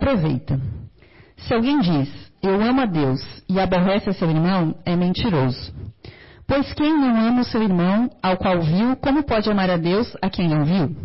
aproveita. 0.00 0.58
Se 1.36 1.52
alguém 1.52 1.78
diz, 1.80 2.08
eu 2.42 2.60
amo 2.62 2.80
a 2.80 2.86
Deus 2.86 3.20
e 3.48 3.60
aborrece 3.60 4.08
a 4.08 4.12
seu 4.14 4.30
irmão, 4.30 4.74
é 4.84 4.96
mentiroso. 4.96 5.72
Pois 6.46 6.72
quem 6.72 6.92
não 6.98 7.20
ama 7.20 7.42
o 7.42 7.44
seu 7.44 7.62
irmão, 7.62 8.10
ao 8.22 8.36
qual 8.38 8.60
viu, 8.60 8.96
como 8.96 9.22
pode 9.22 9.50
amar 9.50 9.70
a 9.70 9.76
Deus 9.76 10.16
a 10.20 10.28
quem 10.30 10.48
não 10.48 10.64
viu? 10.64 10.96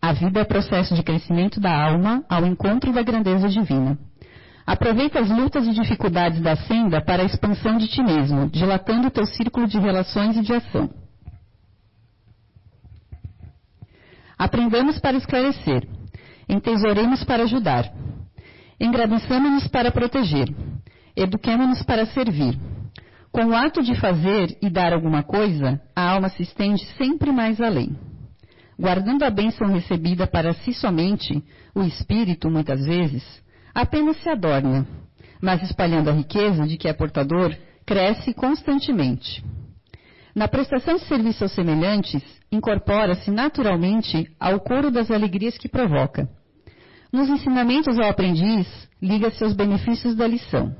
A 0.00 0.12
vida 0.12 0.40
é 0.40 0.44
processo 0.44 0.94
de 0.94 1.02
crescimento 1.02 1.60
da 1.60 1.72
alma 1.72 2.24
ao 2.28 2.44
encontro 2.44 2.92
da 2.92 3.02
grandeza 3.02 3.48
divina. 3.48 3.96
Aproveita 4.66 5.20
as 5.20 5.30
lutas 5.30 5.66
e 5.66 5.72
dificuldades 5.72 6.40
da 6.40 6.56
senda 6.56 7.00
para 7.00 7.22
a 7.22 7.26
expansão 7.26 7.78
de 7.78 7.88
ti 7.88 8.02
mesmo, 8.02 8.48
dilatando 8.48 9.08
o 9.08 9.10
teu 9.10 9.24
círculo 9.26 9.66
de 9.66 9.78
relações 9.78 10.36
e 10.36 10.42
de 10.42 10.52
ação. 10.52 10.90
Aprendamos 14.36 14.98
para 14.98 15.16
esclarecer, 15.16 15.86
entesouremos 16.48 17.24
para 17.24 17.44
ajudar, 17.44 17.92
engrandecemos-nos 18.80 19.68
para 19.68 19.90
proteger, 19.90 20.48
eduquemos-nos 21.16 21.82
para 21.82 22.06
servir. 22.06 22.58
Com 23.30 23.46
o 23.46 23.56
ato 23.56 23.82
de 23.82 23.94
fazer 23.94 24.58
e 24.60 24.68
dar 24.68 24.92
alguma 24.92 25.22
coisa, 25.22 25.80
a 25.96 26.10
alma 26.10 26.28
se 26.28 26.42
estende 26.42 26.84
sempre 26.98 27.32
mais 27.32 27.60
além. 27.60 27.96
Guardando 28.78 29.22
a 29.22 29.30
bênção 29.30 29.68
recebida 29.68 30.26
para 30.26 30.52
si 30.52 30.74
somente, 30.74 31.42
o 31.74 31.82
espírito, 31.82 32.50
muitas 32.50 32.84
vezes, 32.84 33.24
apenas 33.74 34.16
se 34.18 34.28
adorna, 34.28 34.86
mas 35.40 35.62
espalhando 35.62 36.10
a 36.10 36.12
riqueza 36.12 36.66
de 36.66 36.76
que 36.76 36.88
é 36.88 36.92
portador, 36.92 37.56
cresce 37.86 38.34
constantemente. 38.34 39.42
Na 40.34 40.48
prestação 40.48 40.96
de 40.96 41.04
serviço 41.04 41.44
aos 41.44 41.52
semelhantes, 41.52 42.22
incorpora-se 42.50 43.30
naturalmente 43.30 44.26
ao 44.40 44.60
coro 44.60 44.90
das 44.90 45.10
alegrias 45.10 45.58
que 45.58 45.68
provoca. 45.68 46.28
Nos 47.12 47.28
ensinamentos 47.28 47.98
ao 47.98 48.08
aprendiz, 48.08 48.66
liga-se 49.00 49.44
aos 49.44 49.52
benefícios 49.52 50.14
da 50.14 50.26
lição. 50.26 50.74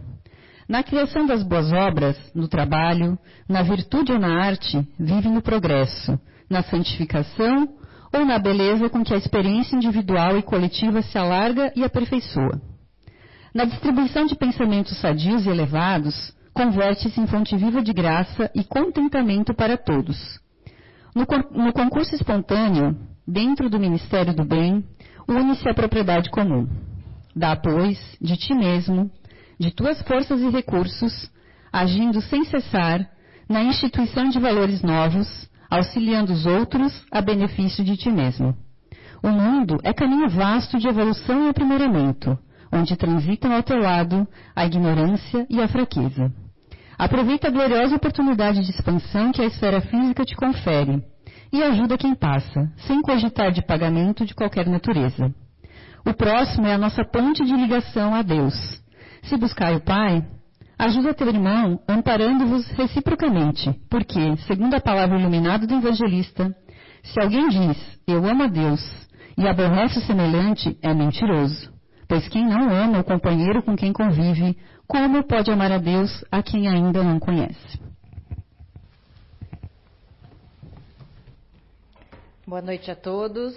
Na 0.66 0.82
criação 0.82 1.26
das 1.26 1.42
boas 1.42 1.70
obras, 1.70 2.16
no 2.34 2.48
trabalho, 2.48 3.18
na 3.46 3.62
virtude 3.62 4.12
ou 4.12 4.18
na 4.18 4.42
arte, 4.42 4.86
vive 4.98 5.28
no 5.28 5.42
progresso, 5.42 6.18
na 6.48 6.62
santificação 6.62 7.68
ou 8.14 8.24
na 8.24 8.38
beleza 8.38 8.88
com 8.88 9.04
que 9.04 9.12
a 9.12 9.18
experiência 9.18 9.76
individual 9.76 10.38
e 10.38 10.42
coletiva 10.42 11.02
se 11.02 11.18
alarga 11.18 11.72
e 11.76 11.84
aperfeiçoa. 11.84 12.58
Na 13.54 13.66
distribuição 13.66 14.24
de 14.24 14.34
pensamentos 14.34 14.96
sadios 14.98 15.44
e 15.44 15.50
elevados, 15.50 16.32
converte-se 16.54 17.20
em 17.20 17.26
fonte 17.26 17.56
viva 17.56 17.82
de 17.82 17.92
graça 17.92 18.50
e 18.54 18.62
contentamento 18.64 19.54
para 19.54 19.76
todos. 19.76 20.40
No, 21.14 21.26
no 21.64 21.72
concurso 21.72 22.14
espontâneo, 22.14 22.96
dentro 23.26 23.68
do 23.68 23.78
Ministério 23.78 24.34
do 24.34 24.44
Bem, 24.44 24.84
une-se 25.28 25.68
a 25.68 25.74
propriedade 25.74 26.30
comum. 26.30 26.68
Dá, 27.34 27.56
pois, 27.56 27.98
de 28.20 28.36
ti 28.36 28.54
mesmo, 28.54 29.10
de 29.58 29.70
tuas 29.70 30.00
forças 30.02 30.40
e 30.40 30.48
recursos, 30.50 31.30
agindo 31.72 32.20
sem 32.20 32.44
cessar 32.44 33.08
na 33.48 33.62
instituição 33.62 34.28
de 34.28 34.38
valores 34.38 34.82
novos, 34.82 35.48
auxiliando 35.70 36.32
os 36.32 36.46
outros 36.46 37.04
a 37.10 37.20
benefício 37.20 37.84
de 37.84 37.96
ti 37.96 38.10
mesmo. 38.10 38.56
O 39.22 39.28
mundo 39.28 39.78
é 39.84 39.92
caminho 39.92 40.28
vasto 40.28 40.78
de 40.78 40.88
evolução 40.88 41.46
e 41.46 41.48
aprimoramento, 41.48 42.38
onde 42.72 42.96
transitam 42.96 43.52
ao 43.52 43.62
teu 43.62 43.78
lado 43.78 44.26
a 44.56 44.66
ignorância 44.66 45.46
e 45.48 45.60
a 45.60 45.68
fraqueza. 45.68 46.32
Aproveita 46.98 47.48
a 47.48 47.50
gloriosa 47.50 47.96
oportunidade 47.96 48.62
de 48.62 48.70
expansão 48.70 49.32
que 49.32 49.42
a 49.42 49.46
esfera 49.46 49.80
física 49.80 50.24
te 50.24 50.36
confere 50.36 51.02
e 51.52 51.62
ajuda 51.62 51.98
quem 51.98 52.14
passa, 52.14 52.72
sem 52.86 53.02
cogitar 53.02 53.52
de 53.52 53.64
pagamento 53.64 54.24
de 54.24 54.34
qualquer 54.34 54.66
natureza. 54.66 55.34
O 56.04 56.14
próximo 56.14 56.66
é 56.66 56.74
a 56.74 56.78
nossa 56.78 57.04
ponte 57.04 57.44
de 57.44 57.54
ligação 57.54 58.14
a 58.14 58.22
Deus. 58.22 58.54
Se 59.24 59.36
buscar 59.36 59.74
o 59.74 59.80
Pai, 59.80 60.24
ajuda 60.78 61.14
teu 61.14 61.28
irmão 61.28 61.78
amparando-vos 61.88 62.66
reciprocamente, 62.70 63.70
porque, 63.88 64.36
segundo 64.48 64.74
a 64.74 64.80
palavra 64.80 65.18
iluminada 65.18 65.66
do 65.66 65.74
evangelista, 65.74 66.54
se 67.02 67.20
alguém 67.20 67.48
diz, 67.48 67.98
eu 68.06 68.24
amo 68.24 68.44
a 68.44 68.46
Deus, 68.48 68.80
e 69.36 69.46
aborrece 69.46 69.98
o 69.98 70.02
semelhante, 70.02 70.76
é 70.82 70.92
mentiroso. 70.92 71.70
Pois 72.08 72.28
quem 72.28 72.46
não 72.46 72.70
ama 72.70 72.98
o 72.98 73.04
companheiro 73.04 73.62
com 73.62 73.76
quem 73.76 73.92
convive, 73.92 74.56
como 74.92 75.24
pode 75.24 75.50
amar 75.50 75.72
a 75.72 75.78
Deus 75.78 76.22
a 76.30 76.42
quem 76.42 76.68
ainda 76.68 77.02
não 77.02 77.18
conhece? 77.18 77.80
Boa 82.46 82.60
noite 82.60 82.90
a 82.90 82.94
todos. 82.94 83.56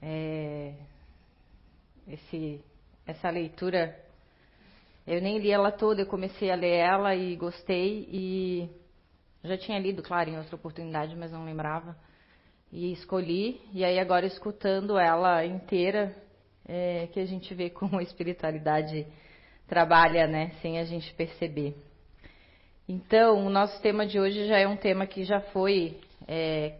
É, 0.00 0.72
esse, 2.06 2.64
essa 3.04 3.28
leitura, 3.28 3.98
eu 5.04 5.20
nem 5.20 5.38
li 5.38 5.50
ela 5.50 5.72
toda, 5.72 6.02
eu 6.02 6.06
comecei 6.06 6.52
a 6.52 6.54
ler 6.54 6.76
ela 6.76 7.16
e 7.16 7.34
gostei 7.34 8.08
e 8.08 8.70
já 9.42 9.58
tinha 9.58 9.80
lido, 9.80 10.00
claro, 10.00 10.30
em 10.30 10.38
outra 10.38 10.54
oportunidade, 10.54 11.16
mas 11.16 11.32
não 11.32 11.44
lembrava. 11.44 11.96
E 12.70 12.92
escolhi, 12.92 13.60
e 13.72 13.84
aí 13.84 13.98
agora 13.98 14.26
escutando 14.26 14.96
ela 14.96 15.44
inteira, 15.44 16.14
é, 16.68 17.08
que 17.12 17.18
a 17.18 17.24
gente 17.24 17.52
vê 17.54 17.70
como 17.70 17.98
a 17.98 18.02
espiritualidade 18.02 19.06
trabalha, 19.66 20.26
né, 20.26 20.52
sem 20.60 20.78
a 20.78 20.84
gente 20.84 21.12
perceber. 21.14 21.74
Então, 22.88 23.46
o 23.46 23.50
nosso 23.50 23.80
tema 23.82 24.06
de 24.06 24.20
hoje 24.20 24.46
já 24.46 24.58
é 24.58 24.66
um 24.66 24.76
tema 24.76 25.06
que 25.06 25.24
já 25.24 25.40
foi 25.40 25.98
é, 26.26 26.76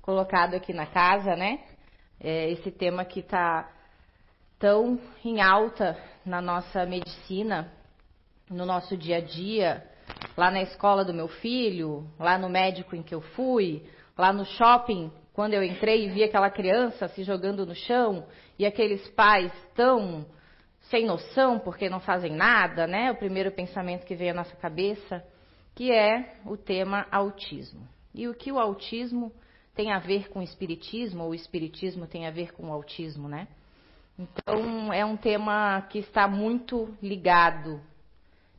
colocado 0.00 0.54
aqui 0.54 0.72
na 0.72 0.86
casa, 0.86 1.36
né? 1.36 1.60
É 2.18 2.50
esse 2.50 2.70
tema 2.70 3.04
que 3.04 3.20
está 3.20 3.70
tão 4.58 4.98
em 5.22 5.42
alta 5.42 5.98
na 6.24 6.40
nossa 6.40 6.86
medicina, 6.86 7.70
no 8.48 8.64
nosso 8.64 8.96
dia 8.96 9.18
a 9.18 9.20
dia, 9.20 9.84
lá 10.36 10.50
na 10.50 10.62
escola 10.62 11.04
do 11.04 11.12
meu 11.12 11.28
filho, 11.28 12.08
lá 12.18 12.38
no 12.38 12.48
médico 12.48 12.96
em 12.96 13.02
que 13.02 13.14
eu 13.14 13.20
fui, 13.20 13.82
lá 14.16 14.32
no 14.32 14.46
shopping, 14.46 15.12
quando 15.34 15.52
eu 15.52 15.62
entrei 15.62 16.06
e 16.06 16.08
vi 16.08 16.24
aquela 16.24 16.48
criança 16.48 17.08
se 17.08 17.22
jogando 17.22 17.66
no 17.66 17.74
chão 17.74 18.26
e 18.58 18.64
aqueles 18.64 19.06
pais 19.10 19.52
tão 19.74 20.26
sem 20.90 21.06
noção 21.06 21.58
porque 21.58 21.88
não 21.88 22.00
fazem 22.00 22.32
nada, 22.32 22.86
né? 22.86 23.10
O 23.10 23.16
primeiro 23.16 23.50
pensamento 23.50 24.06
que 24.06 24.14
veio 24.14 24.32
à 24.32 24.34
nossa 24.34 24.56
cabeça, 24.56 25.24
que 25.74 25.92
é 25.92 26.36
o 26.44 26.56
tema 26.56 27.06
autismo. 27.10 27.86
E 28.14 28.28
o 28.28 28.34
que 28.34 28.50
o 28.50 28.58
autismo 28.58 29.32
tem 29.74 29.92
a 29.92 29.98
ver 29.98 30.28
com 30.28 30.40
o 30.40 30.42
espiritismo, 30.42 31.24
ou 31.24 31.30
o 31.30 31.34
espiritismo 31.34 32.06
tem 32.06 32.26
a 32.26 32.30
ver 32.30 32.52
com 32.52 32.68
o 32.68 32.72
autismo, 32.72 33.28
né? 33.28 33.46
Então, 34.18 34.90
é 34.92 35.04
um 35.04 35.16
tema 35.16 35.82
que 35.90 35.98
está 35.98 36.26
muito 36.26 36.96
ligado, 37.02 37.78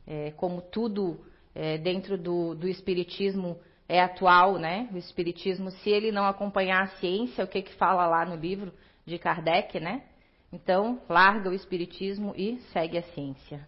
é, 0.06 0.30
como 0.32 0.62
tudo 0.62 1.18
é, 1.54 1.76
dentro 1.76 2.16
do, 2.16 2.54
do 2.54 2.68
espiritismo 2.68 3.58
é 3.88 4.00
atual, 4.00 4.58
né? 4.58 4.88
O 4.92 4.96
espiritismo, 4.96 5.72
se 5.72 5.90
ele 5.90 6.12
não 6.12 6.26
acompanhar 6.26 6.82
a 6.82 6.86
ciência, 6.98 7.44
o 7.44 7.48
que 7.48 7.62
que 7.62 7.74
fala 7.74 8.06
lá 8.06 8.24
no 8.24 8.36
livro 8.36 8.72
de 9.08 9.18
Kardec, 9.18 9.80
né? 9.80 10.02
Então, 10.52 11.00
larga 11.08 11.50
o 11.50 11.54
espiritismo 11.54 12.32
e 12.36 12.58
segue 12.72 12.98
a 12.98 13.02
ciência. 13.02 13.66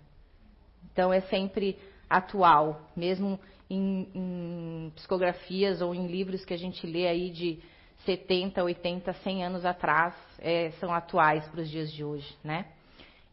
Então, 0.92 1.12
é 1.12 1.20
sempre 1.22 1.78
atual, 2.08 2.88
mesmo 2.96 3.38
em, 3.68 4.08
em 4.14 4.92
psicografias 4.94 5.80
ou 5.80 5.94
em 5.94 6.06
livros 6.06 6.44
que 6.44 6.54
a 6.54 6.58
gente 6.58 6.86
lê 6.86 7.06
aí 7.06 7.30
de 7.30 7.58
70, 8.04 8.62
80, 8.62 9.12
100 9.12 9.44
anos 9.44 9.64
atrás, 9.64 10.14
é, 10.38 10.70
são 10.72 10.92
atuais 10.92 11.46
para 11.48 11.60
os 11.60 11.70
dias 11.70 11.92
de 11.92 12.04
hoje, 12.04 12.34
né? 12.42 12.66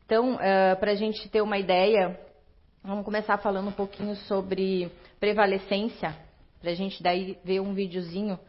Então, 0.05 0.35
uh, 0.35 0.41
é, 0.41 0.75
para 0.75 0.91
a 0.91 0.95
gente 0.95 1.27
ter 1.29 1.41
uma 1.41 1.57
ideia, 1.57 2.19
vamos 2.83 3.03
começar 3.03 3.37
falando 3.37 3.69
um 3.69 3.73
pouquinho 3.73 4.15
sobre 4.15 4.91
prevalecência 5.19 6.15
para 6.61 6.71
a 6.71 6.73
gente 6.73 7.01
daí 7.01 7.37
ver 7.43 7.59
um 7.59 7.73
videozinho 7.73 8.39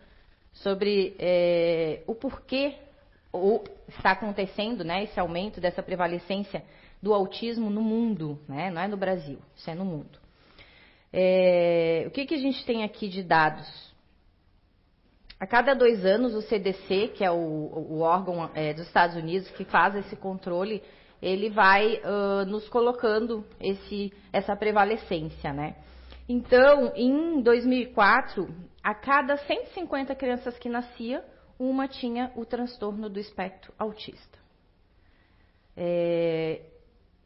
sobre 0.52 1.14
é, 1.18 2.02
o 2.06 2.14
porquê 2.14 2.74
ou 3.32 3.64
está 3.88 4.12
acontecendo, 4.12 4.84
né, 4.84 5.04
esse 5.04 5.18
aumento 5.18 5.60
dessa 5.60 5.82
prevalecência 5.82 6.64
do 7.02 7.14
autismo 7.14 7.70
no 7.70 7.82
mundo, 7.82 8.38
né, 8.48 8.70
não 8.70 8.82
é 8.82 8.88
no 8.88 8.96
Brasil, 8.96 9.38
isso 9.54 9.70
é 9.70 9.74
no 9.74 9.84
mundo. 9.84 10.18
É, 11.12 12.04
o 12.06 12.10
que, 12.10 12.26
que 12.26 12.34
a 12.34 12.38
gente 12.38 12.64
tem 12.64 12.84
aqui 12.84 13.08
de 13.08 13.22
dados? 13.22 13.88
A 15.40 15.46
cada 15.46 15.72
dois 15.72 16.04
anos, 16.04 16.34
o 16.34 16.42
CDC, 16.42 17.12
que 17.14 17.24
é 17.24 17.30
o, 17.30 17.36
o 17.36 18.00
órgão 18.00 18.50
é, 18.54 18.74
dos 18.74 18.86
Estados 18.86 19.16
Unidos 19.16 19.48
que 19.52 19.64
faz 19.64 19.94
esse 19.94 20.16
controle, 20.16 20.82
ele 21.22 21.48
vai 21.50 21.96
uh, 21.96 22.44
nos 22.46 22.68
colocando 22.68 23.44
esse, 23.60 24.12
essa 24.32 24.56
prevalecência, 24.56 25.52
né? 25.52 25.76
Então, 26.28 26.92
em 26.94 27.40
2004, 27.40 28.48
a 28.82 28.94
cada 28.94 29.36
150 29.36 30.14
crianças 30.14 30.58
que 30.58 30.68
nascia, 30.68 31.24
uma 31.58 31.88
tinha 31.88 32.32
o 32.36 32.44
transtorno 32.44 33.08
do 33.08 33.18
espectro 33.18 33.72
autista. 33.78 34.38
É, 35.76 36.62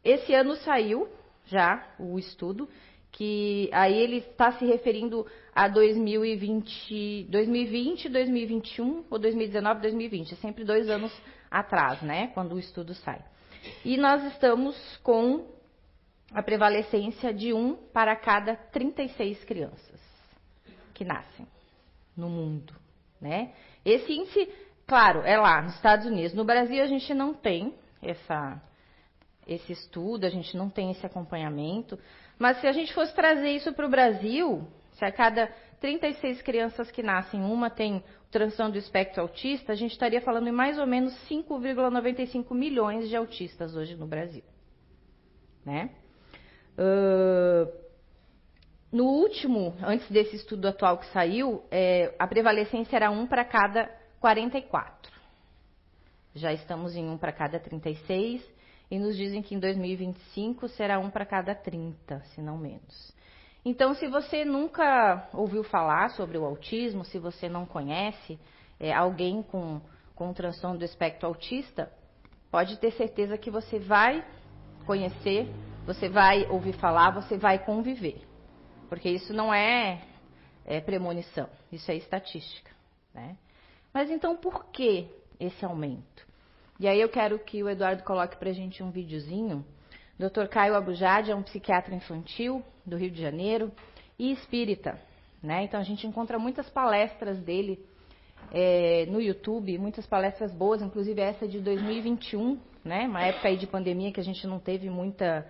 esse 0.04 0.34
ano 0.34 0.56
saiu 0.56 1.08
já 1.46 1.86
o 1.98 2.18
estudo 2.18 2.68
que 3.12 3.68
aí 3.72 3.94
ele 3.94 4.18
está 4.18 4.52
se 4.52 4.64
referindo 4.64 5.26
a 5.54 5.68
2020, 5.68 7.24
2020, 7.28 8.08
2021 8.08 9.04
ou 9.10 9.18
2019, 9.18 9.82
2020, 9.82 10.32
é 10.32 10.36
sempre 10.36 10.64
dois 10.64 10.88
anos 10.88 11.12
atrás, 11.50 12.00
né, 12.00 12.28
quando 12.28 12.54
o 12.54 12.58
estudo 12.58 12.94
sai. 12.94 13.22
E 13.84 13.98
nós 13.98 14.24
estamos 14.32 14.74
com 15.02 15.46
a 16.32 16.42
prevalecência 16.42 17.32
de 17.34 17.52
um 17.52 17.76
para 17.76 18.16
cada 18.16 18.56
36 18.56 19.44
crianças 19.44 20.00
que 20.94 21.04
nascem 21.04 21.46
no 22.16 22.28
mundo, 22.28 22.74
né? 23.20 23.52
Esse 23.84 24.12
índice, 24.12 24.48
claro, 24.86 25.20
é 25.20 25.36
lá 25.36 25.62
nos 25.62 25.74
Estados 25.74 26.06
Unidos. 26.06 26.34
No 26.34 26.44
Brasil 26.44 26.82
a 26.82 26.86
gente 26.86 27.12
não 27.12 27.34
tem 27.34 27.74
essa, 28.00 28.60
esse 29.46 29.72
estudo, 29.72 30.24
a 30.24 30.30
gente 30.30 30.56
não 30.56 30.68
tem 30.68 30.90
esse 30.90 31.04
acompanhamento. 31.04 31.98
Mas 32.38 32.60
se 32.60 32.66
a 32.66 32.72
gente 32.72 32.92
fosse 32.92 33.14
trazer 33.14 33.50
isso 33.50 33.72
para 33.72 33.86
o 33.86 33.90
Brasil, 33.90 34.66
se 34.92 35.04
a 35.04 35.12
cada 35.12 35.46
36 35.80 36.42
crianças 36.42 36.90
que 36.90 37.02
nascem, 37.02 37.42
uma 37.42 37.68
tem 37.68 38.02
transtorno 38.30 38.72
do 38.72 38.78
espectro 38.78 39.20
autista, 39.20 39.72
a 39.72 39.76
gente 39.76 39.92
estaria 39.92 40.20
falando 40.20 40.48
em 40.48 40.52
mais 40.52 40.78
ou 40.78 40.86
menos 40.86 41.12
5,95 41.28 42.54
milhões 42.54 43.08
de 43.08 43.16
autistas 43.16 43.74
hoje 43.76 43.94
no 43.96 44.06
Brasil. 44.06 44.42
Né? 45.64 45.90
Uh, 46.78 47.81
no 48.92 49.04
último, 49.04 49.74
antes 49.82 50.06
desse 50.10 50.36
estudo 50.36 50.68
atual 50.68 50.98
que 50.98 51.06
saiu, 51.06 51.64
é, 51.70 52.14
a 52.18 52.26
prevalecência 52.26 52.94
era 52.94 53.10
1 53.10 53.26
para 53.26 53.42
cada 53.42 53.90
44. 54.20 55.10
Já 56.34 56.52
estamos 56.52 56.94
em 56.94 57.08
1 57.08 57.16
para 57.16 57.32
cada 57.32 57.58
36 57.58 58.46
e 58.90 58.98
nos 58.98 59.16
dizem 59.16 59.40
que 59.40 59.54
em 59.54 59.58
2025 59.58 60.68
será 60.68 60.98
1 60.98 61.08
para 61.08 61.24
cada 61.24 61.54
30, 61.54 62.20
se 62.34 62.42
não 62.42 62.58
menos. 62.58 63.16
Então, 63.64 63.94
se 63.94 64.06
você 64.08 64.44
nunca 64.44 65.26
ouviu 65.32 65.64
falar 65.64 66.10
sobre 66.10 66.36
o 66.36 66.44
autismo, 66.44 67.02
se 67.02 67.18
você 67.18 67.48
não 67.48 67.64
conhece 67.64 68.38
é, 68.78 68.92
alguém 68.92 69.42
com, 69.42 69.80
com 70.14 70.34
transtorno 70.34 70.78
do 70.78 70.84
espectro 70.84 71.26
autista, 71.26 71.90
pode 72.50 72.78
ter 72.78 72.90
certeza 72.92 73.38
que 73.38 73.50
você 73.50 73.78
vai 73.78 74.22
conhecer, 74.84 75.48
você 75.86 76.10
vai 76.10 76.44
ouvir 76.50 76.74
falar, 76.74 77.10
você 77.12 77.38
vai 77.38 77.58
conviver. 77.58 78.31
Porque 78.92 79.08
isso 79.08 79.32
não 79.32 79.54
é, 79.54 80.02
é 80.66 80.78
premonição, 80.78 81.48
isso 81.72 81.90
é 81.90 81.96
estatística. 81.96 82.70
Né? 83.14 83.38
Mas 83.90 84.10
então, 84.10 84.36
por 84.36 84.66
que 84.66 85.08
esse 85.40 85.64
aumento? 85.64 86.26
E 86.78 86.86
aí 86.86 87.00
eu 87.00 87.08
quero 87.08 87.38
que 87.38 87.62
o 87.62 87.70
Eduardo 87.70 88.02
coloque 88.02 88.36
para 88.36 88.50
a 88.50 88.52
gente 88.52 88.82
um 88.82 88.90
videozinho. 88.90 89.64
Dr. 90.18 90.46
Caio 90.50 90.74
Abujad 90.74 91.30
é 91.30 91.34
um 91.34 91.42
psiquiatra 91.42 91.94
infantil 91.94 92.62
do 92.84 92.98
Rio 92.98 93.10
de 93.10 93.18
Janeiro 93.18 93.72
e 94.18 94.30
espírita. 94.30 95.00
Né? 95.42 95.64
Então 95.64 95.80
a 95.80 95.84
gente 95.84 96.06
encontra 96.06 96.38
muitas 96.38 96.68
palestras 96.68 97.38
dele 97.38 97.82
é, 98.52 99.06
no 99.06 99.22
YouTube, 99.22 99.78
muitas 99.78 100.06
palestras 100.06 100.52
boas, 100.52 100.82
inclusive 100.82 101.18
essa 101.18 101.48
de 101.48 101.60
2021, 101.60 102.60
né? 102.84 103.06
uma 103.08 103.22
época 103.22 103.48
aí 103.48 103.56
de 103.56 103.66
pandemia 103.66 104.12
que 104.12 104.20
a 104.20 104.24
gente 104.24 104.46
não 104.46 104.58
teve 104.58 104.90
muita. 104.90 105.46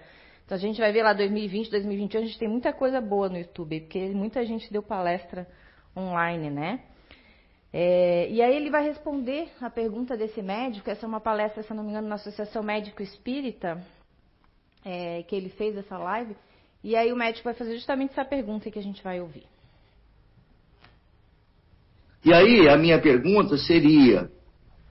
Então 0.52 0.58
a 0.58 0.60
gente 0.60 0.78
vai 0.78 0.92
ver 0.92 1.02
lá 1.02 1.14
2020, 1.14 1.70
2021, 1.70 2.20
a 2.20 2.24
gente 2.26 2.38
tem 2.38 2.46
muita 2.46 2.74
coisa 2.74 3.00
boa 3.00 3.26
no 3.26 3.38
YouTube, 3.38 3.80
porque 3.80 4.10
muita 4.10 4.44
gente 4.44 4.70
deu 4.70 4.82
palestra 4.82 5.48
online, 5.96 6.50
né? 6.50 6.80
É, 7.72 8.28
e 8.30 8.42
aí 8.42 8.54
ele 8.54 8.68
vai 8.68 8.84
responder 8.84 9.48
a 9.62 9.70
pergunta 9.70 10.14
desse 10.14 10.42
médico, 10.42 10.90
essa 10.90 11.06
é 11.06 11.08
uma 11.08 11.22
palestra, 11.22 11.62
se 11.62 11.72
não 11.72 11.82
me 11.82 11.88
engano, 11.88 12.06
na 12.06 12.16
Associação 12.16 12.62
Médico 12.62 13.02
Espírita, 13.02 13.82
é, 14.84 15.22
que 15.22 15.34
ele 15.34 15.48
fez 15.48 15.74
essa 15.74 15.96
live, 15.96 16.36
e 16.84 16.94
aí 16.96 17.10
o 17.10 17.16
médico 17.16 17.44
vai 17.44 17.54
fazer 17.54 17.74
justamente 17.74 18.10
essa 18.10 18.24
pergunta 18.26 18.70
que 18.70 18.78
a 18.78 18.82
gente 18.82 19.02
vai 19.02 19.22
ouvir. 19.22 19.46
E 22.22 22.30
aí 22.30 22.68
a 22.68 22.76
minha 22.76 23.00
pergunta 23.00 23.56
seria, 23.56 24.30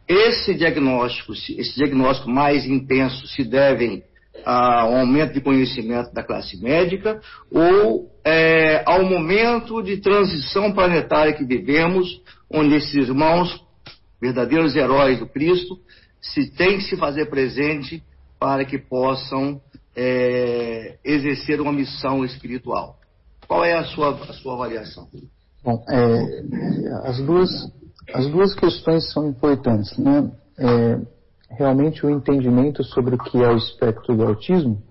esse 0.08 0.56
diagnóstico, 0.56 1.34
esse 1.34 1.76
diagnóstico 1.76 2.32
mais 2.32 2.66
intenso 2.66 3.28
se 3.28 3.44
devem 3.44 4.04
ao 4.46 4.96
aumento 4.98 5.34
de 5.34 5.42
conhecimento 5.42 6.14
da 6.14 6.24
classe 6.24 6.62
médica 6.62 7.20
ou 7.52 8.10
é, 8.24 8.84
ao 8.86 9.04
momento 9.04 9.82
de 9.82 9.98
transição 9.98 10.72
planetária 10.72 11.34
que 11.34 11.44
vivemos, 11.44 12.22
onde 12.50 12.76
esses 12.76 12.94
irmãos, 12.94 13.64
verdadeiros 14.22 14.76
heróis 14.76 15.20
do 15.20 15.28
Cristo, 15.28 15.80
se 16.22 16.52
tem 16.52 16.78
que 16.78 16.84
se 16.84 16.96
fazer 16.98 17.26
presente 17.28 18.04
para 18.40 18.64
que 18.64 18.78
possam 18.78 19.60
é, 19.96 20.98
exercer 21.04 21.60
uma 21.60 21.72
missão 21.72 22.24
espiritual. 22.24 22.98
Qual 23.48 23.66
é 23.66 23.74
a 23.74 23.84
sua, 23.84 24.12
a 24.12 24.34
sua 24.34 24.54
avaliação? 24.54 25.08
Bom, 25.64 25.84
é, 25.90 27.10
as, 27.10 27.20
duas, 27.22 27.50
as 28.14 28.28
duas 28.28 28.56
questões 28.56 29.12
são 29.12 29.28
importantes. 29.28 29.98
Né? 29.98 30.32
Realmente 31.52 32.06
o 32.06 32.10
entendimento 32.10 32.84
sobre 32.84 33.16
o 33.16 33.18
que 33.18 33.38
é 33.38 33.50
o 33.50 33.58
espectro 33.58 34.16
do 34.16 34.24
autismo 34.24 34.82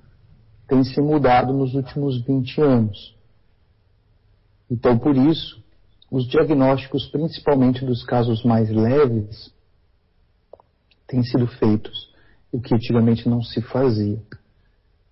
tem 0.68 0.84
se 0.84 1.00
mudado 1.00 1.52
nos 1.52 1.74
últimos 1.74 2.22
20 2.24 2.60
anos. 2.60 3.16
Então, 4.70 4.98
por 4.98 5.16
isso, 5.16 5.60
os 6.10 6.28
diagnósticos, 6.28 7.06
principalmente 7.06 7.84
dos 7.84 8.04
casos 8.04 8.44
mais 8.44 8.70
leves, 8.70 9.52
têm 11.08 11.24
sido 11.24 11.46
feitos, 11.46 12.12
o 12.52 12.60
que 12.60 12.74
antigamente 12.74 13.28
não 13.28 13.42
se 13.42 13.60
fazia. 13.62 14.22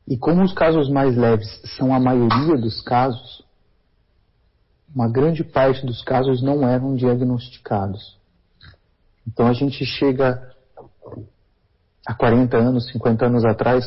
E 0.06 0.16
como 0.16 0.44
os 0.44 0.52
casos 0.52 0.88
mais 0.88 1.16
leves 1.16 1.48
são 1.76 1.92
a 1.92 1.98
maioria 1.98 2.56
dos 2.56 2.80
casos, 2.82 3.44
uma 4.94 5.08
grande 5.08 5.42
parte 5.42 5.84
dos 5.84 6.02
casos 6.02 6.40
não 6.40 6.66
eram 6.66 6.94
diagnosticados. 6.94 8.16
Então 9.26 9.46
a 9.46 9.52
gente 9.52 9.84
chega 9.84 10.54
há 12.08 12.14
40 12.14 12.56
anos, 12.56 12.90
50 12.90 13.26
anos 13.26 13.44
atrás, 13.44 13.84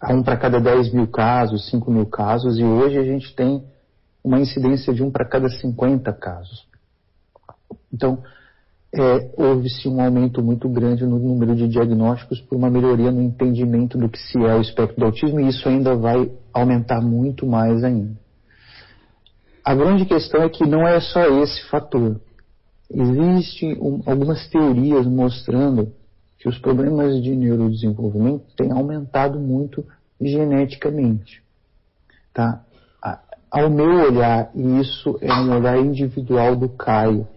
a 0.00 0.12
um 0.12 0.24
para 0.24 0.36
cada 0.36 0.58
10 0.58 0.92
mil 0.92 1.06
casos, 1.06 1.70
5 1.70 1.88
mil 1.88 2.06
casos, 2.06 2.58
e 2.58 2.64
hoje 2.64 2.98
a 2.98 3.04
gente 3.04 3.32
tem 3.36 3.62
uma 4.24 4.40
incidência 4.40 4.92
de 4.92 5.00
um 5.00 5.08
para 5.08 5.24
cada 5.24 5.48
50 5.48 6.12
casos. 6.14 6.66
Então, 7.92 8.20
é, 8.92 9.30
houve-se 9.36 9.88
um 9.88 10.00
aumento 10.02 10.42
muito 10.42 10.68
grande 10.68 11.06
no 11.06 11.16
número 11.16 11.54
de 11.54 11.68
diagnósticos 11.68 12.40
por 12.40 12.56
uma 12.56 12.68
melhoria 12.68 13.12
no 13.12 13.22
entendimento 13.22 13.96
do 13.96 14.08
que 14.08 14.18
se 14.18 14.36
é 14.38 14.56
o 14.56 14.60
espectro 14.60 14.98
do 14.98 15.06
autismo, 15.06 15.38
e 15.38 15.48
isso 15.48 15.68
ainda 15.68 15.94
vai 15.94 16.28
aumentar 16.52 17.00
muito 17.00 17.46
mais 17.46 17.84
ainda. 17.84 18.18
A 19.64 19.76
grande 19.76 20.06
questão 20.06 20.42
é 20.42 20.48
que 20.48 20.66
não 20.66 20.88
é 20.88 20.98
só 20.98 21.22
esse 21.40 21.62
fator. 21.68 22.20
Existem 22.92 23.78
um, 23.80 24.02
algumas 24.04 24.48
teorias 24.48 25.06
mostrando 25.06 25.92
que 26.40 26.48
os 26.48 26.58
problemas 26.58 27.22
de 27.22 27.36
neurodesenvolvimento 27.36 28.46
têm 28.56 28.72
aumentado 28.72 29.38
muito 29.38 29.86
geneticamente. 30.18 31.42
Tá? 32.32 32.64
Ao 33.50 33.68
meu 33.68 34.08
olhar, 34.08 34.50
e 34.54 34.80
isso 34.80 35.18
é 35.20 35.30
um 35.32 35.54
olhar 35.54 35.78
individual 35.78 36.56
do 36.56 36.68
Caio, 36.70 37.28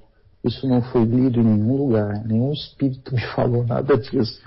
isso 0.44 0.68
não 0.68 0.82
foi 0.82 1.04
lido 1.04 1.40
em 1.40 1.44
nenhum 1.44 1.76
lugar, 1.76 2.24
nenhum 2.26 2.54
espírito 2.54 3.14
me 3.14 3.22
falou 3.36 3.66
nada 3.66 3.98
disso. 3.98 4.42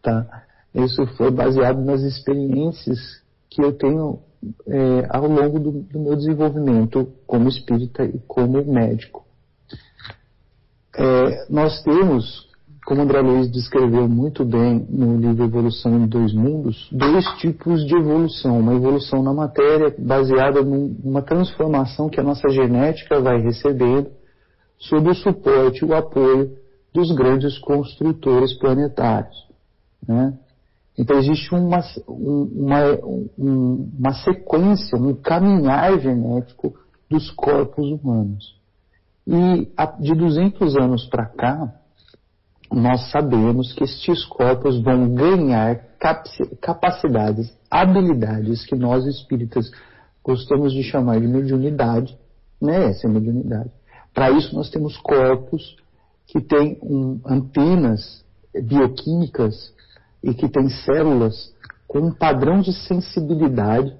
Tá? 0.00 0.44
Isso 0.74 1.04
foi 1.16 1.30
baseado 1.32 1.80
nas 1.84 2.02
experiências 2.02 2.98
que 3.50 3.62
eu 3.62 3.72
tenho 3.72 4.20
é, 4.68 5.06
ao 5.08 5.26
longo 5.26 5.58
do, 5.58 5.72
do, 5.72 5.98
meu 5.98 6.14
desenvolvimento 6.14 7.12
como 7.26 7.48
espírita 7.48 8.04
e 8.04 8.20
como 8.28 8.64
médico. 8.64 9.26
É, 10.94 11.46
nós 11.50 11.82
temos 11.82 12.47
como 12.88 13.02
André 13.02 13.20
Luiz 13.20 13.50
descreveu 13.50 14.08
muito 14.08 14.46
bem 14.46 14.86
no 14.88 15.18
livro 15.18 15.44
Evolução 15.44 15.94
em 15.94 16.06
Dois 16.06 16.32
Mundos, 16.32 16.88
dois 16.90 17.22
tipos 17.36 17.84
de 17.86 17.94
evolução. 17.94 18.58
Uma 18.58 18.72
evolução 18.72 19.22
na 19.22 19.34
matéria 19.34 19.94
baseada 19.98 20.62
numa 20.62 21.20
transformação 21.20 22.08
que 22.08 22.18
a 22.18 22.22
nossa 22.22 22.48
genética 22.48 23.20
vai 23.20 23.42
recebendo 23.42 24.08
sob 24.78 25.10
o 25.10 25.14
suporte 25.14 25.84
e 25.84 25.84
o 25.84 25.94
apoio 25.94 26.56
dos 26.94 27.14
grandes 27.14 27.58
construtores 27.58 28.58
planetários. 28.58 29.36
Né? 30.08 30.32
Então 30.96 31.18
existe 31.18 31.54
uma, 31.54 31.80
uma, 32.08 32.98
uma 33.36 34.14
sequência, 34.24 34.96
um 34.96 35.14
caminhar 35.14 36.00
genético 36.00 36.72
dos 37.10 37.30
corpos 37.32 37.86
humanos. 37.86 38.56
E 39.26 39.68
de 40.00 40.14
200 40.14 40.74
anos 40.74 41.04
para 41.04 41.26
cá, 41.26 41.77
nós 42.70 43.10
sabemos 43.10 43.72
que 43.72 43.84
estes 43.84 44.24
corpos 44.24 44.80
vão 44.82 45.14
ganhar 45.14 45.80
capacidades, 46.60 47.52
habilidades 47.70 48.64
que 48.66 48.76
nós 48.76 49.04
espíritas 49.06 49.70
gostamos 50.22 50.72
de 50.72 50.82
chamar 50.82 51.20
de 51.20 51.26
mediunidade, 51.26 52.16
né? 52.60 52.90
Essa 52.90 53.06
é 53.06 53.10
mediunidade. 53.10 53.70
Para 54.12 54.30
isso 54.30 54.54
nós 54.54 54.70
temos 54.70 54.96
corpos 54.98 55.76
que 56.26 56.40
têm 56.40 56.78
um, 56.82 57.20
antenas 57.24 58.24
bioquímicas 58.54 59.72
e 60.22 60.34
que 60.34 60.48
têm 60.48 60.68
células 60.68 61.54
com 61.86 62.00
um 62.00 62.12
padrão 62.12 62.60
de 62.60 62.72
sensibilidade 62.72 63.96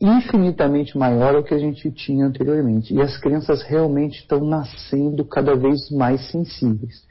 infinitamente 0.00 0.98
maior 0.98 1.36
ao 1.36 1.44
que 1.44 1.54
a 1.54 1.58
gente 1.58 1.88
tinha 1.92 2.26
anteriormente. 2.26 2.92
E 2.92 3.00
as 3.00 3.16
crianças 3.18 3.62
realmente 3.62 4.18
estão 4.18 4.40
nascendo 4.44 5.24
cada 5.24 5.54
vez 5.54 5.88
mais 5.90 6.28
sensíveis. 6.32 7.06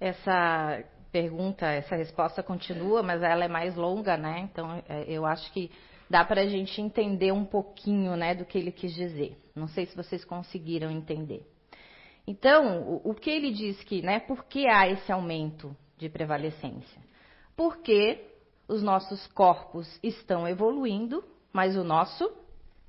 Essa 0.00 0.84
pergunta, 1.10 1.66
essa 1.66 1.96
resposta 1.96 2.42
continua, 2.42 3.02
mas 3.02 3.22
ela 3.22 3.44
é 3.44 3.48
mais 3.48 3.74
longa, 3.74 4.16
né? 4.16 4.48
Então, 4.50 4.82
é, 4.88 5.04
eu 5.08 5.24
acho 5.26 5.50
que 5.52 5.70
dá 6.08 6.24
para 6.24 6.42
a 6.42 6.46
gente 6.46 6.80
entender 6.80 7.32
um 7.32 7.44
pouquinho, 7.44 8.16
né, 8.16 8.34
do 8.34 8.44
que 8.44 8.58
ele 8.58 8.72
quis 8.72 8.94
dizer. 8.94 9.36
Não 9.54 9.68
sei 9.68 9.86
se 9.86 9.96
vocês 9.96 10.24
conseguiram 10.24 10.90
entender. 10.90 11.46
Então, 12.26 13.00
o, 13.04 13.14
que 13.14 13.30
ele 13.30 13.50
diz 13.52 13.82
que, 13.84 14.02
né, 14.02 14.20
por 14.20 14.44
que 14.44 14.68
há 14.68 14.88
esse 14.88 15.10
aumento 15.10 15.74
de 15.96 16.08
prevalecência? 16.08 17.00
Porque 17.56 18.22
os 18.68 18.82
nossos 18.82 19.26
corpos 19.28 19.98
estão 20.02 20.46
evoluindo, 20.46 21.24
mas 21.52 21.74
o 21.74 21.82
nosso 21.82 22.30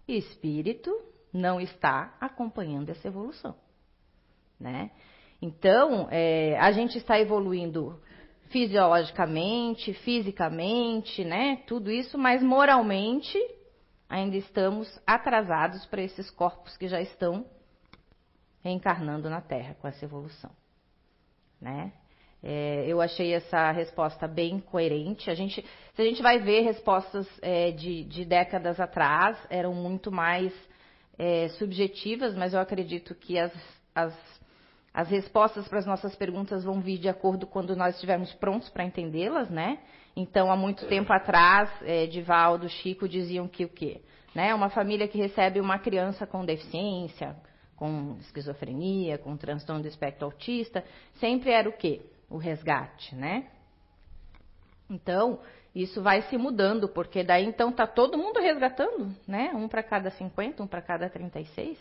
espírito 0.08 0.92
não 1.32 1.60
está 1.62 2.16
acompanhando 2.20 2.90
essa 2.90 3.08
evolução, 3.08 3.56
né? 4.60 4.92
Então, 5.42 6.08
é, 6.12 6.58
a 6.60 6.72
gente 6.72 6.98
está 6.98 7.20
evoluindo 7.20 8.00
fisiologicamente, 8.50 9.94
fisicamente, 9.94 11.24
né? 11.24 11.64
Tudo 11.68 11.92
isso, 11.92 12.18
mas 12.18 12.42
moralmente 12.42 13.38
ainda 14.10 14.36
estamos 14.36 14.88
atrasados 15.06 15.86
para 15.86 16.02
esses 16.02 16.30
corpos 16.32 16.76
que 16.76 16.88
já 16.88 17.00
estão 17.00 17.46
reencarnando 18.62 19.30
na 19.30 19.40
Terra 19.40 19.76
com 19.80 19.88
essa 19.88 20.04
evolução, 20.04 20.52
né? 21.62 21.94
É, 22.42 22.86
eu 22.88 23.02
achei 23.02 23.34
essa 23.34 23.70
resposta 23.72 24.28
bem 24.28 24.60
coerente. 24.60 25.30
A 25.30 25.36
gente, 25.36 25.62
se 25.94 26.02
a 26.02 26.06
gente 26.06 26.22
vai 26.22 26.40
ver 26.40 26.62
respostas 26.62 27.28
é, 27.42 27.72
de, 27.72 28.06
de, 28.06 28.24
décadas 28.24 28.80
atrás, 28.80 29.38
eram 29.50 29.74
muito 29.74 30.10
mais 30.10 30.54
é, 31.18 31.50
subjetivas, 31.50 32.34
mas 32.36 32.54
eu 32.54 32.62
acredito 32.62 33.14
que 33.14 33.38
as, 33.38 33.52
as, 33.94 34.14
as 34.94 35.10
respostas 35.10 35.68
para 35.68 35.80
as 35.80 35.86
nossas 35.86 36.16
perguntas 36.16 36.64
vão 36.64 36.82
vir 36.82 36.98
de 36.98 37.10
acordo 37.10 37.46
quando 37.46 37.76
nós 37.76 37.96
estivermos 37.96 38.34
prontos 38.34 38.70
para 38.70 38.84
entendê-las, 38.84 39.50
né? 39.50 39.80
Então, 40.16 40.52
há 40.52 40.56
muito 40.56 40.88
tempo 40.88 41.14
atrás, 41.14 41.70
é, 41.84 42.06
Divaldo, 42.08 42.68
Chico 42.68 43.08
diziam 43.08 43.48
que 43.48 43.66
o 43.66 43.70
quê? 43.70 44.02
Né? 44.34 44.54
Uma 44.54 44.70
família 44.70 45.08
que 45.08 45.18
recebe 45.18 45.60
uma 45.60 45.80
criança 45.80 46.26
com 46.28 46.44
deficiência, 46.44 47.36
com 47.76 48.18
esquizofrenia, 48.20 49.18
com 49.18 49.38
transtorno 49.38 49.82
do 49.82 49.88
espectro 49.88 50.26
autista, 50.26 50.84
sempre 51.20 51.52
era 51.52 51.70
o 51.70 51.74
quê? 51.74 52.02
o 52.30 52.38
resgate, 52.38 53.16
né? 53.16 53.48
Então, 54.90 55.40
isso 55.74 56.02
vai 56.02 56.22
se 56.24 56.38
mudando, 56.38 56.88
porque 56.88 57.24
daí 57.24 57.46
então 57.46 57.72
tá 57.72 57.88
todo 57.88 58.18
mundo 58.18 58.40
resgatando, 58.40 59.16
né? 59.28 59.52
Um 59.54 59.68
para 59.68 59.84
cada 59.84 60.12
50, 60.12 60.64
um 60.64 60.68
para 60.68 60.82
cada 60.82 61.10
36. 61.10 61.78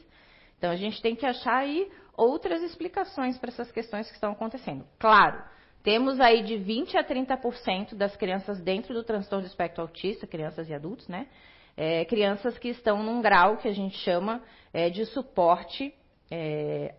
Então 0.59 0.71
a 0.71 0.77
gente 0.77 1.01
tem 1.01 1.15
que 1.15 1.25
achar 1.25 1.59
aí 1.59 1.91
outras 2.17 2.63
explicações 2.63 3.39
para 3.39 3.51
essas 3.51 3.71
questões 3.71 4.09
que 4.09 4.15
estão 4.15 4.33
acontecendo. 4.33 4.85
Claro, 4.99 5.43
temos 5.83 6.21
aí 6.21 6.43
de 6.43 6.57
20 6.57 6.97
a 6.97 7.05
30% 7.05 7.95
das 7.95 8.17
crianças 8.17 8.61
dentro 8.61 8.93
do 8.93 9.05
transtorno 9.05 9.45
do 9.45 9.49
espectro 9.49 9.83
autista, 9.83 10.27
crianças 10.27 10.69
e 10.69 10.75
adultos, 10.75 11.09
né? 11.09 11.29
É, 11.77 12.05
crianças 12.05 12.59
que 12.59 12.69
estão 12.69 13.03
num 13.05 13.23
grau 13.23 13.57
que 13.57 13.69
a 13.69 13.73
gente 13.73 13.97
chama 13.99 14.43
é, 14.73 14.91
de 14.91 15.07
suporte 15.07 15.95
é, 16.31 16.95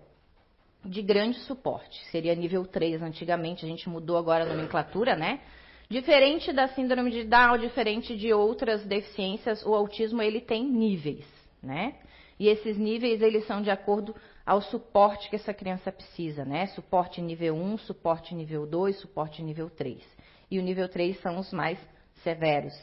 de 0.84 1.01
grande 1.01 1.39
suporte. 1.42 2.04
Seria 2.12 2.34
nível 2.36 2.66
3 2.66 3.01
antigamente, 3.01 3.66
a 3.66 3.68
gente 3.68 3.89
mudou 3.89 4.18
agora 4.18 4.44
a 4.44 4.48
nomenclatura, 4.48 5.16
né? 5.16 5.42
Diferente 5.89 6.54
da 6.54 6.68
síndrome 6.70 7.12
de 7.12 7.24
Down, 7.24 7.58
diferente 7.58 8.16
de 8.16 8.32
outras 8.32 8.86
deficiências, 8.86 9.66
o 9.66 9.74
autismo 9.74 10.22
ele 10.22 10.39
tem 10.39 10.63
níveis, 10.63 11.25
né? 11.62 11.96
E 12.39 12.48
esses 12.48 12.77
níveis 12.77 13.22
eles 13.22 13.46
são 13.46 13.62
de 13.62 13.69
acordo 13.69 14.15
ao 14.46 14.62
suporte 14.62 15.29
que 15.29 15.36
essa 15.36 15.53
criança 15.53 15.91
precisa, 15.91 16.46
né? 16.46 16.67
Suporte 16.67 17.22
nível 17.22 17.53
1, 17.55 17.79
suporte 17.79 18.34
nível 18.34 18.65
2, 18.65 18.98
suporte 18.98 19.43
nível 19.43 19.69
3. 19.69 20.01
E 20.50 20.58
o 20.58 20.62
nível 20.62 20.88
3 20.88 21.19
são 21.19 21.38
os 21.38 21.51
mais 21.51 21.77
severos, 22.24 22.74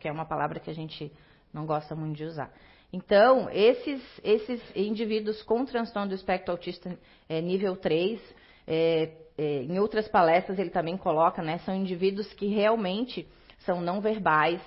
que, 0.00 0.08
é 0.08 0.12
uma 0.12 0.24
palavra 0.24 0.58
que 0.58 0.70
a 0.70 0.74
gente 0.74 1.12
não 1.52 1.66
gosta 1.66 1.94
muito 1.94 2.16
de 2.16 2.24
usar. 2.24 2.52
Então, 2.92 3.50
esses, 3.50 4.02
esses 4.22 4.60
indivíduos 4.74 5.42
com 5.42 5.64
transtorno 5.64 6.08
do 6.08 6.14
espectro 6.14 6.52
autista 6.52 6.98
é, 7.28 7.40
nível 7.40 7.76
3, 7.76 8.20
é, 8.66 9.12
é, 9.36 9.62
em 9.62 9.78
outras 9.78 10.08
palestras 10.08 10.58
ele 10.58 10.70
também 10.70 10.96
coloca, 10.96 11.42
né, 11.42 11.58
são 11.58 11.74
indivíduos 11.74 12.32
que 12.32 12.46
realmente 12.46 13.28
são 13.58 13.80
não 13.80 14.00
verbais, 14.00 14.60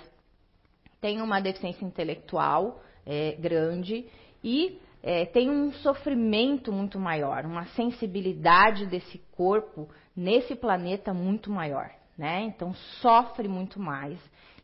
têm 1.00 1.20
uma 1.22 1.40
deficiência 1.40 1.84
intelectual 1.84 2.82
é, 3.06 3.32
grande 3.38 4.06
e 4.50 4.80
é, 5.02 5.26
tem 5.26 5.50
um 5.50 5.70
sofrimento 5.74 6.72
muito 6.72 6.98
maior, 6.98 7.44
uma 7.44 7.66
sensibilidade 7.66 8.86
desse 8.86 9.18
corpo 9.32 9.90
nesse 10.16 10.54
planeta 10.54 11.12
muito 11.12 11.50
maior. 11.50 11.90
Né? 12.16 12.44
Então, 12.44 12.72
sofre 13.02 13.46
muito 13.46 13.78
mais. 13.78 14.18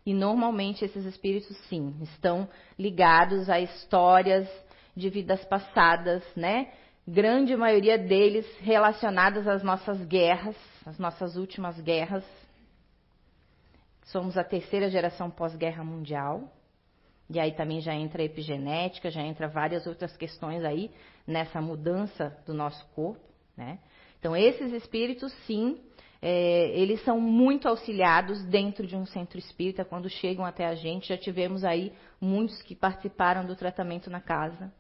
E 0.07 0.15
normalmente 0.15 0.87
esses 0.87 1.05
espíritos, 1.05 1.55
sim, 1.69 1.95
estão 2.01 2.49
ligados 2.79 3.51
a 3.51 3.61
histórias 3.61 4.49
de 4.97 5.11
vidas 5.11 5.45
passadas, 5.45 6.25
né? 6.35 6.73
Grande 7.07 7.55
maioria 7.55 7.99
deles 7.99 8.47
relacionadas 8.61 9.47
às 9.47 9.63
nossas 9.63 10.03
guerras, 10.07 10.57
às 10.87 10.99
nossas 10.99 11.37
últimas 11.37 11.79
guerras. 11.81 12.25
Somos 14.05 14.39
a 14.39 14.45
terceira 14.45 14.89
geração 14.89 15.31
pós-guerra 15.31 15.85
mundial. 15.85 16.51
E 17.29 17.41
aí 17.41 17.53
também 17.53 17.81
já 17.81 17.95
entra 17.95 18.23
a 18.23 18.25
epigenética, 18.25 19.11
já 19.11 19.23
entra 19.23 19.49
várias 19.49 19.87
outras 19.87 20.17
questões 20.17 20.65
aí 20.65 20.91
nessa 21.27 21.61
mudança 21.61 22.37
do 22.47 22.53
nosso 22.53 22.87
corpo, 22.95 23.25
né? 23.57 23.79
Então 24.19 24.37
esses 24.37 24.73
espíritos, 24.73 25.33
sim, 25.47 25.79
é, 26.21 26.71
eles 26.71 27.03
são 27.05 27.21
muito 27.21 27.69
auxiliados 27.69 28.43
dentro 28.45 28.87
de 28.87 28.97
um 28.97 29.05
centro 29.05 29.39
espírita 29.39 29.85
quando 29.85 30.09
chegam 30.09 30.45
até 30.45 30.67
a 30.67 30.75
gente. 30.75 31.09
Já 31.09 31.19
tivemos 31.19 31.65
aí 31.65 31.93
muitos 32.21 32.63
que 32.63 32.75
participaram 32.75 33.45
do 33.45 33.55
tratamento 33.55 34.09
na 34.09 34.21
casa. 34.21 34.73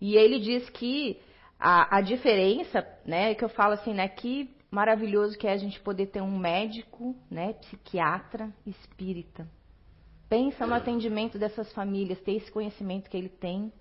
E 0.00 0.16
ele 0.16 0.38
diz 0.38 0.70
que 0.70 1.20
a, 1.58 1.98
a 1.98 2.00
diferença, 2.00 2.86
né, 3.04 3.34
que 3.34 3.44
eu 3.44 3.48
falo 3.48 3.74
assim, 3.74 3.92
né, 3.92 4.08
que 4.08 4.48
maravilhoso 4.70 5.36
que 5.36 5.46
é 5.46 5.52
a 5.52 5.56
gente 5.56 5.80
poder 5.80 6.06
ter 6.06 6.22
um 6.22 6.38
médico, 6.38 7.14
né, 7.30 7.52
psiquiatra 7.54 8.50
espírita. 8.66 9.46
Pensa 10.28 10.66
no 10.66 10.74
atendimento 10.74 11.38
dessas 11.38 11.72
famílias, 11.72 12.20
ter 12.20 12.32
esse 12.32 12.50
conhecimento 12.52 13.08
que 13.08 13.16
ele 13.16 13.30
tem, 13.30 13.72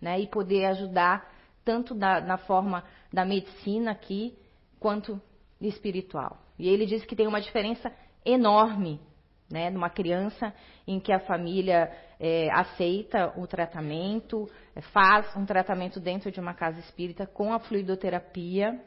né, 0.00 0.20
e 0.20 0.26
poder 0.26 0.64
ajudar 0.66 1.32
tanto 1.64 1.94
na, 1.94 2.20
na 2.20 2.36
forma 2.36 2.84
da 3.12 3.24
medicina 3.24 3.92
aqui, 3.92 4.36
quanto 4.80 5.20
espiritual. 5.60 6.38
E 6.58 6.68
ele 6.68 6.86
diz 6.86 7.04
que 7.04 7.14
tem 7.14 7.28
uma 7.28 7.40
diferença 7.40 7.92
enorme, 8.24 9.00
né, 9.48 9.70
numa 9.70 9.90
criança 9.90 10.52
em 10.86 10.98
que 10.98 11.12
a 11.12 11.20
família 11.20 11.92
é, 12.18 12.50
aceita 12.50 13.32
o 13.36 13.46
tratamento, 13.46 14.50
é, 14.74 14.80
faz 14.80 15.36
um 15.36 15.44
tratamento 15.44 16.00
dentro 16.00 16.32
de 16.32 16.40
uma 16.40 16.54
casa 16.54 16.80
espírita 16.80 17.26
com 17.26 17.52
a 17.52 17.60
fluidoterapia, 17.60 18.80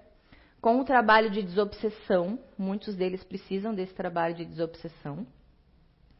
com 0.59 0.79
o 0.79 0.83
trabalho 0.83 1.29
de 1.29 1.43
desobsessão, 1.43 2.39
muitos 2.57 2.95
deles 2.95 3.23
precisam 3.23 3.73
desse 3.73 3.93
trabalho 3.93 4.35
de 4.35 4.43
desobsessão, 4.43 5.25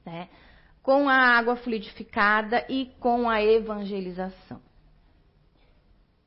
né, 0.06 0.30
com 0.86 1.10
a 1.10 1.16
água 1.16 1.56
fluidificada 1.56 2.64
e 2.70 2.92
com 3.00 3.28
a 3.28 3.42
evangelização. 3.42 4.62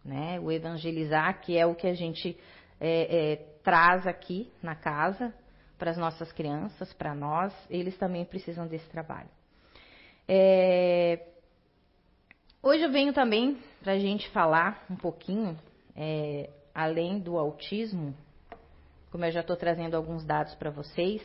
Né, 0.05 0.41
o 0.41 0.51
evangelizar, 0.51 1.41
que 1.43 1.57
é 1.57 1.65
o 1.65 1.77
que 1.77 1.87
a 1.87 1.95
gente 1.95 2.37
é, 2.81 3.33
é, 3.33 3.37
traz 3.63 4.05
aqui 4.05 4.51
na 4.61 4.75
casa 4.75 5.33
para 5.79 5.93
as 5.93 5.97
nossas 5.97 6.33
crianças, 6.33 6.93
para 6.95 7.15
nós, 7.15 7.55
eles 7.71 7.97
também 7.99 8.25
precisam 8.25 8.67
desse 8.67 8.89
trabalho. 8.91 9.29
É... 10.27 11.25
Hoje 12.61 12.83
eu 12.83 12.91
venho 12.91 13.13
também 13.13 13.59
para 13.81 13.93
a 13.93 13.99
gente 13.99 14.29
falar 14.31 14.85
um 14.91 14.97
pouquinho, 14.97 15.57
é, 15.95 16.51
além 16.75 17.21
do 17.21 17.39
autismo, 17.39 18.13
como 19.13 19.25
eu 19.25 19.31
já 19.31 19.41
estou 19.41 19.57
trazendo 19.57 19.97
alguns 19.97 20.25
dados 20.25 20.55
para 20.57 20.71
vocês, 20.71 21.23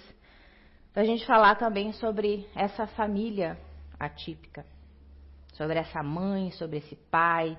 para 0.94 1.02
a 1.02 1.06
gente 1.06 1.26
falar 1.26 1.56
também 1.56 1.92
sobre 1.94 2.48
essa 2.56 2.86
família 2.86 3.58
atípica, 4.00 4.64
sobre 5.54 5.80
essa 5.80 6.04
mãe, 6.04 6.52
sobre 6.52 6.78
esse 6.78 6.96
pai. 6.96 7.58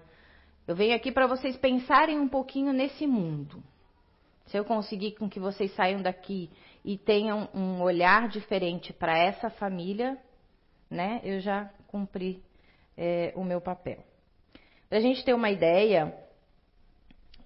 Eu 0.67 0.77
venho 0.77 0.95
aqui 0.95 1.11
para 1.11 1.27
vocês 1.27 1.57
pensarem 1.57 2.19
um 2.19 2.29
pouquinho 2.29 2.73
nesse 2.73 3.07
mundo, 3.07 3.63
se 4.47 4.57
eu 4.57 4.65
conseguir 4.65 5.13
com 5.13 5.29
que 5.29 5.41
vocês 5.41 5.75
saiam 5.75 6.01
daqui 6.01 6.51
e 6.85 6.97
tenham 6.97 7.49
um 7.55 7.83
olhar 7.83 8.29
diferente 8.29 8.93
para 8.93 9.19
essa 9.19 9.51
família, 9.51 10.19
né, 10.91 11.21
eu 11.25 11.41
já 11.41 11.71
cumpri 11.89 12.43
é, 12.97 13.33
o 13.35 13.43
meu 13.43 13.61
papel. 13.61 14.05
Para 14.89 14.99
a 14.99 15.01
gente 15.01 15.25
ter 15.25 15.33
uma 15.33 15.51
ideia, 15.51 16.15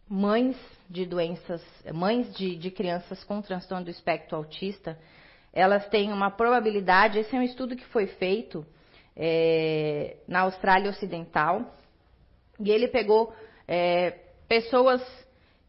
mães 0.09 0.57
de 0.90 1.07
doenças, 1.07 1.64
mães 1.95 2.35
de, 2.37 2.57
de 2.57 2.71
crianças 2.71 3.23
com 3.25 3.40
transtorno 3.40 3.85
do 3.85 3.90
espectro 3.90 4.37
autista, 4.37 4.99
elas 5.58 5.88
têm 5.88 6.12
uma 6.12 6.30
probabilidade. 6.30 7.18
Esse 7.18 7.34
é 7.34 7.38
um 7.38 7.42
estudo 7.42 7.74
que 7.74 7.84
foi 7.86 8.06
feito 8.06 8.64
é, 9.16 10.16
na 10.28 10.42
Austrália 10.42 10.90
Ocidental 10.90 11.74
e 12.60 12.70
ele 12.70 12.86
pegou 12.86 13.34
é, 13.66 14.14
pessoas 14.46 15.02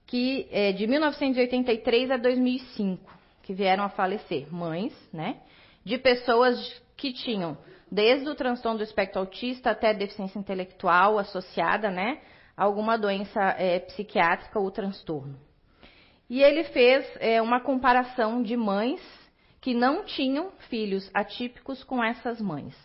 que 0.05 0.47
é, 0.51 0.71
de 0.71 0.85
1983 0.85 2.11
a 2.11 2.17
2005 2.17 3.19
que 3.41 3.53
vieram 3.53 3.83
a 3.83 3.89
falecer, 3.89 4.53
mães, 4.53 4.93
né, 5.11 5.37
de 5.83 5.97
pessoas 5.97 6.55
que 6.95 7.11
tinham 7.11 7.57
desde 7.91 8.29
o 8.29 8.35
transtorno 8.35 8.77
do 8.77 8.83
espectro 8.83 9.19
autista 9.19 9.71
até 9.71 9.91
deficiência 9.91 10.37
intelectual 10.37 11.17
associada, 11.17 11.89
né, 11.89 12.19
alguma 12.55 12.95
doença 12.95 13.41
é, 13.57 13.79
psiquiátrica 13.79 14.59
ou 14.59 14.69
transtorno. 14.69 15.35
E 16.29 16.43
ele 16.43 16.63
fez 16.65 17.07
é, 17.19 17.41
uma 17.41 17.59
comparação 17.59 18.43
de 18.43 18.55
mães 18.55 19.01
que 19.61 19.73
não 19.73 20.05
tinham 20.05 20.51
filhos 20.69 21.09
atípicos 21.13 21.83
com 21.83 22.03
essas 22.03 22.39
mães. 22.39 22.75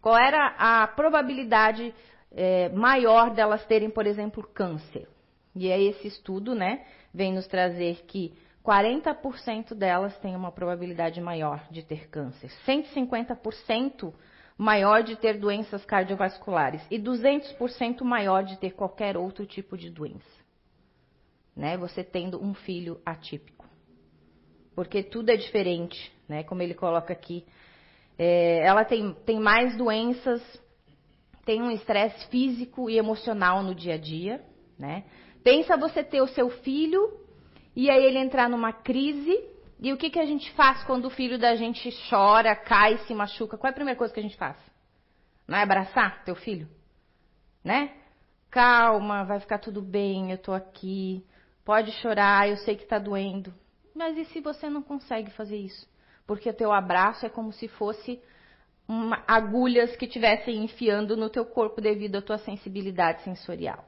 Qual 0.00 0.16
era 0.16 0.54
a 0.58 0.86
probabilidade 0.86 1.94
é, 2.32 2.68
maior 2.70 3.30
delas 3.30 3.64
terem, 3.66 3.90
por 3.90 4.06
exemplo, 4.06 4.42
câncer? 4.42 5.08
E 5.54 5.72
aí 5.72 5.88
esse 5.88 6.08
estudo, 6.08 6.54
né, 6.54 6.84
vem 7.12 7.32
nos 7.32 7.46
trazer 7.46 8.04
que 8.06 8.32
40% 8.64 9.74
delas 9.74 10.16
têm 10.18 10.36
uma 10.36 10.52
probabilidade 10.52 11.20
maior 11.20 11.66
de 11.70 11.82
ter 11.82 12.08
câncer, 12.08 12.50
150% 12.66 14.12
maior 14.58 15.02
de 15.02 15.16
ter 15.16 15.38
doenças 15.38 15.84
cardiovasculares 15.84 16.84
e 16.90 16.98
200% 16.98 18.02
maior 18.02 18.42
de 18.42 18.58
ter 18.58 18.72
qualquer 18.72 19.16
outro 19.16 19.46
tipo 19.46 19.78
de 19.78 19.88
doença. 19.88 20.38
Né? 21.56 21.76
Você 21.76 22.04
tendo 22.04 22.44
um 22.44 22.52
filho 22.52 23.00
atípico. 23.06 23.57
Porque 24.78 25.02
tudo 25.02 25.30
é 25.30 25.36
diferente, 25.36 26.12
né? 26.28 26.44
Como 26.44 26.62
ele 26.62 26.72
coloca 26.72 27.12
aqui. 27.12 27.44
É, 28.16 28.64
ela 28.64 28.84
tem, 28.84 29.12
tem 29.26 29.40
mais 29.40 29.76
doenças, 29.76 30.40
tem 31.44 31.60
um 31.60 31.68
estresse 31.72 32.28
físico 32.28 32.88
e 32.88 32.96
emocional 32.96 33.60
no 33.60 33.74
dia 33.74 33.94
a 33.94 33.98
dia, 33.98 34.40
né? 34.78 35.02
Pensa 35.42 35.76
você 35.76 36.04
ter 36.04 36.22
o 36.22 36.28
seu 36.28 36.48
filho 36.48 37.12
e 37.74 37.90
aí 37.90 38.04
ele 38.04 38.18
entrar 38.18 38.48
numa 38.48 38.72
crise. 38.72 39.36
E 39.80 39.92
o 39.92 39.96
que, 39.96 40.10
que 40.10 40.20
a 40.20 40.24
gente 40.24 40.48
faz 40.52 40.84
quando 40.84 41.06
o 41.06 41.10
filho 41.10 41.40
da 41.40 41.56
gente 41.56 41.90
chora, 42.08 42.54
cai, 42.54 42.98
se 42.98 43.12
machuca? 43.12 43.58
Qual 43.58 43.66
é 43.66 43.72
a 43.72 43.74
primeira 43.74 43.98
coisa 43.98 44.14
que 44.14 44.20
a 44.20 44.22
gente 44.22 44.36
faz? 44.36 44.56
Não 45.44 45.58
é 45.58 45.62
abraçar 45.62 46.22
teu 46.22 46.36
filho? 46.36 46.68
Né? 47.64 47.96
Calma, 48.48 49.24
vai 49.24 49.40
ficar 49.40 49.58
tudo 49.58 49.82
bem, 49.82 50.30
eu 50.30 50.38
tô 50.38 50.52
aqui. 50.52 51.26
Pode 51.64 51.90
chorar, 52.00 52.48
eu 52.48 52.56
sei 52.58 52.76
que 52.76 52.86
tá 52.86 53.00
doendo. 53.00 53.52
Mas 53.98 54.16
e 54.16 54.24
se 54.26 54.40
você 54.40 54.70
não 54.70 54.80
consegue 54.80 55.28
fazer 55.32 55.56
isso? 55.56 55.84
Porque 56.24 56.48
o 56.48 56.54
teu 56.54 56.72
abraço 56.72 57.26
é 57.26 57.28
como 57.28 57.52
se 57.52 57.66
fosse 57.66 58.22
uma, 58.86 59.24
agulhas 59.26 59.96
que 59.96 60.04
estivessem 60.04 60.62
enfiando 60.62 61.16
no 61.16 61.28
teu 61.28 61.44
corpo 61.44 61.80
devido 61.80 62.14
à 62.14 62.22
tua 62.22 62.38
sensibilidade 62.38 63.22
sensorial. 63.22 63.84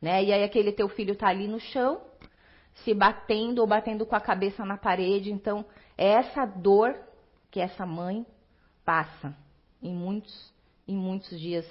Né? 0.00 0.24
E 0.24 0.32
aí 0.32 0.42
aquele 0.42 0.72
teu 0.72 0.88
filho 0.88 1.12
está 1.12 1.28
ali 1.28 1.46
no 1.46 1.60
chão, 1.60 2.00
se 2.76 2.94
batendo 2.94 3.58
ou 3.58 3.66
batendo 3.66 4.06
com 4.06 4.16
a 4.16 4.20
cabeça 4.22 4.64
na 4.64 4.78
parede. 4.78 5.30
Então, 5.30 5.66
é 5.98 6.12
essa 6.12 6.46
dor 6.46 6.98
que 7.50 7.60
essa 7.60 7.84
mãe 7.84 8.24
passa 8.86 9.36
em 9.82 9.94
muitos, 9.94 10.50
em 10.88 10.96
muitos 10.96 11.38
dias, 11.38 11.66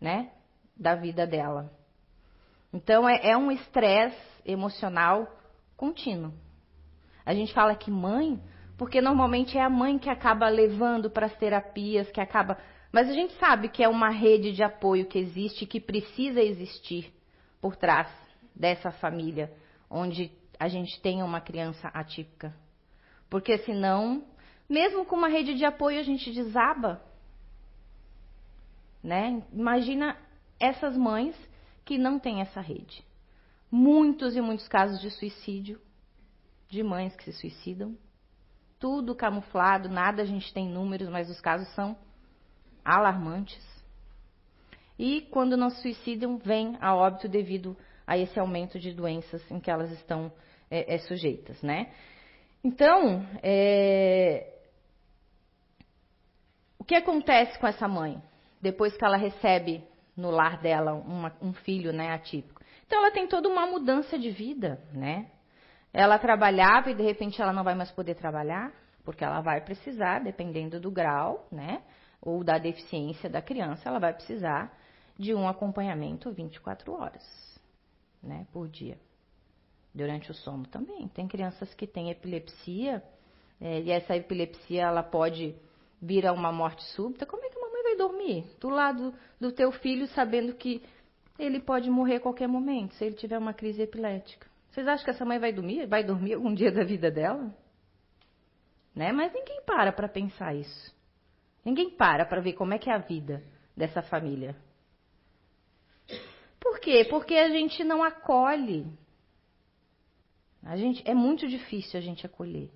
né, 0.00 0.32
da 0.74 0.94
vida 0.94 1.26
dela. 1.26 1.70
Então, 2.72 3.06
é, 3.06 3.32
é 3.32 3.36
um 3.36 3.52
estresse 3.52 4.16
emocional 4.46 5.30
contínuo. 5.76 6.32
A 7.24 7.34
gente 7.34 7.52
fala 7.52 7.74
que 7.74 7.90
mãe, 7.90 8.40
porque 8.76 9.00
normalmente 9.00 9.56
é 9.56 9.62
a 9.62 9.70
mãe 9.70 9.98
que 9.98 10.10
acaba 10.10 10.48
levando 10.48 11.10
para 11.10 11.26
as 11.26 11.36
terapias, 11.36 12.10
que 12.10 12.20
acaba. 12.20 12.58
Mas 12.90 13.08
a 13.08 13.12
gente 13.12 13.32
sabe 13.34 13.68
que 13.68 13.82
é 13.82 13.88
uma 13.88 14.10
rede 14.10 14.52
de 14.52 14.62
apoio 14.62 15.06
que 15.06 15.18
existe, 15.18 15.66
que 15.66 15.80
precisa 15.80 16.40
existir 16.40 17.12
por 17.60 17.76
trás 17.76 18.08
dessa 18.54 18.90
família, 18.90 19.52
onde 19.88 20.30
a 20.58 20.68
gente 20.68 21.00
tenha 21.00 21.24
uma 21.24 21.40
criança 21.40 21.88
atípica. 21.88 22.54
Porque 23.30 23.58
senão, 23.58 24.24
mesmo 24.68 25.04
com 25.04 25.16
uma 25.16 25.28
rede 25.28 25.54
de 25.54 25.64
apoio, 25.64 25.98
a 25.98 26.02
gente 26.02 26.30
desaba. 26.32 27.02
Né? 29.02 29.42
Imagina 29.52 30.16
essas 30.60 30.96
mães 30.96 31.34
que 31.84 31.98
não 31.98 32.18
têm 32.18 32.40
essa 32.40 32.60
rede. 32.60 33.04
Muitos 33.70 34.36
e 34.36 34.40
muitos 34.40 34.68
casos 34.68 35.00
de 35.00 35.10
suicídio, 35.10 35.80
de 36.72 36.82
mães 36.82 37.14
que 37.14 37.24
se 37.24 37.32
suicidam. 37.34 37.94
Tudo 38.80 39.14
camuflado, 39.14 39.90
nada 39.90 40.22
a 40.22 40.24
gente 40.24 40.52
tem 40.54 40.66
números, 40.66 41.08
mas 41.10 41.28
os 41.28 41.38
casos 41.38 41.68
são 41.74 41.94
alarmantes. 42.82 43.62
E 44.98 45.20
quando 45.30 45.54
não 45.54 45.68
se 45.68 45.82
suicidam, 45.82 46.38
vem 46.38 46.78
a 46.80 46.94
óbito 46.94 47.28
devido 47.28 47.76
a 48.06 48.16
esse 48.16 48.40
aumento 48.40 48.78
de 48.78 48.94
doenças 48.94 49.48
em 49.50 49.60
que 49.60 49.70
elas 49.70 49.90
estão 49.92 50.32
é, 50.70 50.94
é, 50.94 50.98
sujeitas, 50.98 51.60
né? 51.62 51.92
Então, 52.64 53.26
é... 53.42 54.50
o 56.78 56.84
que 56.84 56.94
acontece 56.94 57.58
com 57.58 57.66
essa 57.66 57.86
mãe 57.86 58.20
depois 58.62 58.96
que 58.96 59.04
ela 59.04 59.18
recebe 59.18 59.84
no 60.16 60.30
lar 60.30 60.60
dela 60.62 60.94
uma, 60.94 61.36
um 61.42 61.52
filho, 61.52 61.92
né, 61.92 62.12
atípico? 62.12 62.62
Então, 62.86 62.98
ela 62.98 63.10
tem 63.10 63.26
toda 63.26 63.46
uma 63.46 63.66
mudança 63.66 64.18
de 64.18 64.30
vida, 64.30 64.82
né? 64.94 65.30
Ela 65.92 66.18
trabalhava 66.18 66.90
e 66.90 66.94
de 66.94 67.02
repente 67.02 67.40
ela 67.40 67.52
não 67.52 67.62
vai 67.62 67.74
mais 67.74 67.90
poder 67.90 68.14
trabalhar, 68.14 68.72
porque 69.04 69.24
ela 69.24 69.40
vai 69.40 69.60
precisar, 69.60 70.20
dependendo 70.20 70.80
do 70.80 70.90
grau, 70.90 71.46
né, 71.50 71.82
ou 72.20 72.42
da 72.42 72.56
deficiência 72.56 73.28
da 73.28 73.42
criança, 73.42 73.88
ela 73.88 73.98
vai 73.98 74.12
precisar 74.12 74.72
de 75.18 75.34
um 75.34 75.46
acompanhamento 75.46 76.32
24 76.32 76.92
horas, 76.92 77.60
né, 78.22 78.46
por 78.52 78.68
dia. 78.68 78.98
Durante 79.94 80.30
o 80.30 80.34
sono 80.34 80.66
também. 80.66 81.06
Tem 81.08 81.28
crianças 81.28 81.74
que 81.74 81.86
têm 81.86 82.10
epilepsia, 82.10 83.02
é, 83.60 83.80
e 83.80 83.90
essa 83.90 84.16
epilepsia 84.16 84.82
ela 84.82 85.02
pode 85.02 85.54
vir 86.00 86.26
a 86.26 86.32
uma 86.32 86.50
morte 86.50 86.82
súbita. 86.94 87.26
Como 87.26 87.44
é 87.44 87.50
que 87.50 87.58
a 87.58 87.60
mamãe 87.60 87.82
vai 87.82 87.96
dormir? 87.96 88.56
Do 88.58 88.70
lado 88.70 89.14
do 89.38 89.52
teu 89.52 89.70
filho, 89.70 90.06
sabendo 90.08 90.54
que 90.54 90.82
ele 91.38 91.60
pode 91.60 91.90
morrer 91.90 92.16
a 92.16 92.20
qualquer 92.20 92.48
momento, 92.48 92.94
se 92.94 93.04
ele 93.04 93.14
tiver 93.14 93.38
uma 93.38 93.52
crise 93.52 93.82
epilética. 93.82 94.51
Vocês 94.72 94.88
acham 94.88 95.04
que 95.04 95.10
essa 95.10 95.24
mãe 95.24 95.38
vai 95.38 95.52
dormir? 95.52 95.86
Vai 95.86 96.02
dormir 96.02 96.32
algum 96.32 96.52
dia 96.54 96.72
da 96.72 96.82
vida 96.82 97.10
dela? 97.10 97.54
Né? 98.94 99.12
Mas 99.12 99.32
ninguém 99.32 99.62
para 99.66 99.92
para 99.92 100.08
pensar 100.08 100.54
isso. 100.54 100.96
Ninguém 101.62 101.90
para 101.90 102.24
para 102.24 102.40
ver 102.40 102.54
como 102.54 102.72
é 102.72 102.78
que 102.78 102.88
é 102.88 102.94
a 102.94 102.98
vida 102.98 103.42
dessa 103.76 104.00
família. 104.02 104.56
Por 106.58 106.80
quê? 106.80 107.06
Porque 107.08 107.34
a 107.34 107.50
gente 107.50 107.84
não 107.84 108.02
acolhe. 108.02 108.86
A 110.62 110.76
gente, 110.76 111.02
é 111.08 111.14
muito 111.14 111.46
difícil 111.46 111.98
a 111.98 112.02
gente 112.02 112.24
acolher. 112.24 112.70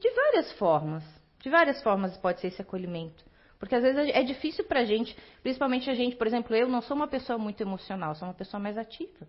De 0.00 0.10
várias 0.10 0.52
formas. 0.58 1.04
De 1.40 1.48
várias 1.48 1.80
formas 1.84 2.16
pode 2.18 2.40
ser 2.40 2.48
esse 2.48 2.62
acolhimento. 2.62 3.24
Porque 3.60 3.74
às 3.74 3.82
vezes 3.82 4.12
é 4.12 4.22
difícil 4.24 4.64
para 4.64 4.80
a 4.80 4.84
gente, 4.84 5.16
principalmente 5.42 5.88
a 5.88 5.94
gente, 5.94 6.16
por 6.16 6.26
exemplo, 6.26 6.54
eu 6.54 6.68
não 6.68 6.82
sou 6.82 6.96
uma 6.96 7.06
pessoa 7.06 7.38
muito 7.38 7.60
emocional, 7.62 8.14
sou 8.14 8.26
uma 8.26 8.34
pessoa 8.34 8.60
mais 8.60 8.76
ativa. 8.76 9.26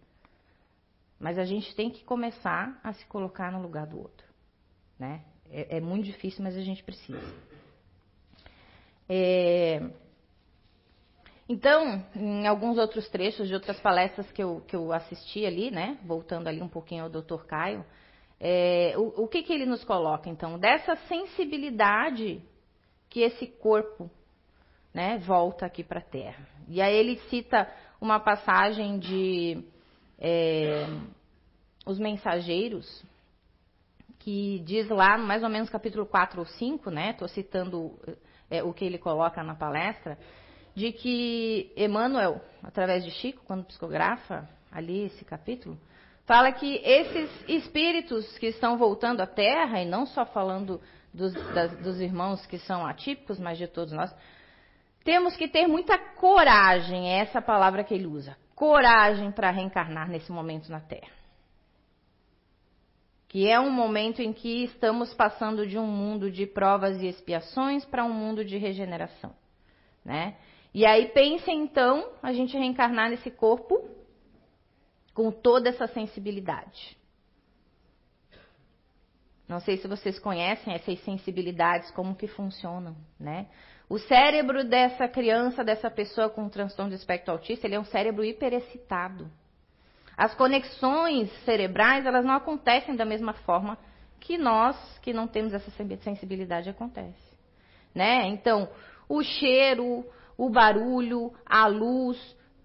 Mas 1.19 1.39
a 1.39 1.45
gente 1.45 1.75
tem 1.75 1.89
que 1.89 2.03
começar 2.03 2.79
a 2.83 2.93
se 2.93 3.05
colocar 3.07 3.51
no 3.51 3.61
lugar 3.61 3.87
do 3.87 3.97
outro. 3.97 4.27
Né? 4.99 5.23
É, 5.49 5.77
é 5.77 5.81
muito 5.81 6.05
difícil, 6.05 6.43
mas 6.43 6.55
a 6.55 6.61
gente 6.61 6.83
precisa. 6.83 7.33
É, 9.09 9.81
então, 11.49 12.03
em 12.13 12.45
alguns 12.45 12.77
outros 12.77 13.07
trechos 13.09 13.47
de 13.47 13.53
outras 13.53 13.79
palestras 13.79 14.29
que 14.31 14.43
eu, 14.43 14.61
que 14.67 14.75
eu 14.75 14.91
assisti 14.91 15.45
ali, 15.45 15.71
né, 15.71 15.97
voltando 16.03 16.47
ali 16.47 16.61
um 16.61 16.67
pouquinho 16.67 17.03
ao 17.03 17.09
Dr. 17.09 17.45
Caio, 17.47 17.85
é, 18.39 18.93
o, 18.97 19.23
o 19.23 19.27
que, 19.27 19.41
que 19.41 19.53
ele 19.53 19.65
nos 19.65 19.83
coloca, 19.83 20.29
então? 20.29 20.59
Dessa 20.59 20.95
sensibilidade 21.07 22.41
que 23.09 23.21
esse 23.21 23.47
corpo 23.47 24.11
né, 24.93 25.17
volta 25.19 25.65
aqui 25.65 25.83
para 25.83 25.99
a 25.99 26.03
Terra. 26.03 26.45
E 26.67 26.81
aí 26.81 26.95
ele 26.95 27.17
cita 27.29 27.71
uma 28.01 28.19
passagem 28.19 28.99
de 28.99 29.63
é, 30.19 30.85
Os 31.85 31.99
Mensageiros, 31.99 33.03
que 34.19 34.59
diz 34.65 34.89
lá, 34.89 35.17
mais 35.17 35.43
ou 35.43 35.49
menos 35.49 35.69
capítulo 35.69 36.05
4 36.05 36.39
ou 36.39 36.45
5, 36.45 36.89
né? 36.89 37.11
Estou 37.11 37.27
citando 37.27 37.97
é, 38.49 38.63
o 38.63 38.73
que 38.73 38.85
ele 38.85 38.97
coloca 38.97 39.43
na 39.43 39.55
palestra, 39.55 40.17
de 40.75 40.91
que 40.91 41.71
Emmanuel, 41.75 42.41
através 42.61 43.03
de 43.03 43.11
Chico, 43.11 43.43
quando 43.45 43.65
psicografa 43.65 44.47
ali 44.71 45.05
esse 45.05 45.23
capítulo, 45.25 45.77
fala 46.25 46.51
que 46.51 46.75
esses 46.83 47.29
espíritos 47.47 48.37
que 48.37 48.47
estão 48.47 48.77
voltando 48.77 49.21
à 49.21 49.25
Terra, 49.25 49.81
e 49.81 49.85
não 49.85 50.05
só 50.05 50.25
falando 50.25 50.81
dos, 51.13 51.33
das, 51.53 51.75
dos 51.79 52.01
irmãos 52.01 52.45
que 52.45 52.59
são 52.59 52.85
atípicos, 52.85 53.39
mas 53.39 53.57
de 53.57 53.67
todos 53.67 53.93
nós, 53.93 54.13
temos 55.03 55.37
que 55.37 55.47
ter 55.47 55.67
muita 55.67 55.97
coragem, 55.97 57.09
é 57.09 57.19
essa 57.19 57.41
palavra 57.41 57.83
que 57.83 57.93
ele 57.93 58.05
usa, 58.05 58.35
coragem 58.57 59.31
para 59.31 59.51
reencarnar 59.51 60.09
nesse 60.09 60.31
momento 60.31 60.69
na 60.71 60.81
Terra. 60.81 61.15
que 63.27 63.47
é 63.47 63.59
um 63.59 63.69
momento 63.69 64.21
em 64.21 64.33
que 64.33 64.63
estamos 64.63 65.13
passando 65.13 65.67
de 65.67 65.77
um 65.77 65.85
mundo 65.85 66.31
de 66.31 66.47
provas 66.47 66.99
e 67.01 67.07
expiações 67.07 67.85
para 67.85 68.03
um 68.03 68.11
mundo 68.11 68.43
de 68.43 68.57
regeneração, 68.57 69.35
né? 70.03 70.37
E 70.73 70.85
aí 70.85 71.09
pense 71.09 71.51
então 71.51 72.13
a 72.23 72.31
gente 72.31 72.57
reencarnar 72.57 73.09
nesse 73.09 73.29
corpo 73.29 73.87
com 75.13 75.29
toda 75.29 75.69
essa 75.69 75.87
sensibilidade. 75.87 76.97
Não 79.47 79.59
sei 79.59 79.77
se 79.77 79.87
vocês 79.87 80.17
conhecem 80.17 80.73
essas 80.73 80.99
sensibilidades, 81.01 81.91
como 81.91 82.15
que 82.15 82.27
funcionam, 82.27 82.95
né? 83.19 83.47
O 83.89 83.97
cérebro 83.97 84.65
dessa 84.65 85.07
criança, 85.07 85.63
dessa 85.63 85.89
pessoa 85.89 86.29
com 86.29 86.49
transtorno 86.49 86.89
de 86.91 86.97
espectro 86.97 87.31
autista, 87.31 87.65
ele 87.65 87.75
é 87.75 87.79
um 87.79 87.85
cérebro 87.85 88.25
hiperexcitado. 88.25 89.29
As 90.17 90.33
conexões 90.35 91.31
cerebrais, 91.45 92.05
elas 92.05 92.25
não 92.25 92.33
acontecem 92.33 92.95
da 92.95 93.05
mesma 93.05 93.33
forma 93.33 93.77
que 94.19 94.37
nós, 94.37 94.75
que 94.99 95.13
não 95.13 95.27
temos 95.27 95.53
essa 95.53 95.71
sensibilidade, 96.01 96.69
acontece. 96.69 97.37
Né? 97.95 98.27
Então, 98.27 98.67
o 99.07 99.23
cheiro, 99.23 100.05
o 100.37 100.49
barulho, 100.49 101.33
a 101.45 101.65
luz, 101.67 102.17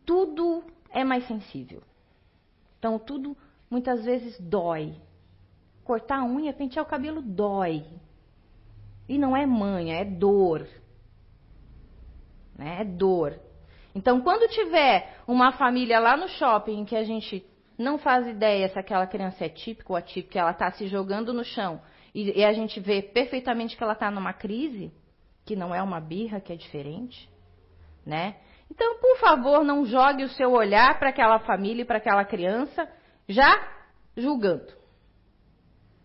tudo 0.05 0.65
é 0.91 1.05
mais 1.05 1.27
sensível. 1.29 1.83
Então, 2.79 2.99
tudo 2.99 3.37
muitas 3.71 4.05
vezes 4.05 4.37
dói. 4.41 4.95
Cortar 5.85 6.19
a 6.21 6.25
unha, 6.25 6.53
pentear 6.53 6.85
o 6.85 6.89
cabelo 6.89 7.23
dói. 7.23 7.85
E 9.09 9.19
não 9.19 9.37
é 9.37 9.47
manha, 9.47 9.97
é 9.97 10.05
dor. 10.05 10.67
Né? 12.57 12.79
É 12.81 12.85
dor. 12.85 13.39
Então, 13.95 14.21
quando 14.21 14.51
tiver 14.51 15.17
uma 15.27 15.53
família 15.53 16.01
lá 16.01 16.17
no 16.17 16.29
shopping 16.29 16.85
que 16.85 16.97
a 16.97 17.05
gente 17.05 17.45
não 17.79 17.99
faz 17.99 18.27
ideia 18.27 18.69
se 18.69 18.79
aquela 18.79 19.07
criança 19.07 19.45
é 19.45 19.49
típica 19.49 19.93
ou 19.93 19.97
atípica, 19.97 20.39
ela 20.39 20.53
está 20.53 20.71
se 20.73 20.87
jogando 20.87 21.33
no 21.33 21.45
chão 21.45 21.81
e, 22.15 22.41
e, 22.41 22.45
a 22.45 22.53
gente 22.53 22.79
vê 22.79 23.01
perfeitamente 23.01 23.77
que 23.77 23.83
ela 23.83 23.95
está 23.95 24.11
numa 24.11 24.33
crise, 24.35 24.93
que 25.47 25.57
não 25.57 25.75
é 25.75 25.83
uma 25.83 26.01
birra, 26.01 26.41
que 26.41 26.53
é 26.53 26.57
diferente, 26.57 27.29
né? 28.05 28.37
Então, 28.71 28.99
por 29.01 29.19
favor, 29.19 29.65
não 29.65 29.85
jogue 29.85 30.25
o 30.25 30.29
seu 30.31 30.53
olhar 30.53 30.99
para 30.99 31.09
aquela 31.09 31.39
família 31.41 31.83
e 31.83 31.85
para 31.85 31.99
aquela 31.99 32.25
criança 32.25 32.89
já 33.29 33.51
julgando. 34.17 34.73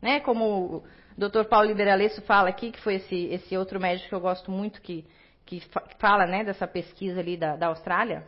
Né? 0.02 0.20
Como 0.20 0.78
o 0.78 0.84
Dr. 1.18 1.46
Paulo 1.50 1.68
Liberalesso 1.68 2.22
fala 2.24 2.50
aqui, 2.50 2.72
que 2.72 2.82
foi 2.82 2.96
esse, 2.96 3.26
esse 3.28 3.58
outro 3.58 3.80
médico 3.80 4.10
que 4.10 4.16
eu 4.16 4.20
gosto 4.20 4.52
muito, 4.52 4.82
que, 4.82 5.06
que 5.48 5.62
fala 5.98 6.28
né, 6.28 6.44
dessa 6.44 6.68
pesquisa 6.68 7.22
ali 7.22 7.38
da, 7.38 7.56
da 7.56 7.68
Austrália. 7.68 8.28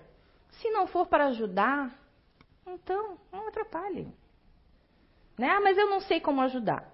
Se 0.51 0.71
não 0.71 0.87
for 0.87 1.05
para 1.05 1.27
ajudar, 1.27 1.93
então 2.65 3.19
não 3.31 3.49
atrapalhe. 3.49 4.07
Né? 5.37 5.49
Ah, 5.49 5.59
mas 5.59 5.77
eu 5.77 5.89
não 5.89 5.99
sei 5.99 6.21
como 6.21 6.41
ajudar. 6.41 6.89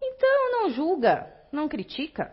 Então 0.00 0.52
não 0.52 0.70
julga, 0.70 1.30
não 1.50 1.68
critica. 1.68 2.32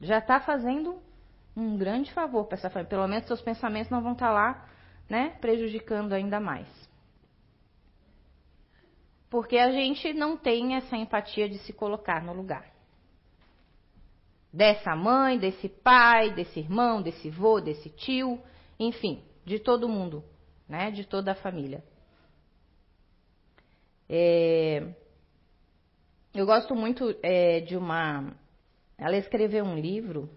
Já 0.00 0.18
está 0.18 0.40
fazendo 0.40 1.02
um 1.56 1.76
grande 1.76 2.12
favor 2.12 2.44
para 2.46 2.56
essa 2.56 2.70
família. 2.70 2.90
Pelo 2.90 3.08
menos 3.08 3.26
seus 3.26 3.42
pensamentos 3.42 3.90
não 3.90 4.00
vão 4.00 4.12
estar 4.12 4.28
tá 4.28 4.32
lá, 4.32 4.68
né, 5.08 5.30
prejudicando 5.40 6.12
ainda 6.12 6.38
mais. 6.38 6.68
Porque 9.28 9.58
a 9.58 9.72
gente 9.72 10.12
não 10.12 10.36
tem 10.36 10.76
essa 10.76 10.96
empatia 10.96 11.48
de 11.48 11.58
se 11.58 11.72
colocar 11.72 12.22
no 12.22 12.32
lugar. 12.32 12.73
Dessa 14.54 14.94
mãe, 14.94 15.38
desse 15.38 15.68
pai, 15.68 16.32
desse 16.32 16.60
irmão, 16.60 17.02
desse 17.02 17.28
vô, 17.28 17.60
desse 17.60 17.90
tio, 17.90 18.40
enfim, 18.78 19.22
de 19.44 19.58
todo 19.58 19.88
mundo, 19.88 20.22
né, 20.68 20.92
de 20.92 21.04
toda 21.04 21.32
a 21.32 21.34
família. 21.34 21.82
É, 24.08 24.94
eu 26.32 26.46
gosto 26.46 26.74
muito 26.76 27.16
é, 27.22 27.60
de 27.60 27.76
uma. 27.76 28.32
Ela 28.96 29.16
escreveu 29.16 29.64
um 29.64 29.76
livro 29.76 30.30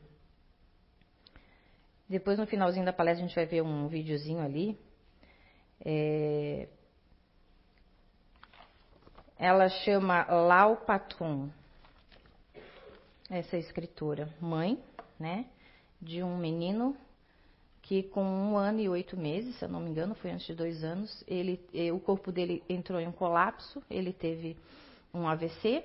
depois, 2.10 2.39
no 2.39 2.47
finalzinho 2.47 2.86
da 2.86 2.93
palestra, 2.93 3.25
a 3.25 3.27
gente 3.27 3.36
vai 3.36 3.45
ver 3.45 3.62
um 3.62 3.88
videozinho 3.89 4.39
ali. 4.39 4.80
É... 5.84 6.69
Ela 9.38 9.67
chama 9.67 10.23
Lau 10.23 10.77
Patun, 10.77 11.49
essa 13.30 13.58
escritora, 13.58 14.30
mãe, 14.40 14.80
né, 15.20 15.46
de 16.02 16.24
um 16.24 16.38
menino 16.38 16.96
que 17.82 18.04
com 18.04 18.24
um 18.24 18.58
ano 18.58 18.82
e 18.82 18.90
oito 18.90 19.16
meses, 19.16 19.56
se 19.56 19.63
eu 19.63 19.70
não 19.70 19.80
me 19.80 19.90
engano, 19.90 20.13
foi 20.16 20.32
antes 20.32 20.46
de 20.46 20.54
dois 20.54 20.84
anos, 20.84 21.24
ele, 21.28 21.60
o 21.94 22.00
corpo 22.00 22.32
dele 22.32 22.62
entrou 22.68 23.00
em 23.00 23.08
um 23.08 23.13
colapso, 23.13 23.82
ele 23.90 24.12
teve 24.12 24.58
um 25.13 25.28
AVC, 25.28 25.84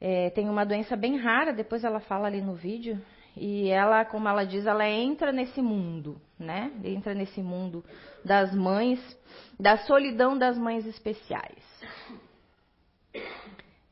é, 0.00 0.30
tem 0.30 0.48
uma 0.48 0.64
doença 0.64 0.96
bem 0.96 1.16
rara, 1.16 1.52
depois 1.52 1.82
ela 1.82 1.98
fala 1.98 2.28
ali 2.28 2.40
no 2.40 2.54
vídeo, 2.54 3.00
e 3.36 3.68
ela, 3.68 4.04
como 4.04 4.28
ela 4.28 4.44
diz, 4.44 4.66
ela 4.66 4.88
entra 4.88 5.32
nesse 5.32 5.60
mundo, 5.60 6.20
né? 6.38 6.70
Entra 6.84 7.14
nesse 7.14 7.42
mundo 7.42 7.84
das 8.24 8.54
mães, 8.54 9.00
da 9.58 9.76
solidão 9.78 10.38
das 10.38 10.56
mães 10.56 10.86
especiais. 10.86 11.73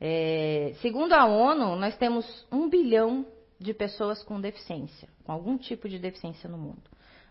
É, 0.05 0.73
segundo 0.81 1.13
a 1.13 1.25
ONU, 1.25 1.77
nós 1.77 1.95
temos 1.95 2.45
um 2.51 2.69
bilhão 2.69 3.25
de 3.57 3.73
pessoas 3.73 4.21
com 4.21 4.41
deficiência, 4.41 5.07
com 5.23 5.31
algum 5.31 5.57
tipo 5.57 5.87
de 5.87 5.97
deficiência 5.97 6.49
no 6.49 6.57
mundo. 6.57 6.83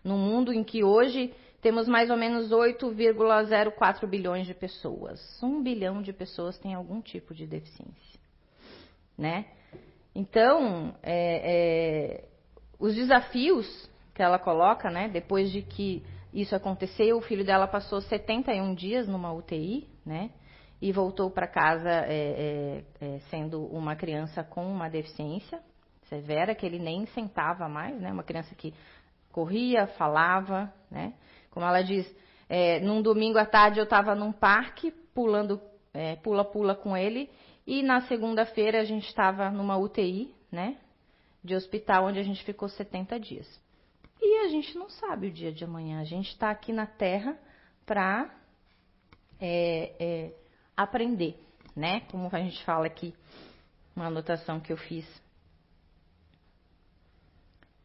No 0.03 0.17
mundo 0.17 0.51
em 0.51 0.63
que 0.63 0.83
hoje 0.83 1.31
temos 1.61 1.87
mais 1.87 2.09
ou 2.09 2.17
menos 2.17 2.49
8,04 2.49 4.07
bilhões 4.07 4.47
de 4.47 4.55
pessoas. 4.55 5.21
Um 5.43 5.61
bilhão 5.61 6.01
de 6.01 6.11
pessoas 6.11 6.57
tem 6.57 6.73
algum 6.73 6.99
tipo 6.99 7.35
de 7.35 7.45
deficiência, 7.45 8.19
né? 9.15 9.45
Então, 10.15 10.95
é, 11.03 12.23
é, 12.23 12.25
os 12.79 12.95
desafios 12.95 13.87
que 14.15 14.23
ela 14.23 14.39
coloca, 14.39 14.89
né, 14.89 15.09
depois 15.09 15.51
de 15.51 15.61
que 15.61 16.01
isso 16.33 16.55
aconteceu, 16.55 17.17
o 17.17 17.21
filho 17.21 17.45
dela 17.45 17.67
passou 17.67 18.01
71 18.01 18.73
dias 18.73 19.07
numa 19.07 19.31
UTI, 19.31 19.87
né, 20.03 20.31
e 20.83 20.91
voltou 20.91 21.31
para 21.31 21.47
casa 21.47 21.89
é, 21.89 22.11
é, 22.11 22.83
é, 22.99 23.19
sendo 23.29 23.65
uma 23.67 23.95
criança 23.95 24.43
com 24.43 24.65
uma 24.65 24.89
deficiência 24.89 25.61
severa, 26.09 26.53
que 26.53 26.65
ele 26.65 26.77
nem 26.77 27.05
sentava 27.05 27.69
mais, 27.69 27.97
né, 28.01 28.11
uma 28.11 28.21
criança 28.21 28.53
que 28.53 28.73
corria, 29.31 29.87
falava, 29.87 30.73
né, 30.91 31.13
como 31.51 31.65
ela 31.65 31.81
diz, 31.81 32.05
é, 32.49 32.81
num 32.81 33.01
domingo 33.01 33.37
à 33.37 33.45
tarde 33.45 33.79
eu 33.79 33.85
estava 33.85 34.13
num 34.13 34.33
parque 34.33 34.91
pulando 35.13 35.61
pula-pula 36.21 36.75
com 36.75 36.97
ele 36.97 37.29
e 37.65 37.81
na 37.81 38.01
segunda-feira 38.01 38.81
a 38.81 38.83
gente 38.83 39.07
estava 39.07 39.49
numa 39.51 39.77
UTI, 39.77 40.33
né? 40.51 40.77
De 41.43 41.55
hospital, 41.55 42.07
onde 42.07 42.17
a 42.17 42.23
gente 42.23 42.43
ficou 42.43 42.67
70 42.67 43.19
dias. 43.19 43.47
E 44.19 44.39
a 44.39 44.47
gente 44.47 44.75
não 44.75 44.89
sabe 44.89 45.27
o 45.27 45.31
dia 45.31 45.51
de 45.51 45.63
amanhã. 45.63 46.01
A 46.01 46.03
gente 46.03 46.29
está 46.29 46.49
aqui 46.49 46.73
na 46.73 46.87
Terra 46.87 47.37
para 47.85 48.33
é, 49.39 49.93
é, 49.99 50.33
aprender, 50.75 51.35
né? 51.75 52.01
Como 52.11 52.29
a 52.31 52.39
gente 52.39 52.63
fala 52.65 52.85
aqui, 52.85 53.13
uma 53.95 54.07
anotação 54.07 54.59
que 54.59 54.71
eu 54.71 54.77
fiz. 54.77 55.05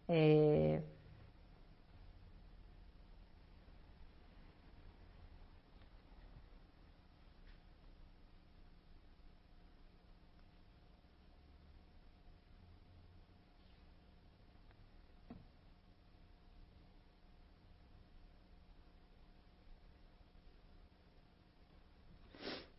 É, 0.08 0.82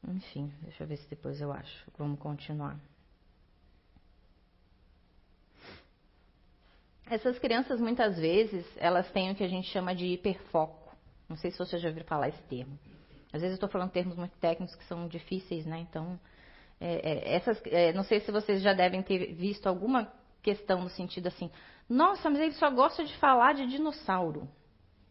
Enfim, 0.09 0.51
deixa 0.63 0.83
eu 0.83 0.87
ver 0.87 0.97
se 0.97 1.09
depois 1.09 1.39
eu 1.39 1.51
acho. 1.51 1.91
Vamos 1.97 2.19
continuar. 2.19 2.79
Essas 7.09 7.37
crianças, 7.39 7.79
muitas 7.79 8.17
vezes, 8.17 8.65
elas 8.77 9.09
têm 9.11 9.31
o 9.31 9.35
que 9.35 9.43
a 9.43 9.47
gente 9.47 9.67
chama 9.69 9.95
de 9.95 10.05
hiperfoco. 10.05 10.95
Não 11.27 11.35
sei 11.35 11.51
se 11.51 11.57
você 11.57 11.77
já 11.77 11.89
ouviu 11.89 12.03
falar 12.05 12.29
esse 12.29 12.41
termo. 12.43 12.77
Às 13.31 13.41
vezes 13.41 13.51
eu 13.51 13.55
estou 13.55 13.69
falando 13.69 13.91
termos 13.91 14.15
muito 14.15 14.35
técnicos 14.37 14.75
que 14.75 14.83
são 14.85 15.07
difíceis, 15.07 15.65
né? 15.65 15.79
Então, 15.79 16.19
é, 16.79 17.11
é, 17.11 17.35
essas, 17.35 17.61
é, 17.65 17.93
não 17.93 18.03
sei 18.03 18.19
se 18.21 18.31
vocês 18.31 18.61
já 18.61 18.73
devem 18.73 19.03
ter 19.03 19.33
visto 19.33 19.67
alguma 19.67 20.11
questão 20.41 20.81
no 20.81 20.89
sentido 20.89 21.27
assim, 21.27 21.51
nossa, 21.87 22.29
mas 22.29 22.39
ele 22.39 22.53
só 22.53 22.69
gosta 22.71 23.03
de 23.03 23.15
falar 23.17 23.53
de 23.53 23.67
dinossauro, 23.67 24.47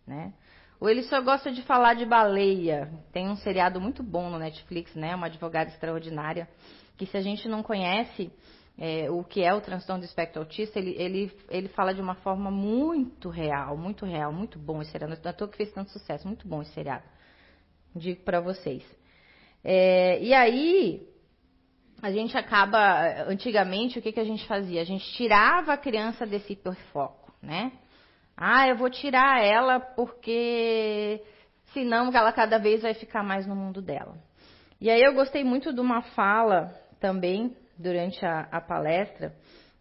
né? 0.06 0.32
Ou 0.80 0.88
ele 0.88 1.02
só 1.02 1.20
gosta 1.20 1.50
de 1.50 1.62
falar 1.62 1.94
de 1.94 2.06
baleia. 2.06 2.90
Tem 3.12 3.28
um 3.28 3.36
seriado 3.36 3.80
muito 3.80 4.02
bom 4.02 4.30
no 4.30 4.38
Netflix, 4.38 4.94
né? 4.94 5.14
Uma 5.14 5.26
advogada 5.26 5.70
extraordinária. 5.70 6.48
Que 6.96 7.06
se 7.06 7.16
a 7.16 7.20
gente 7.20 7.48
não 7.48 7.62
conhece 7.62 8.30
é, 8.78 9.10
o 9.10 9.24
que 9.24 9.42
é 9.42 9.52
o 9.52 9.60
transtorno 9.60 10.02
do 10.02 10.06
espectro 10.06 10.40
autista, 10.40 10.78
ele, 10.78 10.94
ele, 10.96 11.32
ele 11.48 11.68
fala 11.68 11.92
de 11.92 12.00
uma 12.00 12.14
forma 12.14 12.48
muito 12.50 13.28
real, 13.28 13.76
muito 13.76 14.06
real, 14.06 14.32
muito 14.32 14.56
bom 14.58 14.80
esse 14.80 14.92
seriado. 14.92 15.12
Não 15.20 15.30
é 15.30 15.48
que 15.48 15.56
fez 15.56 15.72
tanto 15.72 15.90
sucesso, 15.90 16.26
muito 16.26 16.46
bom 16.46 16.62
esse 16.62 16.72
seriado. 16.72 17.04
Digo 17.94 18.22
para 18.22 18.40
vocês. 18.40 18.84
É, 19.64 20.22
e 20.22 20.32
aí, 20.32 21.08
a 22.00 22.12
gente 22.12 22.36
acaba, 22.38 23.24
antigamente, 23.24 23.98
o 23.98 24.02
que, 24.02 24.12
que 24.12 24.20
a 24.20 24.24
gente 24.24 24.46
fazia? 24.46 24.80
A 24.80 24.84
gente 24.84 25.04
tirava 25.14 25.72
a 25.72 25.76
criança 25.76 26.24
desse 26.24 26.52
hiperfoco, 26.52 27.32
né? 27.42 27.72
Ah, 28.40 28.68
eu 28.68 28.76
vou 28.76 28.88
tirar 28.88 29.44
ela 29.44 29.80
porque 29.80 31.20
senão 31.72 32.14
ela 32.14 32.32
cada 32.32 32.56
vez 32.56 32.82
vai 32.82 32.94
ficar 32.94 33.24
mais 33.24 33.44
no 33.48 33.56
mundo 33.56 33.82
dela. 33.82 34.14
E 34.80 34.88
aí 34.88 35.02
eu 35.02 35.12
gostei 35.12 35.42
muito 35.42 35.72
de 35.72 35.80
uma 35.80 36.02
fala 36.02 36.72
também 37.00 37.56
durante 37.76 38.24
a, 38.24 38.42
a 38.52 38.60
palestra, 38.60 39.34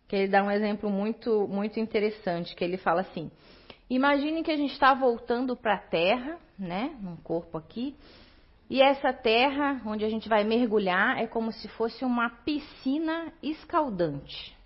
que 0.07 0.15
ele 0.15 0.27
dá 0.27 0.43
um 0.43 0.49
exemplo 0.49 0.89
muito, 0.89 1.47
muito 1.47 1.79
interessante, 1.79 2.55
que 2.55 2.63
ele 2.63 2.77
fala 2.77 3.01
assim, 3.01 3.29
imagine 3.87 4.41
que 4.41 4.49
a 4.49 4.57
gente 4.57 4.73
está 4.73 4.91
voltando 4.95 5.55
para 5.55 5.75
a 5.75 5.79
Terra, 5.79 6.39
né, 6.57 6.97
num 6.99 7.15
corpo 7.15 7.59
aqui, 7.59 7.95
e 8.67 8.81
essa 8.81 9.13
terra 9.13 9.81
onde 9.85 10.03
a 10.03 10.09
gente 10.09 10.27
vai 10.27 10.43
mergulhar 10.43 11.21
é 11.21 11.27
como 11.27 11.51
se 11.53 11.67
fosse 11.69 12.03
uma 12.03 12.29
piscina 12.29 13.31
escaldante. 13.41 14.56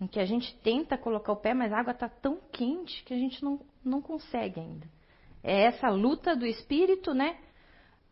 Em 0.00 0.06
que 0.06 0.18
a 0.18 0.24
gente 0.24 0.54
tenta 0.60 0.98
colocar 0.98 1.32
o 1.32 1.36
pé, 1.36 1.54
mas 1.54 1.72
a 1.72 1.78
água 1.78 1.92
está 1.92 2.08
tão 2.08 2.38
quente 2.52 3.02
que 3.04 3.14
a 3.14 3.16
gente 3.16 3.42
não, 3.42 3.60
não 3.84 4.02
consegue 4.02 4.60
ainda. 4.60 4.86
É 5.42 5.66
essa 5.66 5.88
luta 5.88 6.34
do 6.34 6.46
espírito, 6.46 7.14
né? 7.14 7.38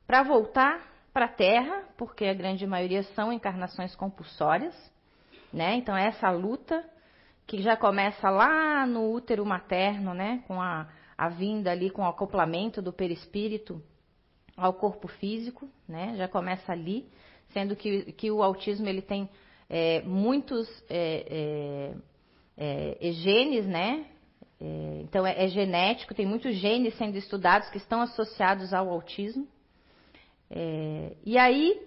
Para 0.06 0.22
voltar 0.22 0.92
para 1.12 1.26
a 1.26 1.32
terra, 1.32 1.84
porque 1.96 2.24
a 2.24 2.34
grande 2.34 2.66
maioria 2.66 3.02
são 3.14 3.32
encarnações 3.32 3.94
compulsórias, 3.94 4.74
né? 5.52 5.74
Então 5.74 5.96
é 5.96 6.06
essa 6.06 6.30
luta 6.30 6.88
que 7.46 7.60
já 7.60 7.76
começa 7.76 8.30
lá 8.30 8.86
no 8.86 9.12
útero 9.12 9.44
materno, 9.44 10.14
né? 10.14 10.42
Com 10.46 10.60
a, 10.60 10.88
a 11.18 11.28
vinda 11.28 11.70
ali, 11.70 11.90
com 11.90 12.02
o 12.02 12.08
acoplamento 12.08 12.80
do 12.80 12.92
perispírito 12.92 13.82
ao 14.56 14.72
corpo 14.72 15.08
físico, 15.08 15.68
né? 15.86 16.14
Já 16.16 16.28
começa 16.28 16.72
ali, 16.72 17.10
sendo 17.52 17.76
que, 17.76 18.12
que 18.12 18.30
o 18.30 18.42
autismo 18.42 18.88
ele 18.88 19.02
tem 19.02 19.28
é, 19.72 20.02
muitos 20.02 20.68
é, 20.90 21.94
é, 22.56 22.98
é 23.00 23.12
genes, 23.12 23.66
né? 23.66 24.04
É, 24.60 25.00
então 25.02 25.26
é, 25.26 25.44
é, 25.44 25.48
genético, 25.48 26.14
tem 26.14 26.26
muitos 26.26 26.54
genes 26.56 26.96
sendo 26.98 27.16
estudados 27.16 27.70
que 27.70 27.78
estão 27.78 28.02
associados 28.02 28.74
ao 28.74 28.90
autismo. 28.90 29.48
e 31.24 31.38
aí, 31.38 31.80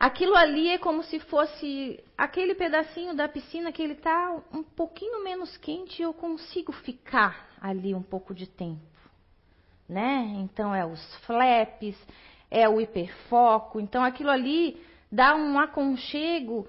aquilo 0.00 0.34
ali 0.34 0.70
é 0.70 0.78
como 0.78 1.02
se 1.02 1.20
fosse 1.20 2.02
aquele 2.16 2.54
pedacinho 2.54 3.14
da 3.14 3.28
piscina 3.28 3.70
que 3.70 3.82
ele 3.82 3.92
está 3.92 4.42
um 4.52 4.62
pouquinho 4.62 5.22
menos 5.22 5.56
quente 5.58 6.00
e 6.00 6.02
eu 6.02 6.14
consigo 6.14 6.72
ficar 6.72 7.50
ali 7.60 7.94
um 7.94 8.02
pouco 8.02 8.34
de 8.34 8.46
tempo 8.46 8.94
né? 9.88 10.32
Então 10.38 10.74
é 10.74 10.84
os 10.84 11.14
flaps, 11.26 11.96
é 12.50 12.68
o 12.68 12.80
hiperfoco. 12.80 13.80
Então 13.80 14.02
aquilo 14.02 14.30
ali 14.30 14.80
dá 15.14 15.34
um 15.36 15.58
aconchego, 15.58 16.66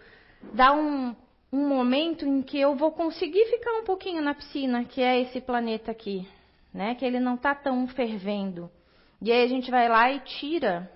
dá 0.53 0.71
um, 0.73 1.15
um 1.51 1.67
momento 1.67 2.25
em 2.25 2.41
que 2.41 2.59
eu 2.59 2.75
vou 2.75 2.91
conseguir 2.91 3.45
ficar 3.45 3.71
um 3.79 3.83
pouquinho 3.83 4.21
na 4.21 4.35
piscina, 4.35 4.85
que 4.85 5.01
é 5.01 5.19
esse 5.21 5.41
planeta 5.41 5.91
aqui, 5.91 6.27
né? 6.73 6.95
Que 6.95 7.05
ele 7.05 7.19
não 7.19 7.35
está 7.35 7.55
tão 7.55 7.87
fervendo. 7.87 8.69
E 9.21 9.31
aí 9.31 9.43
a 9.43 9.47
gente 9.47 9.71
vai 9.71 9.89
lá 9.89 10.11
e 10.11 10.19
tira 10.19 10.91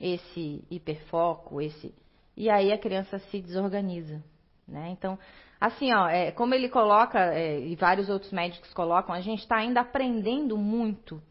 esse 0.00 0.64
hiperfoco, 0.70 1.60
esse 1.60 1.94
e 2.34 2.48
aí 2.48 2.72
a 2.72 2.78
criança 2.78 3.18
se 3.18 3.40
desorganiza, 3.40 4.22
né? 4.66 4.88
Então 4.90 5.18
Assim, 5.62 5.94
ó, 5.94 6.08
é, 6.08 6.32
como 6.32 6.54
ele 6.54 6.68
coloca, 6.68 7.20
é, 7.20 7.60
e 7.60 7.76
vários 7.76 8.08
outros 8.08 8.32
médicos 8.32 8.74
colocam, 8.74 9.14
a 9.14 9.20
gente 9.20 9.42
está 9.42 9.58
ainda 9.58 9.82
aprendendo 9.82 10.58
muito 10.58 11.22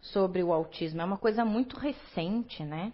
sobre 0.00 0.42
o 0.42 0.52
autismo. 0.52 1.00
É 1.00 1.04
uma 1.04 1.16
coisa 1.16 1.44
muito 1.44 1.76
recente, 1.76 2.64
né? 2.64 2.92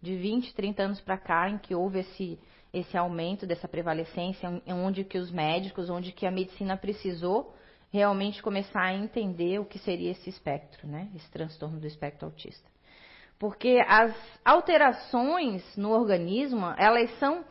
De 0.00 0.16
20, 0.16 0.54
30 0.54 0.82
anos 0.82 1.00
para 1.00 1.18
cá, 1.18 1.48
em 1.48 1.58
que 1.58 1.74
houve 1.74 2.00
esse, 2.00 2.38
esse 2.72 2.96
aumento 2.96 3.46
dessa 3.46 3.66
prevalecência, 3.66 4.62
onde 4.66 5.04
que 5.04 5.18
os 5.18 5.30
médicos, 5.30 5.90
onde 5.90 6.12
que 6.12 6.26
a 6.26 6.30
medicina 6.30 6.76
precisou 6.76 7.54
realmente 7.90 8.42
começar 8.42 8.82
a 8.82 8.94
entender 8.94 9.58
o 9.58 9.64
que 9.64 9.78
seria 9.78 10.10
esse 10.10 10.28
espectro, 10.28 10.86
né? 10.86 11.08
Esse 11.16 11.30
transtorno 11.30 11.80
do 11.80 11.86
espectro 11.86 12.26
autista. 12.26 12.68
Porque 13.38 13.82
as 13.88 14.14
alterações 14.44 15.64
no 15.76 15.90
organismo, 15.90 16.66
elas 16.76 17.10
são 17.18 17.44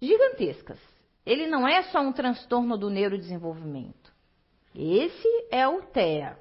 gigantescas 0.00 0.78
ele 1.28 1.46
não 1.46 1.68
é 1.68 1.82
só 1.82 2.00
um 2.00 2.10
transtorno 2.10 2.78
do 2.78 2.88
neurodesenvolvimento. 2.88 4.10
Esse 4.74 5.28
é 5.50 5.68
o 5.68 5.82
TEA. 5.82 6.38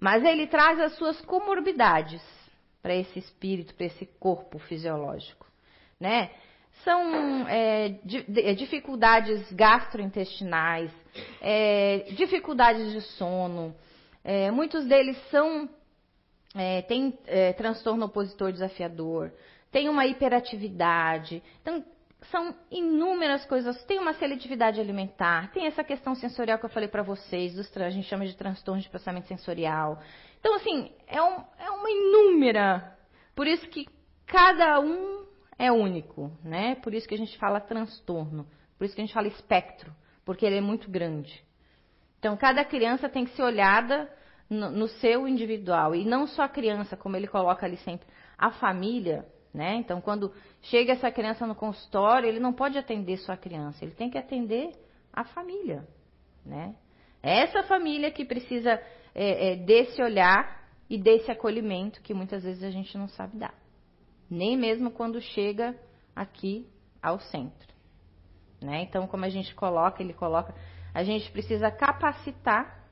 Mas 0.00 0.24
ele 0.24 0.48
traz 0.48 0.80
as 0.80 0.96
suas 0.96 1.20
comorbidades 1.20 2.20
para 2.84 2.94
esse 2.94 3.18
espírito, 3.18 3.74
para 3.74 3.86
esse 3.86 4.04
corpo 4.20 4.58
fisiológico. 4.58 5.46
Né? 5.98 6.30
São 6.84 7.48
é, 7.48 7.98
é, 8.36 8.54
dificuldades 8.54 9.50
gastrointestinais, 9.52 10.90
é, 11.40 12.00
dificuldades 12.10 12.92
de 12.92 13.00
sono. 13.00 13.74
É, 14.22 14.50
muitos 14.50 14.84
deles 14.84 15.16
são 15.30 15.66
é, 16.54 16.82
têm 16.82 17.18
é, 17.26 17.54
transtorno 17.54 18.04
opositor 18.04 18.52
desafiador, 18.52 19.32
tem 19.72 19.88
uma 19.88 20.04
hiperatividade. 20.04 21.42
Então, 21.62 21.82
são 22.30 22.54
inúmeras 22.70 23.46
coisas. 23.46 23.82
Tem 23.84 23.98
uma 23.98 24.12
seletividade 24.12 24.78
alimentar, 24.78 25.50
tem 25.52 25.66
essa 25.66 25.82
questão 25.82 26.14
sensorial 26.14 26.58
que 26.58 26.66
eu 26.66 26.70
falei 26.70 26.88
para 26.88 27.02
vocês, 27.02 27.54
dos, 27.54 27.74
a 27.78 27.88
gente 27.88 28.06
chama 28.08 28.26
de 28.26 28.36
transtorno 28.36 28.82
de 28.82 28.90
processamento 28.90 29.26
sensorial. 29.26 30.02
Então, 30.44 30.56
assim, 30.56 30.90
é, 31.06 31.22
um, 31.22 31.42
é 31.58 31.70
uma 31.70 31.90
inúmera. 31.90 32.98
Por 33.34 33.46
isso 33.46 33.66
que 33.68 33.86
cada 34.26 34.78
um 34.78 35.24
é 35.58 35.72
único, 35.72 36.30
né? 36.44 36.74
Por 36.74 36.92
isso 36.92 37.08
que 37.08 37.14
a 37.14 37.18
gente 37.18 37.38
fala 37.38 37.60
transtorno, 37.60 38.46
por 38.76 38.84
isso 38.84 38.94
que 38.94 39.00
a 39.00 39.04
gente 39.06 39.14
fala 39.14 39.26
espectro, 39.26 39.90
porque 40.22 40.44
ele 40.44 40.58
é 40.58 40.60
muito 40.60 40.90
grande. 40.90 41.42
Então, 42.18 42.36
cada 42.36 42.62
criança 42.62 43.08
tem 43.08 43.24
que 43.24 43.34
ser 43.34 43.42
olhada 43.42 44.06
no, 44.50 44.70
no 44.70 44.88
seu 44.88 45.26
individual, 45.26 45.94
e 45.94 46.04
não 46.04 46.26
só 46.26 46.42
a 46.42 46.48
criança, 46.48 46.94
como 46.94 47.16
ele 47.16 47.26
coloca 47.26 47.64
ali 47.64 47.78
sempre, 47.78 48.06
a 48.36 48.50
família 48.50 49.26
né? 49.54 49.76
Então, 49.76 50.00
quando 50.00 50.34
chega 50.62 50.94
essa 50.94 51.12
criança 51.12 51.46
no 51.46 51.54
consultório, 51.54 52.28
ele 52.28 52.40
não 52.40 52.52
pode 52.52 52.76
atender 52.76 53.18
só 53.18 53.32
a 53.32 53.36
criança, 53.36 53.84
ele 53.84 53.94
tem 53.94 54.10
que 54.10 54.18
atender 54.18 54.72
a 55.12 55.22
família. 55.22 55.86
Né? 56.44 56.74
É 57.22 57.38
essa 57.44 57.62
família 57.62 58.10
que 58.10 58.24
precisa 58.24 58.82
é, 59.14 59.52
é, 59.52 59.56
desse 59.56 60.02
olhar 60.02 60.64
e 60.90 60.98
desse 60.98 61.30
acolhimento 61.30 62.02
que 62.02 62.12
muitas 62.12 62.42
vezes 62.42 62.62
a 62.62 62.70
gente 62.70 62.96
não 62.98 63.08
sabe 63.08 63.38
dar. 63.38 63.54
Nem 64.28 64.56
mesmo 64.56 64.90
quando 64.90 65.20
chega 65.20 65.78
aqui 66.14 66.68
ao 67.02 67.20
centro. 67.20 67.74
Né? 68.60 68.82
Então, 68.82 69.06
como 69.06 69.24
a 69.24 69.28
gente 69.28 69.54
coloca, 69.54 70.02
ele 70.02 70.14
coloca, 70.14 70.54
a 70.92 71.04
gente 71.04 71.30
precisa 71.30 71.70
capacitar, 71.70 72.82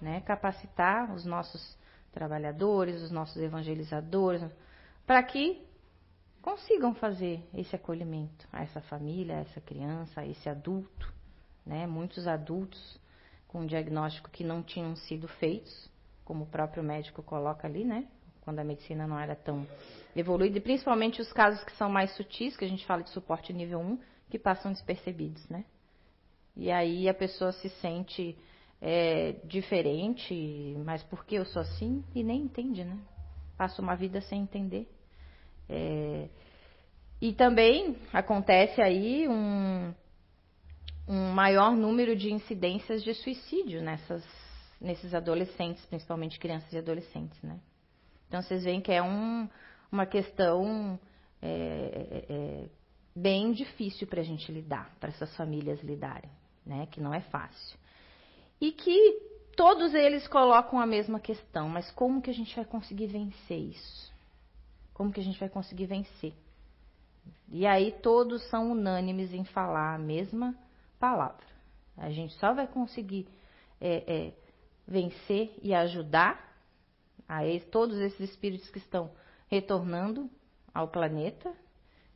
né? 0.00 0.20
capacitar 0.20 1.12
os 1.12 1.24
nossos 1.24 1.76
trabalhadores, 2.12 3.02
os 3.02 3.10
nossos 3.10 3.36
evangelizadores, 3.36 4.42
para 5.06 5.22
que 5.22 5.66
consigam 6.42 6.94
fazer 6.94 7.42
esse 7.54 7.74
acolhimento 7.74 8.46
a 8.52 8.62
essa 8.62 8.80
família, 8.82 9.36
a 9.36 9.40
essa 9.40 9.60
criança, 9.60 10.20
a 10.20 10.26
esse 10.26 10.48
adulto, 10.48 11.12
né? 11.64 11.86
Muitos 11.86 12.26
adultos 12.26 13.00
com 13.52 13.66
diagnóstico 13.66 14.30
que 14.30 14.42
não 14.42 14.62
tinham 14.62 14.96
sido 14.96 15.28
feitos, 15.28 15.88
como 16.24 16.44
o 16.44 16.46
próprio 16.46 16.82
médico 16.82 17.22
coloca 17.22 17.68
ali, 17.68 17.84
né? 17.84 18.08
Quando 18.40 18.58
a 18.58 18.64
medicina 18.64 19.06
não 19.06 19.18
era 19.18 19.36
tão 19.36 19.66
evoluída, 20.16 20.58
e 20.58 20.60
principalmente 20.60 21.20
os 21.20 21.32
casos 21.32 21.62
que 21.62 21.76
são 21.76 21.88
mais 21.88 22.10
sutis, 22.16 22.56
que 22.56 22.64
a 22.64 22.68
gente 22.68 22.84
fala 22.86 23.02
de 23.02 23.10
suporte 23.10 23.52
nível 23.52 23.78
1, 23.78 23.98
que 24.30 24.38
passam 24.38 24.72
despercebidos, 24.72 25.46
né? 25.48 25.64
E 26.56 26.70
aí 26.70 27.08
a 27.08 27.14
pessoa 27.14 27.52
se 27.52 27.68
sente 27.68 28.36
é, 28.80 29.36
diferente, 29.44 30.74
mas 30.84 31.02
por 31.04 31.24
que 31.24 31.34
eu 31.34 31.44
sou 31.44 31.62
assim? 31.62 32.02
E 32.14 32.24
nem 32.24 32.42
entende, 32.42 32.82
né? 32.82 32.98
passa 33.62 33.80
uma 33.80 33.94
vida 33.94 34.20
sem 34.22 34.42
entender. 34.42 34.88
É, 35.68 36.28
e 37.20 37.32
também 37.32 37.96
acontece 38.12 38.82
aí 38.82 39.28
um, 39.28 39.94
um 41.06 41.32
maior 41.32 41.72
número 41.72 42.14
de 42.16 42.32
incidências 42.32 43.02
de 43.02 43.14
suicídio 43.14 43.82
nessas, 43.82 44.24
nesses 44.80 45.14
adolescentes, 45.14 45.84
principalmente 45.86 46.38
crianças 46.38 46.72
e 46.72 46.78
adolescentes, 46.78 47.40
né? 47.42 47.58
Então 48.28 48.42
vocês 48.42 48.64
veem 48.64 48.80
que 48.80 48.92
é 48.92 49.02
um, 49.02 49.48
uma 49.90 50.06
questão 50.06 50.98
é, 51.40 51.48
é, 51.48 52.34
é 52.34 52.68
bem 53.14 53.52
difícil 53.52 54.06
para 54.06 54.20
a 54.20 54.24
gente 54.24 54.50
lidar, 54.50 54.90
para 54.98 55.10
essas 55.10 55.34
famílias 55.36 55.82
lidarem, 55.82 56.30
né? 56.64 56.86
Que 56.90 57.00
não 57.00 57.12
é 57.12 57.20
fácil. 57.20 57.78
E 58.60 58.72
que 58.72 59.20
todos 59.56 59.92
eles 59.92 60.26
colocam 60.28 60.80
a 60.80 60.86
mesma 60.86 61.20
questão, 61.20 61.68
mas 61.68 61.90
como 61.90 62.22
que 62.22 62.30
a 62.30 62.34
gente 62.34 62.54
vai 62.54 62.64
conseguir 62.64 63.08
vencer 63.08 63.58
isso? 63.58 64.12
Como 64.94 65.12
que 65.12 65.20
a 65.20 65.24
gente 65.24 65.38
vai 65.38 65.48
conseguir 65.48 65.86
vencer? 65.86 66.32
E 67.50 67.66
aí 67.66 67.92
todos 67.92 68.42
são 68.48 68.70
unânimes 68.70 69.32
em 69.34 69.44
falar 69.44 69.94
a 69.94 69.98
mesma 69.98 70.56
palavra. 71.02 71.44
A 71.96 72.10
gente 72.10 72.32
só 72.34 72.54
vai 72.54 72.68
conseguir 72.68 73.26
é, 73.80 74.04
é, 74.06 74.32
vencer 74.86 75.52
e 75.60 75.74
ajudar 75.74 76.56
a 77.28 77.40
todos 77.72 77.98
esses 77.98 78.30
espíritos 78.30 78.70
que 78.70 78.78
estão 78.78 79.10
retornando 79.48 80.30
ao 80.72 80.86
planeta, 80.86 81.52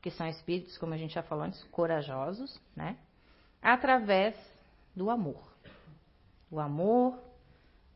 que 0.01 0.09
são 0.13 0.29
espíritos, 0.29 0.79
como 0.79 0.95
a 0.95 0.97
gente 0.97 1.15
já 1.15 1.23
falou 1.25 1.45
antes, 1.45 1.61
corajosos, 1.65 2.61
né? 2.77 2.97
Através 3.61 4.37
do 4.95 5.11
amor. 5.11 5.43
O 6.49 6.61
amor, 6.61 7.19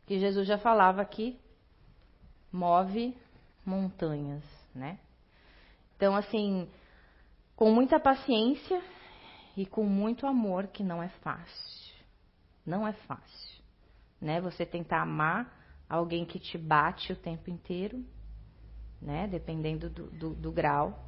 que 0.06 0.18
Jesus 0.18 0.48
já 0.48 0.58
falava 0.58 1.00
aqui, 1.00 1.38
move 2.50 3.16
montanhas, 3.64 4.42
né? 4.74 4.98
Então, 5.96 6.16
assim, 6.16 6.68
com 7.54 7.70
muita 7.70 8.00
paciência 8.00 8.82
e 9.60 9.66
com 9.66 9.84
muito 9.84 10.26
amor, 10.26 10.68
que 10.68 10.82
não 10.82 11.02
é 11.02 11.08
fácil. 11.22 11.94
Não 12.64 12.88
é 12.88 12.94
fácil, 12.94 13.62
né? 14.18 14.40
Você 14.40 14.64
tentar 14.64 15.02
amar 15.02 15.54
alguém 15.86 16.24
que 16.24 16.38
te 16.38 16.56
bate 16.56 17.12
o 17.12 17.16
tempo 17.16 17.50
inteiro, 17.50 18.02
né? 19.02 19.26
Dependendo 19.26 19.90
do, 19.90 20.06
do, 20.06 20.30
do 20.34 20.50
grau. 20.50 20.98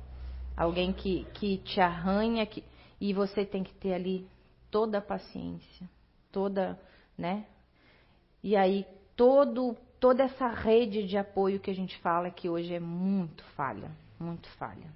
Alguém 0.54 0.92
que, 0.92 1.24
que 1.32 1.58
te 1.58 1.80
arranha, 1.80 2.44
que, 2.44 2.62
e 3.00 3.14
você 3.14 3.42
tem 3.42 3.64
que 3.64 3.72
ter 3.72 3.94
ali 3.94 4.28
toda 4.70 4.98
a 4.98 5.02
paciência, 5.02 5.88
toda, 6.30 6.78
né? 7.16 7.46
E 8.42 8.54
aí 8.54 8.86
todo 9.16 9.74
toda 9.98 10.24
essa 10.24 10.48
rede 10.48 11.06
de 11.06 11.16
apoio 11.16 11.58
que 11.60 11.70
a 11.70 11.74
gente 11.74 11.96
fala 12.00 12.30
que 12.30 12.50
hoje 12.50 12.74
é 12.74 12.80
muito 12.80 13.44
falha, 13.56 13.90
muito 14.20 14.46
falha, 14.58 14.92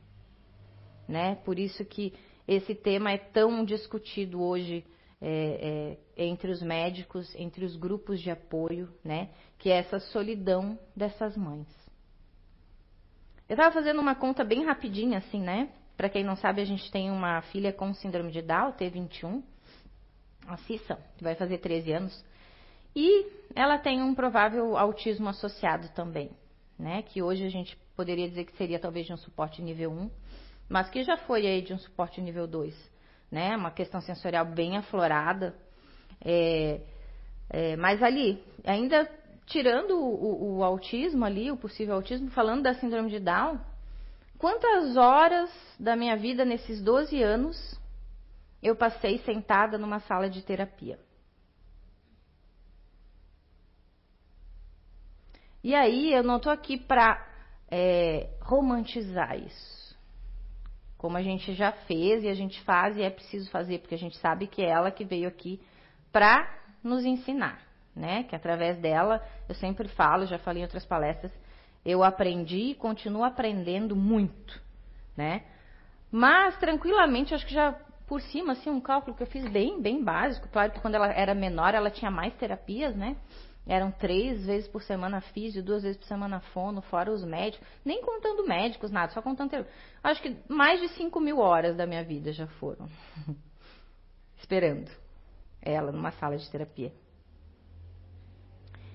né? 1.08 1.36
Por 1.36 1.58
isso 1.58 1.82
que 1.86 2.12
esse 2.46 2.74
tema 2.74 3.12
é 3.12 3.18
tão 3.18 3.64
discutido 3.64 4.42
hoje 4.42 4.84
é, 5.20 5.96
é, 6.16 6.24
entre 6.24 6.50
os 6.50 6.62
médicos, 6.62 7.34
entre 7.36 7.64
os 7.64 7.76
grupos 7.76 8.20
de 8.20 8.30
apoio, 8.30 8.88
né? 9.02 9.30
Que 9.58 9.70
é 9.70 9.78
essa 9.78 9.98
solidão 9.98 10.78
dessas 10.94 11.36
mães. 11.36 11.66
Eu 13.48 13.54
estava 13.54 13.72
fazendo 13.72 14.00
uma 14.00 14.14
conta 14.14 14.44
bem 14.44 14.64
rapidinha, 14.64 15.18
assim, 15.18 15.40
né? 15.40 15.70
Para 15.96 16.08
quem 16.08 16.22
não 16.22 16.36
sabe, 16.36 16.60
a 16.60 16.64
gente 16.64 16.90
tem 16.90 17.10
uma 17.10 17.40
filha 17.42 17.72
com 17.72 17.94
síndrome 17.94 18.30
de 18.30 18.42
Down, 18.42 18.72
T21, 18.72 19.42
a 20.46 20.56
Cissa, 20.58 20.98
que 21.16 21.24
vai 21.24 21.34
fazer 21.34 21.58
13 21.58 21.92
anos. 21.92 22.24
E 22.94 23.26
ela 23.54 23.78
tem 23.78 24.02
um 24.02 24.14
provável 24.14 24.76
autismo 24.76 25.28
associado 25.28 25.88
também, 25.94 26.30
né? 26.78 27.02
Que 27.02 27.22
hoje 27.22 27.44
a 27.44 27.50
gente 27.50 27.76
poderia 27.96 28.28
dizer 28.28 28.44
que 28.44 28.56
seria 28.56 28.78
talvez 28.78 29.06
de 29.06 29.12
um 29.12 29.16
suporte 29.16 29.62
nível 29.62 29.90
1, 29.90 30.10
mas 30.68 30.88
que 30.90 31.02
já 31.02 31.16
foi 31.16 31.46
aí 31.46 31.62
de 31.62 31.72
um 31.72 31.78
suporte 31.78 32.20
nível 32.20 32.46
2, 32.46 32.74
né? 33.30 33.56
Uma 33.56 33.70
questão 33.70 34.00
sensorial 34.00 34.44
bem 34.44 34.76
aflorada. 34.76 35.54
É, 36.20 36.80
é, 37.50 37.76
mas 37.76 38.02
ali, 38.02 38.42
ainda 38.64 39.08
tirando 39.46 39.92
o, 39.92 40.54
o, 40.54 40.56
o 40.56 40.64
autismo 40.64 41.24
ali, 41.24 41.50
o 41.50 41.56
possível 41.56 41.94
autismo, 41.94 42.30
falando 42.30 42.62
da 42.62 42.74
síndrome 42.74 43.10
de 43.10 43.20
Down, 43.20 43.60
quantas 44.38 44.96
horas 44.96 45.50
da 45.78 45.94
minha 45.94 46.16
vida 46.16 46.44
nesses 46.44 46.82
12 46.82 47.22
anos 47.22 47.80
eu 48.62 48.74
passei 48.74 49.18
sentada 49.18 49.78
numa 49.78 50.00
sala 50.00 50.28
de 50.28 50.42
terapia? 50.42 50.98
E 55.62 55.74
aí 55.74 56.12
eu 56.12 56.22
não 56.22 56.36
estou 56.36 56.52
aqui 56.52 56.76
para 56.76 57.24
é, 57.68 58.30
romantizar 58.40 59.36
isso. 59.36 59.85
Como 60.98 61.16
a 61.16 61.22
gente 61.22 61.54
já 61.54 61.72
fez 61.72 62.24
e 62.24 62.28
a 62.28 62.34
gente 62.34 62.60
faz 62.62 62.96
e 62.96 63.02
é 63.02 63.10
preciso 63.10 63.50
fazer, 63.50 63.80
porque 63.80 63.94
a 63.94 63.98
gente 63.98 64.16
sabe 64.18 64.46
que 64.46 64.62
é 64.62 64.68
ela 64.68 64.90
que 64.90 65.04
veio 65.04 65.28
aqui 65.28 65.60
para 66.10 66.48
nos 66.82 67.04
ensinar, 67.04 67.60
né? 67.94 68.22
Que 68.24 68.34
através 68.34 68.78
dela, 68.78 69.22
eu 69.48 69.54
sempre 69.54 69.88
falo, 69.88 70.26
já 70.26 70.38
falei 70.38 70.62
em 70.62 70.64
outras 70.64 70.84
palestras, 70.86 71.32
eu 71.84 72.02
aprendi 72.02 72.70
e 72.70 72.74
continuo 72.74 73.24
aprendendo 73.24 73.94
muito, 73.94 74.60
né? 75.16 75.42
Mas 76.10 76.56
tranquilamente, 76.58 77.34
acho 77.34 77.46
que 77.46 77.54
já 77.54 77.76
por 78.06 78.20
cima, 78.20 78.52
assim, 78.52 78.70
um 78.70 78.80
cálculo 78.80 79.16
que 79.16 79.22
eu 79.22 79.26
fiz 79.26 79.46
bem, 79.50 79.80
bem 79.82 80.02
básico. 80.02 80.48
Claro 80.48 80.70
que 80.72 80.80
quando 80.80 80.94
ela 80.94 81.08
era 81.08 81.34
menor, 81.34 81.74
ela 81.74 81.90
tinha 81.90 82.10
mais 82.10 82.32
terapias, 82.34 82.94
né? 82.94 83.16
Eram 83.66 83.90
três 83.90 84.46
vezes 84.46 84.68
por 84.68 84.82
semana 84.82 85.20
físio, 85.20 85.62
duas 85.62 85.82
vezes 85.82 85.98
por 85.98 86.06
semana 86.06 86.38
fono, 86.38 86.80
fora 86.82 87.10
os 87.10 87.24
médicos. 87.24 87.66
Nem 87.84 88.00
contando 88.00 88.46
médicos, 88.46 88.92
nada, 88.92 89.12
só 89.12 89.20
contando. 89.20 89.66
Acho 90.04 90.22
que 90.22 90.36
mais 90.48 90.80
de 90.80 90.88
5 90.90 91.18
mil 91.18 91.38
horas 91.40 91.76
da 91.76 91.84
minha 91.84 92.04
vida 92.04 92.32
já 92.32 92.46
foram. 92.46 92.88
Esperando 94.38 94.90
ela 95.60 95.90
numa 95.90 96.12
sala 96.12 96.36
de 96.36 96.48
terapia. 96.48 96.92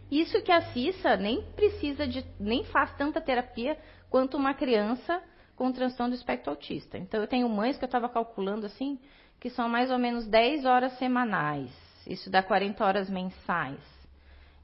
Isso 0.10 0.42
que 0.42 0.52
a 0.52 0.62
Cissa 0.74 1.18
nem 1.18 1.42
precisa 1.54 2.08
de. 2.08 2.26
nem 2.40 2.64
faz 2.66 2.96
tanta 2.96 3.20
terapia 3.20 3.78
quanto 4.10 4.38
uma 4.38 4.54
criança 4.54 5.22
com 5.56 5.72
transtorno 5.72 6.14
do 6.14 6.18
espectro 6.18 6.50
autista. 6.50 6.98
Então 6.98 7.20
eu 7.22 7.28
tenho 7.28 7.48
mães 7.50 7.78
que 7.78 7.84
eu 7.84 7.88
estava 7.88 8.08
calculando 8.08 8.66
assim, 8.66 9.00
que 9.40 9.50
são 9.50 9.68
mais 9.68 9.92
ou 9.92 9.98
menos 9.98 10.26
10 10.28 10.66
horas 10.66 10.98
semanais. 10.98 11.72
Isso 12.08 12.30
dá 12.30 12.42
40 12.42 12.84
horas 12.84 13.10
mensais. 13.10 14.01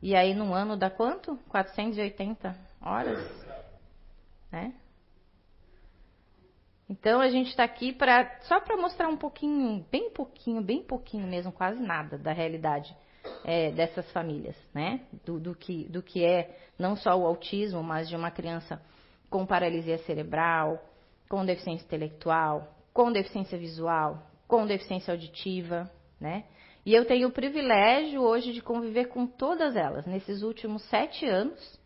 E 0.01 0.15
aí 0.15 0.33
no 0.33 0.53
ano 0.53 0.77
dá 0.77 0.89
quanto? 0.89 1.37
480 1.49 2.55
horas? 2.81 3.19
Né? 4.51 4.73
Então 6.89 7.19
a 7.19 7.29
gente 7.29 7.49
está 7.49 7.63
aqui 7.63 7.91
para 7.91 8.39
só 8.41 8.59
para 8.59 8.77
mostrar 8.77 9.09
um 9.09 9.17
pouquinho, 9.17 9.85
bem 9.91 10.09
pouquinho, 10.11 10.61
bem 10.61 10.83
pouquinho 10.83 11.27
mesmo, 11.27 11.51
quase 11.51 11.81
nada 11.81 12.17
da 12.17 12.31
realidade 12.31 12.95
é, 13.43 13.71
dessas 13.71 14.09
famílias, 14.11 14.55
né? 14.73 15.01
Do, 15.25 15.39
do, 15.39 15.53
que, 15.53 15.83
do 15.89 16.01
que 16.01 16.23
é 16.23 16.57
não 16.79 16.95
só 16.95 17.15
o 17.17 17.25
autismo, 17.25 17.83
mas 17.83 18.07
de 18.07 18.15
uma 18.15 18.31
criança 18.31 18.81
com 19.29 19.45
paralisia 19.45 19.97
cerebral, 19.99 20.81
com 21.27 21.43
deficiência 21.45 21.83
intelectual, 21.85 22.73
com 22.93 23.11
deficiência 23.11 23.57
visual, 23.57 24.23
com 24.47 24.65
deficiência 24.65 25.11
auditiva, 25.13 25.91
né? 26.21 26.45
E 26.87 26.95
eu 26.95 27.03
tenho 27.03 27.27
o 27.27 27.31
privilégio 27.33 28.21
hoje 28.21 28.53
de 28.53 28.61
conviver 28.61 29.09
com 29.09 29.27
todas 29.27 29.75
elas. 29.75 30.05
Nesses 30.05 30.41
últimos 30.41 30.81
sete 30.83 31.25
anos 31.25 31.77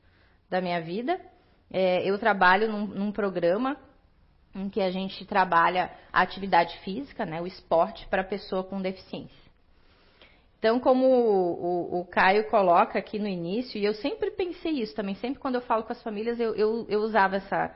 da 0.47 0.61
minha 0.61 0.79
vida, 0.79 1.19
é, 1.71 2.07
eu 2.07 2.19
trabalho 2.19 2.71
num, 2.71 2.85
num, 2.85 3.11
programa 3.11 3.77
em 4.53 4.69
que 4.69 4.79
a 4.79 4.91
gente 4.91 5.25
trabalha 5.25 5.89
a 6.13 6.21
atividade 6.21 6.77
física, 6.81 7.25
né, 7.25 7.41
o 7.41 7.47
esporte 7.47 8.05
para 8.09 8.23
pessoa 8.23 8.63
com 8.63 8.79
deficiência. 8.79 9.51
Então, 10.59 10.79
como 10.79 11.07
o, 11.07 11.95
o, 11.95 12.01
o, 12.01 12.05
Caio 12.05 12.47
coloca 12.51 12.99
aqui 12.99 13.17
no 13.17 13.27
início, 13.27 13.79
e 13.79 13.83
eu 13.83 13.95
sempre 13.95 14.29
pensei 14.29 14.73
isso 14.73 14.93
também, 14.93 15.15
sempre 15.15 15.39
quando 15.39 15.55
eu 15.55 15.61
falo 15.61 15.81
com 15.81 15.93
as 15.93 16.03
famílias, 16.03 16.39
eu, 16.39 16.53
eu, 16.53 16.85
eu 16.87 16.99
usava 16.99 17.37
essa, 17.37 17.75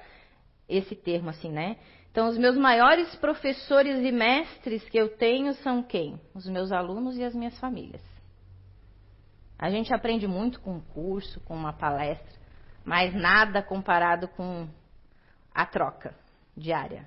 esse 0.69 0.93
termo 0.93 1.31
assim, 1.31 1.49
né? 1.49 1.77
Então, 2.15 2.29
os 2.29 2.37
meus 2.37 2.55
maiores 2.55 3.13
professores 3.17 3.99
e 3.99 4.09
mestres 4.09 4.87
que 4.87 4.97
eu 4.97 5.17
tenho 5.17 5.53
são 5.55 5.83
quem? 5.83 6.17
Os 6.33 6.47
meus 6.47 6.71
alunos 6.71 7.17
e 7.17 7.25
as 7.25 7.35
minhas 7.35 7.59
famílias. 7.59 8.01
A 9.59 9.69
gente 9.69 9.93
aprende 9.93 10.25
muito 10.25 10.61
com 10.61 10.75
um 10.75 10.79
curso, 10.79 11.41
com 11.41 11.53
uma 11.53 11.73
palestra, 11.73 12.39
mas 12.85 13.13
nada 13.13 13.61
comparado 13.61 14.29
com 14.29 14.65
a 15.53 15.65
troca 15.65 16.15
diária. 16.55 17.05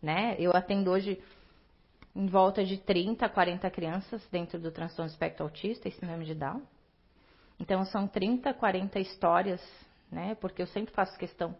Né? 0.00 0.36
Eu 0.38 0.52
atendo 0.54 0.92
hoje 0.92 1.20
em 2.14 2.28
volta 2.28 2.64
de 2.64 2.76
30 2.76 3.26
a 3.26 3.28
40 3.28 3.68
crianças 3.68 4.24
dentro 4.30 4.60
do 4.60 4.70
transtorno 4.70 5.10
espectro 5.10 5.42
autista 5.42 5.88
e 5.88 5.90
síndrome 5.90 6.24
de 6.24 6.36
Down. 6.36 6.62
Então, 7.58 7.84
são 7.84 8.06
30, 8.06 8.54
40 8.54 9.00
histórias, 9.00 9.60
né? 10.08 10.36
porque 10.36 10.62
eu 10.62 10.68
sempre 10.68 10.94
faço 10.94 11.18
questão 11.18 11.52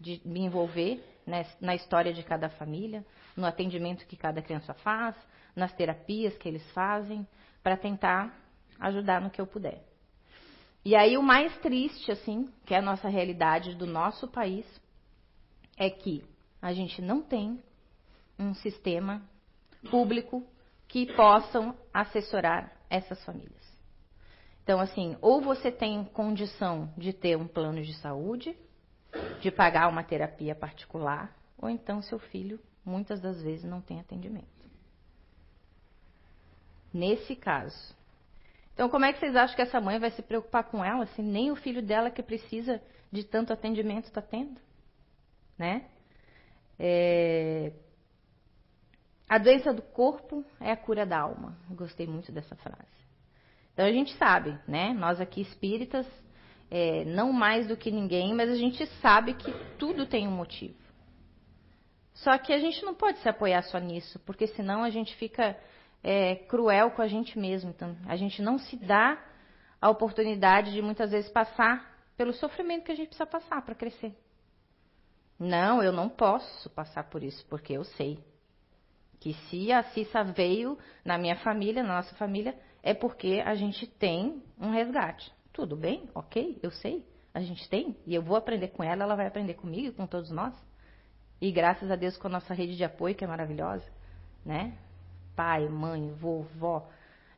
de 0.00 0.20
me 0.24 0.40
envolver 0.40 1.02
né, 1.26 1.46
na 1.60 1.74
história 1.74 2.12
de 2.12 2.22
cada 2.22 2.48
família, 2.48 3.04
no 3.36 3.46
atendimento 3.46 4.06
que 4.06 4.16
cada 4.16 4.42
criança 4.42 4.74
faz, 4.74 5.16
nas 5.54 5.72
terapias 5.72 6.36
que 6.38 6.48
eles 6.48 6.68
fazem, 6.72 7.26
para 7.62 7.76
tentar 7.76 8.34
ajudar 8.78 9.20
no 9.20 9.30
que 9.30 9.40
eu 9.40 9.46
puder. 9.46 9.82
E 10.84 10.94
aí 10.94 11.18
o 11.18 11.22
mais 11.22 11.56
triste, 11.58 12.10
assim, 12.10 12.48
que 12.64 12.74
é 12.74 12.78
a 12.78 12.82
nossa 12.82 13.08
realidade 13.08 13.74
do 13.74 13.86
nosso 13.86 14.28
país, 14.28 14.64
é 15.76 15.90
que 15.90 16.24
a 16.62 16.72
gente 16.72 17.02
não 17.02 17.20
tem 17.20 17.62
um 18.38 18.54
sistema 18.54 19.22
público 19.90 20.46
que 20.86 21.12
possam 21.14 21.76
assessorar 21.92 22.72
essas 22.88 23.22
famílias. 23.24 23.58
Então, 24.62 24.80
assim, 24.80 25.16
ou 25.20 25.40
você 25.40 25.70
tem 25.70 26.04
condição 26.04 26.92
de 26.96 27.12
ter 27.12 27.36
um 27.36 27.46
plano 27.46 27.82
de 27.82 27.94
saúde, 27.94 28.56
de 29.40 29.50
pagar 29.50 29.88
uma 29.88 30.02
terapia 30.02 30.54
particular, 30.54 31.34
ou 31.56 31.68
então 31.68 32.02
seu 32.02 32.18
filho 32.18 32.60
muitas 32.84 33.20
das 33.20 33.42
vezes 33.42 33.64
não 33.64 33.80
tem 33.80 34.00
atendimento. 34.00 34.46
Nesse 36.92 37.36
caso. 37.36 37.96
Então, 38.72 38.88
como 38.88 39.04
é 39.04 39.12
que 39.12 39.18
vocês 39.18 39.36
acham 39.36 39.56
que 39.56 39.62
essa 39.62 39.80
mãe 39.80 39.98
vai 39.98 40.10
se 40.10 40.22
preocupar 40.22 40.64
com 40.64 40.84
ela 40.84 41.06
se 41.06 41.22
nem 41.22 41.50
o 41.50 41.56
filho 41.56 41.82
dela 41.82 42.10
que 42.10 42.22
precisa 42.22 42.80
de 43.10 43.24
tanto 43.24 43.52
atendimento 43.52 44.04
está 44.04 44.22
tendo? 44.22 44.60
Né? 45.58 45.88
É... 46.78 47.72
A 49.28 49.36
doença 49.36 49.74
do 49.74 49.82
corpo 49.82 50.44
é 50.60 50.70
a 50.70 50.76
cura 50.76 51.04
da 51.04 51.20
alma. 51.20 51.58
Eu 51.68 51.76
gostei 51.76 52.06
muito 52.06 52.32
dessa 52.32 52.56
frase. 52.56 52.86
Então 53.74 53.84
a 53.84 53.92
gente 53.92 54.16
sabe, 54.16 54.58
né? 54.66 54.92
Nós 54.94 55.20
aqui 55.20 55.42
espíritas 55.42 56.06
é, 56.70 57.04
não 57.04 57.32
mais 57.32 57.66
do 57.66 57.76
que 57.76 57.90
ninguém, 57.90 58.34
mas 58.34 58.50
a 58.50 58.56
gente 58.56 58.86
sabe 59.00 59.34
que 59.34 59.52
tudo 59.78 60.06
tem 60.06 60.28
um 60.28 60.36
motivo. 60.36 60.76
Só 62.14 62.36
que 62.36 62.52
a 62.52 62.58
gente 62.58 62.84
não 62.84 62.94
pode 62.94 63.18
se 63.18 63.28
apoiar 63.28 63.62
só 63.62 63.78
nisso, 63.78 64.18
porque 64.20 64.46
senão 64.48 64.82
a 64.82 64.90
gente 64.90 65.14
fica 65.16 65.56
é, 66.02 66.34
cruel 66.34 66.90
com 66.90 67.02
a 67.02 67.06
gente 67.06 67.38
mesmo. 67.38 67.70
Então, 67.70 67.96
a 68.06 68.16
gente 68.16 68.42
não 68.42 68.58
se 68.58 68.76
dá 68.76 69.22
a 69.80 69.88
oportunidade 69.88 70.72
de 70.72 70.82
muitas 70.82 71.12
vezes 71.12 71.30
passar 71.30 71.96
pelo 72.16 72.32
sofrimento 72.32 72.84
que 72.84 72.92
a 72.92 72.96
gente 72.96 73.08
precisa 73.08 73.26
passar 73.26 73.62
para 73.62 73.74
crescer. 73.74 74.12
Não, 75.38 75.80
eu 75.80 75.92
não 75.92 76.08
posso 76.08 76.68
passar 76.70 77.04
por 77.04 77.22
isso, 77.22 77.46
porque 77.46 77.72
eu 77.74 77.84
sei 77.84 78.18
que 79.20 79.34
se 79.34 79.72
a 79.72 79.84
Cissa 79.84 80.24
veio 80.24 80.76
na 81.04 81.16
minha 81.16 81.36
família, 81.36 81.82
na 81.82 81.96
nossa 81.96 82.14
família, 82.16 82.58
é 82.82 82.94
porque 82.94 83.42
a 83.44 83.54
gente 83.54 83.86
tem 83.86 84.42
um 84.58 84.70
resgate. 84.70 85.32
Tudo 85.58 85.74
bem, 85.74 86.08
ok, 86.14 86.56
eu 86.62 86.70
sei, 86.70 87.04
a 87.34 87.40
gente 87.40 87.68
tem, 87.68 87.96
e 88.06 88.14
eu 88.14 88.22
vou 88.22 88.36
aprender 88.36 88.68
com 88.68 88.84
ela, 88.84 89.02
ela 89.02 89.16
vai 89.16 89.26
aprender 89.26 89.54
comigo 89.54 89.88
e 89.88 89.92
com 89.92 90.06
todos 90.06 90.30
nós. 90.30 90.54
E 91.40 91.50
graças 91.50 91.90
a 91.90 91.96
Deus 91.96 92.16
com 92.16 92.28
a 92.28 92.30
nossa 92.30 92.54
rede 92.54 92.76
de 92.76 92.84
apoio, 92.84 93.16
que 93.16 93.24
é 93.24 93.26
maravilhosa, 93.26 93.84
né? 94.46 94.78
Pai, 95.34 95.68
mãe, 95.68 96.12
vovó, 96.12 96.88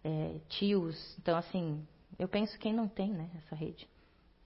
é, 0.04 0.36
tios. 0.50 1.16
Então, 1.18 1.38
assim, 1.38 1.82
eu 2.18 2.28
penso 2.28 2.58
quem 2.58 2.74
não 2.74 2.86
tem, 2.86 3.10
né, 3.10 3.30
essa 3.38 3.56
rede. 3.56 3.88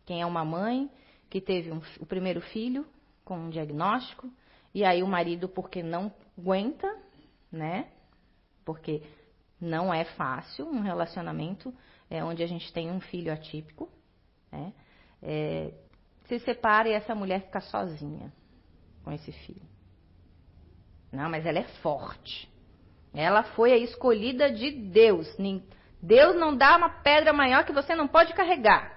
Quem 0.07 0.23
é 0.23 0.27
uma 0.27 0.45
mãe 0.45 0.89
que 1.29 1.41
teve 1.41 1.73
um, 1.73 1.83
o 1.99 2.07
primeiro 2.07 2.41
filho 2.41 2.87
com 3.25 3.37
um 3.37 3.51
diagnóstico, 3.51 4.31
e 4.73 4.85
aí 4.85 5.03
o 5.03 5.09
marido, 5.09 5.49
porque 5.49 5.83
não 5.83 6.13
aguenta, 6.39 6.97
né? 7.51 7.89
Porque 8.65 9.03
não 9.61 9.93
é 9.93 10.05
fácil 10.05 10.65
um 10.65 10.81
relacionamento 10.81 11.75
é, 12.11 12.23
onde 12.23 12.43
a 12.43 12.47
gente 12.47 12.73
tem 12.73 12.91
um 12.91 13.01
filho 13.01 13.33
atípico, 13.33 13.91
né? 14.51 14.73
É, 15.23 15.73
se 16.27 16.39
separa 16.41 16.89
e 16.89 16.93
essa 16.93 17.15
mulher 17.15 17.43
fica 17.43 17.61
sozinha 17.61 18.33
com 19.03 19.13
esse 19.13 19.33
filho. 19.33 19.63
Não, 21.13 21.31
mas 21.31 21.47
ela 21.47 21.59
é 21.59 21.65
forte. 21.83 22.51
Ela 23.13 23.43
foi 23.43 23.73
a 23.73 23.77
escolhida 23.77 24.51
de 24.51 24.71
Deus. 24.71 25.37
Deus 26.03 26.37
não 26.37 26.57
dá 26.57 26.77
uma 26.77 26.89
pedra 26.89 27.33
maior 27.33 27.65
que 27.65 27.73
você 27.73 27.95
não 27.95 28.09
pode 28.09 28.35
carregar. 28.35 28.95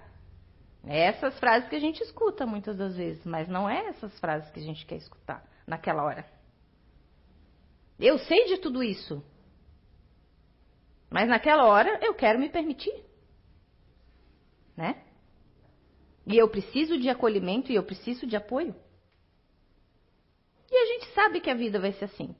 É 0.85 1.01
essas 1.01 1.37
frases 1.39 1.69
que 1.69 1.75
a 1.75 1.79
gente 1.79 2.01
escuta 2.01 2.45
muitas 2.45 2.77
das 2.77 2.95
vezes, 2.95 3.23
mas 3.25 3.47
não 3.47 3.69
é 3.69 3.87
essas 3.87 4.17
frases 4.19 4.49
que 4.51 4.59
a 4.59 4.63
gente 4.63 4.85
quer 4.85 4.95
escutar 4.95 5.43
naquela 5.67 6.03
hora. 6.03 6.25
Eu 7.99 8.17
sei 8.19 8.45
de 8.45 8.57
tudo 8.57 8.81
isso. 8.81 9.23
Mas 11.09 11.29
naquela 11.29 11.65
hora 11.65 11.99
eu 12.01 12.13
quero 12.13 12.39
me 12.39 12.49
permitir. 12.49 13.03
Né? 14.75 15.03
E 16.25 16.37
eu 16.37 16.49
preciso 16.49 16.99
de 16.99 17.09
acolhimento 17.09 17.71
e 17.71 17.75
eu 17.75 17.83
preciso 17.83 18.27
de 18.27 18.35
apoio. 18.35 18.75
E 20.69 20.75
a 20.75 20.85
gente 20.85 21.13
sabe 21.13 21.39
que 21.39 21.49
a 21.49 21.55
vida 21.55 21.79
vai 21.79 21.93
ser 21.93 22.05
assim. 22.05 22.35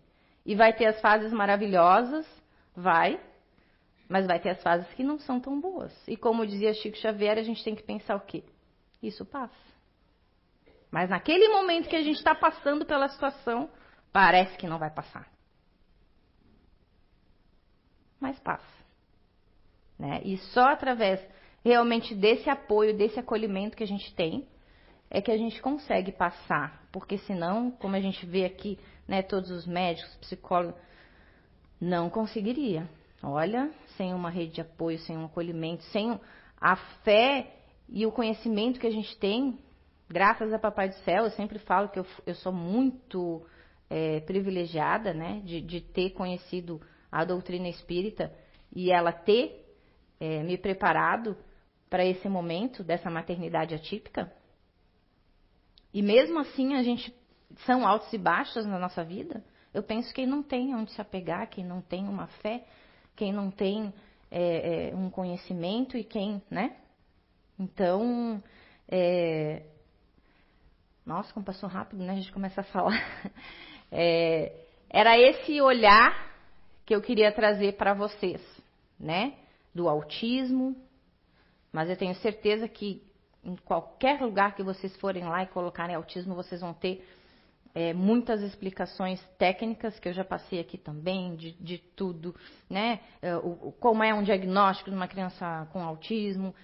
E 0.45 0.55
vai 0.55 0.73
ter 0.73 0.85
as 0.85 0.99
fases 0.99 1.31
maravilhosas, 1.31 2.25
vai, 2.75 3.19
mas 4.09 4.27
vai 4.27 4.39
ter 4.39 4.49
as 4.49 4.61
fases 4.61 4.87
que 4.93 5.03
não 5.03 5.17
são 5.19 5.39
tão 5.39 5.59
boas. 5.59 5.93
E 6.07 6.17
como 6.17 6.45
dizia 6.45 6.73
Chico 6.73 6.97
Xavier, 6.97 7.37
a 7.37 7.43
gente 7.43 7.63
tem 7.63 7.75
que 7.75 7.83
pensar 7.83 8.15
o 8.15 8.21
quê? 8.21 8.43
Isso 9.01 9.25
passa. 9.25 9.55
Mas 10.91 11.09
naquele 11.09 11.47
momento 11.49 11.89
que 11.89 11.95
a 11.95 12.03
gente 12.03 12.17
está 12.17 12.33
passando 12.33 12.85
pela 12.85 13.07
situação, 13.07 13.69
parece 14.11 14.57
que 14.57 14.67
não 14.67 14.79
vai 14.79 14.89
passar. 14.89 15.29
Mas 18.19 18.39
passa. 18.39 18.65
Né? 19.97 20.21
E 20.23 20.37
só 20.37 20.69
através 20.69 21.19
realmente 21.63 22.15
desse 22.15 22.49
apoio, 22.49 22.95
desse 22.95 23.19
acolhimento 23.19 23.75
que 23.75 23.83
a 23.83 23.87
gente 23.87 24.13
tem, 24.15 24.47
é 25.09 25.21
que 25.21 25.31
a 25.31 25.37
gente 25.37 25.61
consegue 25.61 26.11
passar. 26.11 26.87
Porque 26.91 27.17
senão, 27.19 27.71
como 27.71 27.95
a 27.95 27.99
gente 28.01 28.25
vê 28.25 28.45
aqui, 28.45 28.79
né, 29.07 29.21
todos 29.21 29.49
os 29.51 29.65
médicos, 29.65 30.15
psicólogos, 30.17 30.79
não 31.79 32.09
conseguiria. 32.09 32.89
Olha, 33.23 33.71
sem 33.95 34.13
uma 34.13 34.29
rede 34.29 34.53
de 34.53 34.61
apoio, 34.61 34.99
sem 34.99 35.17
um 35.17 35.25
acolhimento, 35.25 35.83
sem 35.85 36.19
a 36.59 36.75
fé 37.03 37.53
e 37.89 38.05
o 38.05 38.11
conhecimento 38.11 38.79
que 38.79 38.87
a 38.87 38.91
gente 38.91 39.17
tem, 39.17 39.57
graças 40.09 40.53
a 40.53 40.59
Papai 40.59 40.89
do 40.89 40.95
Céu, 40.95 41.23
eu 41.25 41.31
sempre 41.31 41.59
falo 41.59 41.89
que 41.89 41.99
eu, 41.99 42.05
eu 42.25 42.35
sou 42.35 42.51
muito 42.51 43.45
é, 43.89 44.19
privilegiada, 44.21 45.13
né, 45.13 45.41
de, 45.43 45.61
de, 45.61 45.81
ter 45.81 46.11
conhecido 46.11 46.81
a 47.11 47.23
doutrina 47.23 47.67
espírita 47.67 48.33
e 48.75 48.91
ela 48.91 49.11
ter 49.11 49.65
é, 50.19 50.43
me 50.43 50.57
preparado 50.57 51.37
para 51.89 52.05
esse 52.05 52.27
momento 52.27 52.83
dessa 52.83 53.09
maternidade 53.09 53.73
atípica. 53.73 54.31
E 55.93 56.01
mesmo 56.01 56.39
assim 56.39 56.75
a 56.75 56.83
gente 56.83 57.13
são 57.65 57.87
altos 57.87 58.11
e 58.11 58.17
baixos 58.17 58.65
na 58.65 58.77
nossa 58.77 59.03
vida. 59.03 59.43
Eu 59.73 59.83
penso 59.83 60.09
que 60.09 60.15
quem 60.15 60.25
não 60.25 60.43
tem 60.43 60.75
onde 60.75 60.91
se 60.91 61.01
apegar, 61.01 61.49
quem 61.49 61.63
não 61.63 61.81
tem 61.81 62.07
uma 62.07 62.27
fé, 62.27 62.65
quem 63.15 63.31
não 63.31 63.49
tem 63.49 63.93
é, 64.29 64.89
é, 64.89 64.95
um 64.95 65.09
conhecimento 65.09 65.97
e 65.97 66.03
quem, 66.03 66.41
né? 66.49 66.75
Então, 67.57 68.41
é... 68.87 69.63
nossa, 71.05 71.33
como 71.33 71.45
passou 71.45 71.67
rápido, 71.67 72.03
né? 72.03 72.13
A 72.13 72.15
gente 72.15 72.31
começa 72.31 72.61
a 72.61 72.65
falar. 72.65 72.99
É... 73.89 74.65
Era 74.89 75.17
esse 75.17 75.61
olhar 75.61 76.26
que 76.87 76.95
eu 76.95 77.01
queria 77.01 77.33
trazer 77.33 77.73
para 77.73 77.93
vocês, 77.93 78.41
né? 78.97 79.33
Do 79.75 79.89
autismo, 79.89 80.73
mas 81.69 81.89
eu 81.89 81.97
tenho 81.97 82.15
certeza 82.15 82.65
que 82.65 83.05
em 83.43 83.57
qualquer 83.57 84.21
lugar 84.21 84.55
que 84.55 84.63
vocês 84.63 84.95
forem 84.95 85.25
lá 85.25 85.43
e 85.43 85.47
colocarem 85.47 85.95
autismo, 85.95 86.33
vocês 86.33 86.61
vão 86.61 86.73
ter 86.73 87.05
é, 87.75 87.93
muitas 87.93 88.41
explicações 88.41 89.21
técnicas 89.37 89.99
que 89.99 90.07
eu 90.07 90.13
já 90.13 90.23
passei 90.23 90.61
aqui 90.61 90.77
também, 90.77 91.35
de, 91.35 91.51
de 91.61 91.77
tudo, 91.77 92.33
né? 92.69 93.01
É, 93.21 93.35
o, 93.35 93.73
como 93.81 94.01
é 94.01 94.13
um 94.13 94.23
diagnóstico 94.23 94.89
de 94.89 94.95
uma 94.95 95.09
criança 95.09 95.67
com 95.73 95.83
autismo. 95.83 96.55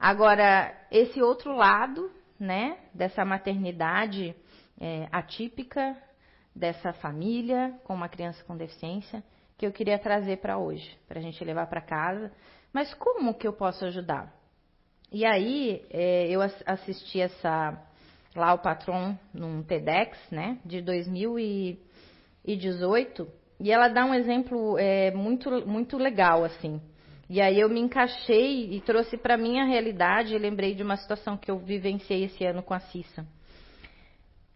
Agora, 0.00 0.74
esse 0.90 1.20
outro 1.20 1.54
lado, 1.54 2.10
né, 2.40 2.78
dessa 2.94 3.22
maternidade 3.22 4.34
é, 4.80 5.06
atípica, 5.12 5.94
dessa 6.54 6.94
família 6.94 7.78
com 7.84 7.94
uma 7.94 8.08
criança 8.08 8.42
com 8.44 8.56
deficiência, 8.56 9.22
que 9.58 9.66
eu 9.66 9.72
queria 9.72 9.98
trazer 9.98 10.38
para 10.38 10.56
hoje, 10.56 10.96
para 11.08 11.18
a 11.18 11.22
gente 11.22 11.44
levar 11.44 11.66
para 11.66 11.80
casa. 11.80 12.30
Mas 12.72 12.94
como 12.94 13.34
que 13.34 13.44
eu 13.46 13.52
posso 13.52 13.84
ajudar? 13.84 14.32
E 15.10 15.26
aí, 15.26 15.84
é, 15.90 16.28
eu 16.28 16.40
assisti 16.40 17.20
essa 17.20 17.76
lá 18.36 18.54
o 18.54 18.58
Patron 18.58 19.18
num 19.34 19.64
TEDx, 19.64 20.16
né, 20.30 20.60
de 20.64 20.80
2018, 20.80 23.28
e 23.58 23.72
ela 23.72 23.88
dá 23.88 24.04
um 24.04 24.14
exemplo 24.14 24.78
é, 24.78 25.10
muito, 25.10 25.66
muito 25.66 25.98
legal, 25.98 26.44
assim. 26.44 26.80
E 27.28 27.40
aí 27.40 27.58
eu 27.58 27.68
me 27.68 27.80
encaixei 27.80 28.72
e 28.72 28.80
trouxe 28.80 29.16
para 29.16 29.36
minha 29.36 29.64
realidade, 29.64 30.36
e 30.36 30.38
lembrei 30.38 30.72
de 30.74 30.84
uma 30.84 30.96
situação 30.96 31.36
que 31.36 31.50
eu 31.50 31.58
vivenciei 31.58 32.22
esse 32.24 32.44
ano 32.44 32.62
com 32.62 32.74
a 32.74 32.78
Cissa. 32.78 33.26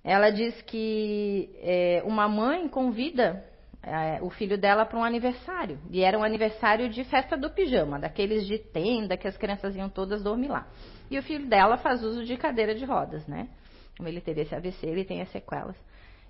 Ela 0.05 0.31
diz 0.31 0.63
que 0.63 1.51
é, 1.61 2.03
uma 2.05 2.29
mãe 2.29 2.69
convida 2.69 3.52
é, 3.83 4.23
o 4.23 4.31
filho 4.31 4.57
dela 4.57 4.87
para 4.87 4.99
um 4.99 5.05
aniversário. 5.05 5.79
E 5.91 6.03
era 6.03 6.19
um 6.19 6.23
aniversário 6.23 6.89
de 6.89 7.03
festa 7.05 7.37
do 7.37 7.51
pijama, 7.51 7.99
daqueles 7.99 8.47
de 8.47 8.59
tenda 8.59 9.17
que 9.17 9.27
as 9.27 9.37
crianças 9.37 9.75
iam 9.75 9.89
todas 9.89 10.23
dormir 10.23 10.49
lá. 10.49 10.67
E 11.11 11.19
o 11.19 11.23
filho 11.23 11.49
dela 11.49 11.77
faz 11.77 12.03
uso 12.03 12.25
de 12.25 12.37
cadeira 12.37 12.75
de 12.75 12.85
rodas, 12.85 13.27
né? 13.27 13.49
Como 13.97 14.09
ele 14.09 14.21
teve 14.21 14.43
esse 14.43 14.55
AVC, 14.55 14.87
ele 14.87 15.05
tem 15.05 15.21
as 15.21 15.31
sequelas. 15.31 15.77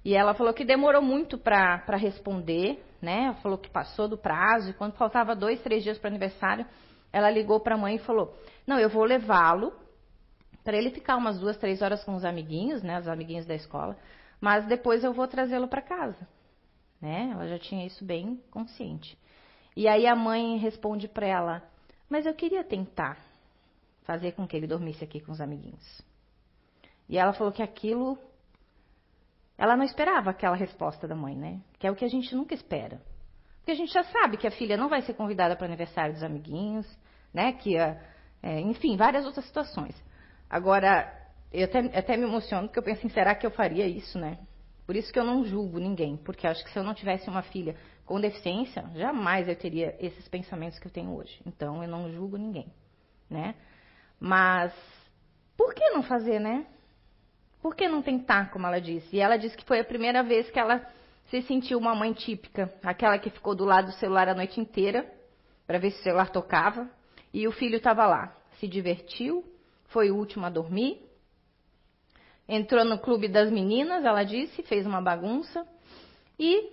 E 0.04 0.14
ela 0.14 0.34
falou 0.34 0.52
que 0.52 0.64
demorou 0.64 1.00
muito 1.00 1.38
para 1.38 1.96
responder, 1.96 2.82
né? 3.00 3.34
Falou 3.42 3.58
que 3.58 3.70
passou 3.70 4.08
do 4.08 4.18
prazo 4.18 4.70
e 4.70 4.72
quando 4.72 4.94
faltava 4.94 5.36
dois, 5.36 5.60
três 5.62 5.84
dias 5.84 5.98
para 5.98 6.08
o 6.08 6.10
aniversário, 6.10 6.66
ela 7.12 7.30
ligou 7.30 7.60
para 7.60 7.76
a 7.76 7.78
mãe 7.78 7.96
e 7.96 8.00
falou: 8.00 8.34
Não, 8.66 8.78
eu 8.78 8.88
vou 8.88 9.04
levá-lo 9.04 9.72
para 10.64 10.76
ele 10.76 10.90
ficar 10.90 11.16
umas 11.16 11.38
duas, 11.38 11.56
três 11.56 11.82
horas 11.82 12.02
com 12.02 12.14
os 12.14 12.24
amiguinhos, 12.24 12.82
né? 12.82 12.98
Os 12.98 13.06
amiguinhos 13.06 13.46
da 13.46 13.54
escola, 13.54 13.96
mas 14.40 14.66
depois 14.66 15.04
eu 15.04 15.12
vou 15.12 15.28
trazê-lo 15.28 15.68
para 15.68 15.82
casa, 15.82 16.26
né? 17.02 17.30
Ela 17.32 17.48
já 17.48 17.58
tinha 17.58 17.84
isso 17.84 18.04
bem 18.04 18.40
consciente. 18.50 19.18
E 19.76 19.88
aí 19.88 20.06
a 20.06 20.14
mãe 20.14 20.56
responde 20.56 21.08
para 21.08 21.26
ela: 21.26 21.62
Mas 22.08 22.24
eu 22.24 22.32
queria 22.32 22.62
tentar 22.62 23.18
fazer 24.04 24.32
com 24.32 24.46
que 24.46 24.56
ele 24.56 24.66
dormisse 24.66 25.02
aqui 25.02 25.20
com 25.20 25.32
os 25.32 25.40
amiguinhos. 25.40 26.00
E 27.08 27.18
ela 27.18 27.32
falou 27.32 27.52
que 27.52 27.62
aquilo. 27.62 28.16
Ela 29.58 29.76
não 29.76 29.84
esperava 29.84 30.30
aquela 30.30 30.56
resposta 30.56 31.06
da 31.06 31.14
mãe, 31.14 31.36
né? 31.36 31.60
Que 31.78 31.86
é 31.86 31.90
o 31.90 31.94
que 31.96 32.04
a 32.04 32.08
gente 32.08 32.34
nunca 32.34 32.54
espera. 32.54 33.00
Porque 33.58 33.72
a 33.72 33.74
gente 33.74 33.92
já 33.92 34.02
sabe 34.04 34.36
que 34.36 34.46
a 34.46 34.50
filha 34.50 34.76
não 34.76 34.88
vai 34.88 35.02
ser 35.02 35.14
convidada 35.14 35.54
para 35.54 35.64
o 35.64 35.68
aniversário 35.68 36.14
dos 36.14 36.22
amiguinhos, 36.22 36.86
né? 37.32 37.52
Que, 37.52 37.76
é, 37.76 38.60
enfim, 38.60 38.96
várias 38.96 39.24
outras 39.24 39.44
situações. 39.44 39.94
Agora, 40.50 41.12
eu 41.52 41.64
até, 41.64 41.78
até 41.96 42.16
me 42.16 42.24
emociono 42.24 42.66
porque 42.68 42.78
eu 42.78 42.82
penso 42.82 43.06
em 43.06 43.10
será 43.10 43.34
que 43.34 43.46
eu 43.46 43.50
faria 43.50 43.86
isso, 43.86 44.18
né? 44.18 44.38
Por 44.92 44.96
isso 44.98 45.10
que 45.10 45.18
eu 45.18 45.24
não 45.24 45.42
julgo 45.42 45.78
ninguém, 45.78 46.18
porque 46.18 46.46
acho 46.46 46.62
que 46.62 46.70
se 46.70 46.78
eu 46.78 46.84
não 46.84 46.92
tivesse 46.92 47.26
uma 47.26 47.40
filha 47.40 47.74
com 48.04 48.20
deficiência, 48.20 48.84
jamais 48.94 49.48
eu 49.48 49.56
teria 49.56 49.96
esses 49.98 50.28
pensamentos 50.28 50.78
que 50.78 50.86
eu 50.86 50.92
tenho 50.92 51.16
hoje. 51.16 51.40
Então, 51.46 51.82
eu 51.82 51.88
não 51.88 52.12
julgo 52.12 52.36
ninguém, 52.36 52.70
né? 53.30 53.54
Mas 54.20 54.70
por 55.56 55.72
que 55.74 55.88
não 55.92 56.02
fazer, 56.02 56.38
né? 56.38 56.66
Por 57.62 57.74
que 57.74 57.88
não 57.88 58.02
tentar, 58.02 58.50
como 58.50 58.66
ela 58.66 58.82
disse? 58.82 59.16
E 59.16 59.18
ela 59.18 59.38
disse 59.38 59.56
que 59.56 59.64
foi 59.64 59.80
a 59.80 59.84
primeira 59.84 60.22
vez 60.22 60.50
que 60.50 60.58
ela 60.58 60.86
se 61.30 61.40
sentiu 61.40 61.78
uma 61.78 61.94
mãe 61.94 62.12
típica, 62.12 62.70
aquela 62.82 63.18
que 63.18 63.30
ficou 63.30 63.54
do 63.54 63.64
lado 63.64 63.86
do 63.86 63.92
celular 63.92 64.28
a 64.28 64.34
noite 64.34 64.60
inteira 64.60 65.10
para 65.66 65.78
ver 65.78 65.92
se 65.92 66.00
o 66.00 66.02
celular 66.02 66.28
tocava 66.28 66.86
e 67.32 67.48
o 67.48 67.52
filho 67.52 67.76
estava 67.76 68.06
lá, 68.06 68.36
se 68.60 68.68
divertiu, 68.68 69.42
foi 69.86 70.10
o 70.10 70.16
último 70.16 70.44
a 70.44 70.50
dormir, 70.50 71.00
entrou 72.48 72.84
no 72.84 72.98
clube 72.98 73.28
das 73.28 73.50
meninas, 73.50 74.04
ela 74.04 74.24
disse, 74.24 74.62
fez 74.62 74.86
uma 74.86 75.00
bagunça 75.00 75.66
e 76.38 76.70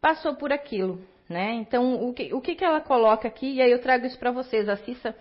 passou 0.00 0.34
por 0.34 0.52
aquilo, 0.52 1.00
né? 1.28 1.54
Então, 1.54 2.08
o 2.08 2.12
que, 2.12 2.32
o 2.34 2.40
que, 2.40 2.54
que 2.54 2.64
ela 2.64 2.80
coloca 2.80 3.26
aqui, 3.28 3.54
e 3.54 3.62
aí 3.62 3.70
eu 3.70 3.80
trago 3.80 4.06
isso 4.06 4.18
para 4.18 4.30
vocês, 4.30 4.68
a 4.68 4.76
Cissa, 4.76 5.16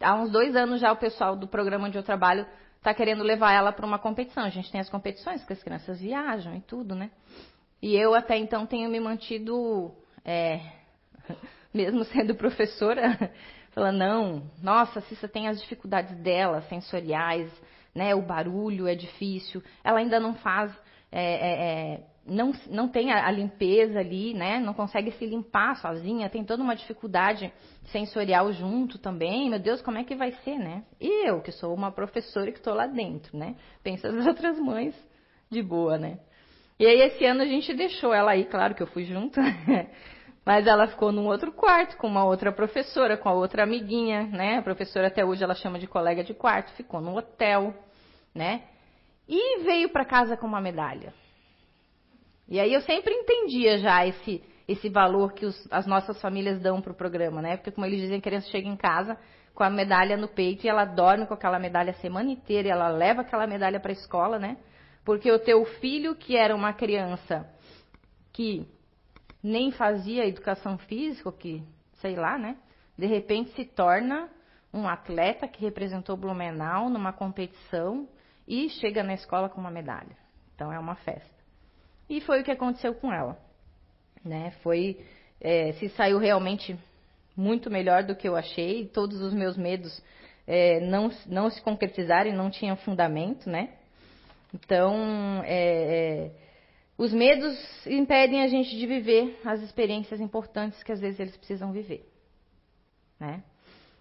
há 0.00 0.14
uns 0.14 0.30
dois 0.30 0.56
anos 0.56 0.80
já 0.80 0.92
o 0.92 0.96
pessoal 0.96 1.36
do 1.36 1.46
programa 1.46 1.86
onde 1.86 1.98
eu 1.98 2.02
trabalho 2.02 2.46
está 2.76 2.94
querendo 2.94 3.22
levar 3.22 3.52
ela 3.52 3.72
para 3.72 3.86
uma 3.86 3.98
competição. 3.98 4.44
A 4.44 4.48
gente 4.48 4.70
tem 4.70 4.80
as 4.80 4.88
competições 4.88 5.44
que 5.44 5.52
as 5.52 5.62
crianças 5.62 6.00
viajam 6.00 6.54
e 6.54 6.60
tudo, 6.60 6.94
né? 6.94 7.10
E 7.82 7.96
eu 7.96 8.14
até 8.14 8.36
então 8.36 8.64
tenho 8.64 8.88
me 8.88 9.00
mantido, 9.00 9.92
é, 10.24 10.60
mesmo 11.74 12.04
sendo 12.04 12.34
professora, 12.34 13.32
falando, 13.72 13.98
não, 13.98 14.50
nossa, 14.62 15.00
a 15.00 15.02
Cissa 15.02 15.28
tem 15.28 15.48
as 15.48 15.60
dificuldades 15.60 16.16
dela, 16.18 16.62
sensoriais, 16.62 17.50
né? 17.96 18.14
O 18.14 18.22
barulho 18.22 18.86
é 18.86 18.94
difícil, 18.94 19.62
ela 19.82 19.98
ainda 19.98 20.20
não 20.20 20.34
faz, 20.34 20.70
é, 21.10 21.22
é, 21.22 21.94
é 21.94 22.00
não, 22.26 22.52
não 22.68 22.88
tem 22.88 23.12
a, 23.12 23.26
a, 23.26 23.30
limpeza 23.30 24.00
ali, 24.00 24.34
né? 24.34 24.58
Não 24.58 24.74
consegue 24.74 25.12
se 25.12 25.24
limpar 25.24 25.76
sozinha, 25.76 26.28
tem 26.28 26.44
toda 26.44 26.62
uma 26.62 26.74
dificuldade 26.74 27.52
sensorial 27.84 28.52
junto 28.52 28.98
também. 28.98 29.48
Meu 29.48 29.58
Deus, 29.58 29.80
como 29.80 29.98
é 29.98 30.04
que 30.04 30.14
vai 30.14 30.32
ser, 30.44 30.58
né? 30.58 30.82
E 31.00 31.28
eu, 31.28 31.40
que 31.40 31.52
sou 31.52 31.72
uma 31.72 31.92
professora 31.92 32.50
que 32.50 32.58
estou 32.58 32.74
lá 32.74 32.86
dentro, 32.86 33.36
né? 33.36 33.54
Pensa 33.82 34.08
as 34.08 34.14
outras 34.26 34.58
mães 34.58 34.94
de 35.50 35.62
boa, 35.62 35.96
né? 35.96 36.18
E 36.78 36.86
aí 36.86 37.00
esse 37.00 37.24
ano 37.24 37.42
a 37.42 37.46
gente 37.46 37.72
deixou 37.72 38.12
ela 38.12 38.32
aí, 38.32 38.44
claro 38.44 38.74
que 38.74 38.82
eu 38.82 38.86
fui 38.88 39.04
junto, 39.04 39.40
mas 40.44 40.66
ela 40.66 40.86
ficou 40.88 41.10
num 41.10 41.26
outro 41.26 41.52
quarto 41.52 41.96
com 41.96 42.06
uma 42.06 42.24
outra 42.24 42.52
professora, 42.52 43.16
com 43.16 43.28
a 43.28 43.32
outra 43.32 43.62
amiguinha, 43.62 44.24
né? 44.24 44.58
A 44.58 44.62
professora 44.62 45.06
até 45.06 45.24
hoje 45.24 45.42
ela 45.42 45.54
chama 45.54 45.78
de 45.78 45.86
colega 45.86 46.22
de 46.22 46.34
quarto, 46.34 46.72
ficou 46.72 47.00
no 47.00 47.16
hotel, 47.16 47.72
né? 48.36 48.62
E 49.28 49.64
veio 49.64 49.88
para 49.88 50.04
casa 50.04 50.36
com 50.36 50.46
uma 50.46 50.60
medalha. 50.60 51.12
E 52.48 52.60
aí 52.60 52.72
eu 52.72 52.80
sempre 52.82 53.12
entendia 53.12 53.78
já 53.78 54.06
esse, 54.06 54.42
esse 54.68 54.88
valor 54.88 55.32
que 55.32 55.44
os, 55.44 55.68
as 55.72 55.86
nossas 55.86 56.20
famílias 56.20 56.60
dão 56.60 56.80
para 56.80 56.92
o 56.92 56.96
programa, 56.96 57.42
né? 57.42 57.56
Porque, 57.56 57.72
como 57.72 57.86
eles 57.86 58.00
dizem, 58.00 58.18
a 58.18 58.22
criança 58.22 58.48
chega 58.50 58.68
em 58.68 58.76
casa 58.76 59.18
com 59.52 59.64
a 59.64 59.70
medalha 59.70 60.16
no 60.16 60.28
peito 60.28 60.64
e 60.64 60.68
ela 60.68 60.84
dorme 60.84 61.26
com 61.26 61.34
aquela 61.34 61.58
medalha 61.58 61.90
a 61.90 61.94
semana 61.94 62.30
inteira 62.30 62.68
e 62.68 62.70
ela 62.70 62.88
leva 62.88 63.22
aquela 63.22 63.46
medalha 63.46 63.80
para 63.80 63.90
a 63.90 63.94
escola, 63.94 64.38
né? 64.38 64.58
Porque 65.04 65.30
o 65.32 65.38
teu 65.38 65.64
filho, 65.64 66.14
que 66.14 66.36
era 66.36 66.54
uma 66.54 66.72
criança 66.72 67.48
que 68.32 68.68
nem 69.42 69.70
fazia 69.70 70.26
educação 70.26 70.76
física, 70.76 71.32
que 71.32 71.64
sei 71.94 72.14
lá, 72.14 72.38
né? 72.38 72.56
De 72.98 73.06
repente 73.06 73.50
se 73.52 73.64
torna 73.64 74.28
um 74.72 74.86
atleta 74.86 75.48
que 75.48 75.62
representou 75.62 76.16
Blumenau 76.16 76.90
numa 76.90 77.12
competição 77.12 78.08
e 78.46 78.68
chega 78.68 79.02
na 79.02 79.14
escola 79.14 79.48
com 79.48 79.60
uma 79.60 79.70
medalha. 79.70 80.16
Então 80.54 80.72
é 80.72 80.78
uma 80.78 80.96
festa. 80.96 81.36
E 82.08 82.20
foi 82.20 82.40
o 82.40 82.44
que 82.44 82.50
aconteceu 82.50 82.94
com 82.94 83.12
ela. 83.12 83.38
Né? 84.24 84.52
Foi 84.62 85.04
é, 85.40 85.72
se 85.72 85.88
saiu 85.90 86.18
realmente 86.18 86.78
muito 87.36 87.70
melhor 87.70 88.02
do 88.02 88.16
que 88.16 88.28
eu 88.28 88.36
achei. 88.36 88.86
Todos 88.86 89.20
os 89.20 89.34
meus 89.34 89.56
medos 89.56 90.02
é, 90.46 90.80
não, 90.80 91.10
não 91.26 91.50
se 91.50 91.60
concretizaram 91.60 92.30
e 92.30 92.34
não 92.34 92.50
tinham 92.50 92.76
fundamento, 92.76 93.48
né? 93.48 93.74
Então, 94.54 95.42
é, 95.44 96.28
é, 96.28 96.30
os 96.96 97.12
medos 97.12 97.58
impedem 97.86 98.42
a 98.42 98.48
gente 98.48 98.74
de 98.76 98.86
viver 98.86 99.38
as 99.44 99.60
experiências 99.60 100.20
importantes 100.20 100.82
que 100.82 100.92
às 100.92 101.00
vezes 101.00 101.20
eles 101.20 101.36
precisam 101.36 101.72
viver, 101.72 102.08
né? 103.20 103.42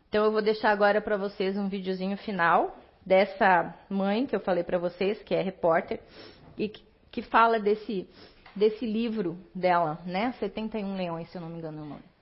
Então, 0.08 0.24
eu 0.24 0.32
vou 0.32 0.41
deixar 0.41 0.72
agora 0.72 1.02
para 1.02 1.18
vocês 1.18 1.58
um 1.58 1.68
videozinho 1.68 2.16
final 2.18 2.78
dessa 3.06 3.74
mãe 3.89 4.26
que 4.26 4.36
eu 4.36 4.39
falei 4.39 4.64
para 4.64 4.80
vocês, 4.80 5.22
que 5.22 5.36
é 5.36 5.41
repórter 5.41 5.99
e 6.58 6.72
que 7.12 7.22
fala 7.22 7.60
desse, 7.60 8.10
desse 8.56 8.86
livro 8.86 9.38
dela, 9.53 9.99
né? 10.06 10.34
71 10.39 10.97
Leões, 10.97 11.30
se 11.30 11.38
eu 11.38 11.41
não 11.41 11.49
me 11.49 11.58
engano 11.60 11.80
é 11.80 11.82
o 11.82 11.86
nome. 11.86 12.16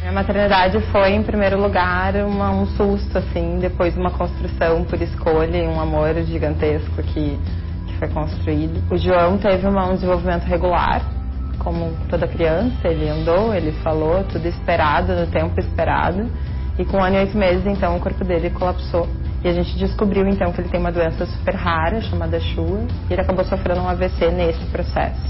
Minha 0.00 0.12
maternidade 0.12 0.80
foi, 0.90 1.12
em 1.12 1.22
primeiro 1.22 1.60
lugar, 1.60 2.16
uma, 2.16 2.50
um 2.50 2.66
susto, 2.66 3.18
assim, 3.18 3.58
depois 3.60 3.96
uma 3.96 4.10
construção 4.10 4.84
por 4.84 5.00
escolha 5.00 5.56
e 5.56 5.68
um 5.68 5.78
amor 5.80 6.14
gigantesco 6.22 7.02
que, 7.02 7.38
que 7.86 7.98
foi 7.98 8.08
construído. 8.08 8.82
O 8.90 8.96
João 8.96 9.38
teve 9.38 9.66
um 9.66 9.94
desenvolvimento 9.94 10.44
regular, 10.44 11.17
como 11.58 11.92
toda 12.08 12.26
criança, 12.26 12.88
ele 12.88 13.08
andou, 13.08 13.54
ele 13.54 13.72
falou, 13.82 14.24
tudo 14.24 14.46
esperado, 14.46 15.14
no 15.14 15.26
tempo 15.26 15.58
esperado. 15.60 16.30
E 16.78 16.84
com 16.84 16.98
um 16.98 17.02
ano 17.02 17.16
e 17.16 17.18
oito 17.20 17.36
meses, 17.36 17.66
então, 17.66 17.96
o 17.96 18.00
corpo 18.00 18.24
dele 18.24 18.50
colapsou. 18.50 19.08
E 19.44 19.48
a 19.48 19.52
gente 19.52 19.76
descobriu, 19.76 20.26
então, 20.28 20.52
que 20.52 20.60
ele 20.60 20.68
tem 20.68 20.80
uma 20.80 20.92
doença 20.92 21.26
super 21.26 21.54
rara, 21.54 22.00
chamada 22.00 22.38
Shua, 22.40 22.86
e 23.08 23.12
ele 23.12 23.20
acabou 23.20 23.44
sofrendo 23.44 23.80
um 23.80 23.88
AVC 23.88 24.30
nesse 24.30 24.64
processo, 24.66 25.20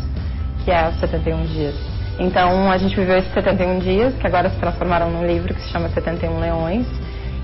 que 0.64 0.70
é 0.70 0.88
os 0.88 1.00
71 1.00 1.42
dias. 1.46 1.74
Então, 2.18 2.70
a 2.70 2.76
gente 2.76 2.94
viveu 2.96 3.16
esses 3.18 3.32
71 3.32 3.78
dias, 3.78 4.14
que 4.14 4.26
agora 4.26 4.50
se 4.50 4.56
transformaram 4.56 5.10
num 5.10 5.26
livro 5.26 5.54
que 5.54 5.60
se 5.60 5.68
chama 5.68 5.88
71 5.88 6.38
Leões, 6.38 6.86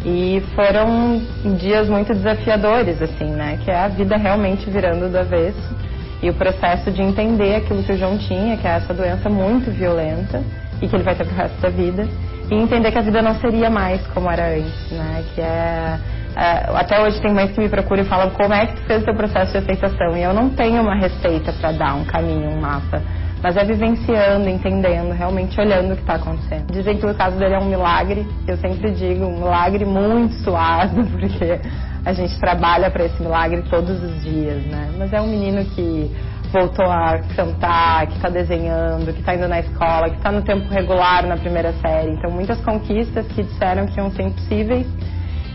e 0.04 0.42
foram 0.54 1.22
dias 1.56 1.88
muito 1.88 2.12
desafiadores, 2.12 3.00
assim, 3.00 3.30
né? 3.30 3.58
Que 3.64 3.70
é 3.70 3.76
a 3.76 3.88
vida 3.88 4.16
realmente 4.16 4.68
virando 4.68 5.10
do 5.10 5.18
avesso 5.18 5.74
e 6.22 6.30
o 6.30 6.34
processo 6.34 6.90
de 6.90 7.02
entender 7.02 7.56
aquilo 7.56 7.82
que 7.82 7.92
o 7.92 7.96
João 7.96 8.16
tinha, 8.18 8.56
que 8.56 8.66
é 8.66 8.76
essa 8.76 8.94
doença 8.94 9.28
muito 9.28 9.70
violenta 9.70 10.42
e 10.80 10.88
que 10.88 10.96
ele 10.96 11.04
vai 11.04 11.14
ter 11.14 11.24
pro 11.24 11.34
resto 11.34 11.60
da 11.60 11.68
vida, 11.68 12.06
e 12.50 12.54
entender 12.54 12.92
que 12.92 12.98
a 12.98 13.02
vida 13.02 13.22
não 13.22 13.34
seria 13.36 13.70
mais 13.70 14.06
como 14.08 14.30
era 14.30 14.54
antes, 14.54 14.90
né? 14.90 15.24
Que 15.34 15.40
é, 15.40 15.98
é 16.36 16.70
até 16.74 17.00
hoje 17.00 17.20
tem 17.20 17.32
mães 17.32 17.52
que 17.52 17.60
me 17.60 17.68
procuram 17.68 18.02
e 18.02 18.06
falam 18.06 18.30
como 18.30 18.52
é 18.52 18.66
que 18.66 18.76
tu 18.76 18.82
fez 18.82 19.02
o 19.02 19.04
teu 19.04 19.14
processo 19.14 19.52
de 19.52 19.58
aceitação 19.58 20.16
e 20.16 20.22
eu 20.22 20.34
não 20.34 20.50
tenho 20.50 20.82
uma 20.82 20.94
receita 20.94 21.52
para 21.54 21.72
dar 21.72 21.94
um 21.94 22.04
caminho, 22.04 22.50
um 22.50 22.60
mapa, 22.60 23.02
mas 23.42 23.56
é 23.56 23.64
vivenciando, 23.64 24.48
entendendo, 24.48 25.12
realmente 25.12 25.58
olhando 25.60 25.92
o 25.92 25.96
que 25.96 26.02
está 26.02 26.14
acontecendo. 26.14 26.70
Dizem 26.70 26.98
que 26.98 27.06
o 27.06 27.14
caso 27.14 27.36
dele 27.36 27.54
é 27.54 27.58
um 27.58 27.66
milagre, 27.66 28.26
eu 28.46 28.56
sempre 28.58 28.90
digo 28.92 29.24
um 29.24 29.38
milagre 29.38 29.84
muito 29.84 30.34
suado, 30.36 31.04
porque 31.12 31.60
a 32.04 32.12
gente 32.12 32.38
trabalha 32.38 32.90
para 32.90 33.04
esse 33.04 33.20
milagre 33.22 33.62
todos 33.70 34.02
os 34.02 34.22
dias, 34.22 34.62
né? 34.66 34.90
Mas 34.98 35.12
é 35.12 35.20
um 35.20 35.26
menino 35.26 35.64
que 35.64 36.10
voltou 36.52 36.86
a 36.86 37.18
cantar, 37.34 38.06
que 38.06 38.14
está 38.14 38.28
desenhando, 38.28 39.12
que 39.12 39.20
está 39.20 39.34
indo 39.34 39.48
na 39.48 39.60
escola, 39.60 40.08
que 40.10 40.16
está 40.16 40.30
no 40.30 40.42
tempo 40.42 40.68
regular 40.68 41.26
na 41.26 41.36
primeira 41.36 41.72
série. 41.74 42.12
Então, 42.12 42.30
muitas 42.30 42.60
conquistas 42.60 43.26
que 43.28 43.42
disseram 43.42 43.86
que 43.86 43.98
iam 43.98 44.10
ser 44.12 44.22
impossíveis 44.22 44.86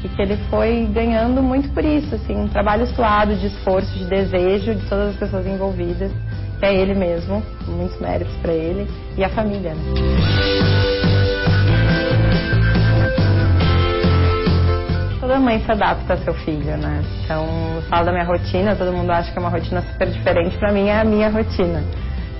e 0.03 0.09
que 0.09 0.21
ele 0.21 0.37
foi 0.49 0.89
ganhando 0.93 1.41
muito 1.41 1.69
por 1.69 1.85
isso, 1.85 2.15
assim, 2.15 2.35
um 2.35 2.47
trabalho 2.47 2.85
suado 2.87 3.35
de 3.35 3.47
esforço, 3.47 3.97
de 3.97 4.05
desejo 4.05 4.75
de 4.75 4.85
todas 4.87 5.09
as 5.09 5.15
pessoas 5.15 5.45
envolvidas, 5.45 6.11
é 6.61 6.73
ele 6.73 6.93
mesmo, 6.93 7.41
muitos 7.67 7.99
méritos 8.01 8.35
para 8.37 8.51
ele 8.51 8.87
e 9.17 9.23
a 9.23 9.29
família. 9.29 9.73
Né? 9.73 10.98
Toda 15.29 15.39
mãe 15.39 15.59
se 15.63 15.71
adapta 15.71 16.13
ao 16.13 16.19
seu 16.21 16.33
filho, 16.33 16.75
né? 16.75 17.03
Então, 17.23 17.45
eu 17.75 17.83
falo 17.83 18.05
da 18.07 18.11
minha 18.11 18.23
rotina, 18.23 18.75
todo 18.75 18.91
mundo 18.91 19.11
acha 19.11 19.31
que 19.31 19.37
é 19.37 19.39
uma 19.39 19.51
rotina 19.51 19.79
super 19.83 20.09
diferente. 20.09 20.57
Para 20.57 20.71
mim, 20.71 20.87
é 20.87 20.99
a 20.99 21.03
minha 21.03 21.29
rotina, 21.29 21.83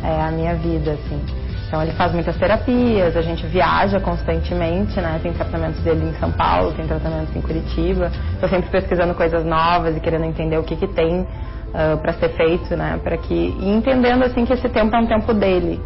é 0.04 0.20
a 0.20 0.32
minha 0.32 0.56
vida, 0.56 0.94
assim. 0.94 1.24
Então, 1.68 1.84
ele 1.84 1.92
faz 1.92 2.12
muitas 2.14 2.36
terapias, 2.38 3.16
a 3.16 3.22
gente 3.22 3.46
viaja 3.46 4.00
constantemente, 4.00 5.00
né? 5.00 5.20
Tem 5.22 5.32
tratamentos 5.32 5.80
dele 5.82 6.04
em 6.04 6.20
São 6.20 6.32
Paulo, 6.32 6.72
tem 6.72 6.88
tratamentos 6.88 7.36
em 7.36 7.42
Curitiba. 7.42 8.12
Estou 8.34 8.50
sempre 8.50 8.72
pesquisando 8.72 9.14
coisas 9.14 9.46
novas 9.46 9.96
e 9.96 10.00
querendo 10.00 10.26
entender 10.26 10.58
o 10.58 10.64
que, 10.64 10.76
que 10.76 10.88
tem 10.88 11.22
uh, 11.22 11.96
para 12.02 12.14
ser 12.14 12.30
feito, 12.30 12.76
né? 12.76 13.00
Para 13.04 13.18
que 13.18 13.56
e 13.60 13.70
entendendo 13.70 14.24
assim 14.24 14.46
que 14.46 14.54
esse 14.54 14.68
tempo 14.68 14.96
é 14.96 15.00
um 15.00 15.06
tempo 15.06 15.32
dele. 15.32 15.80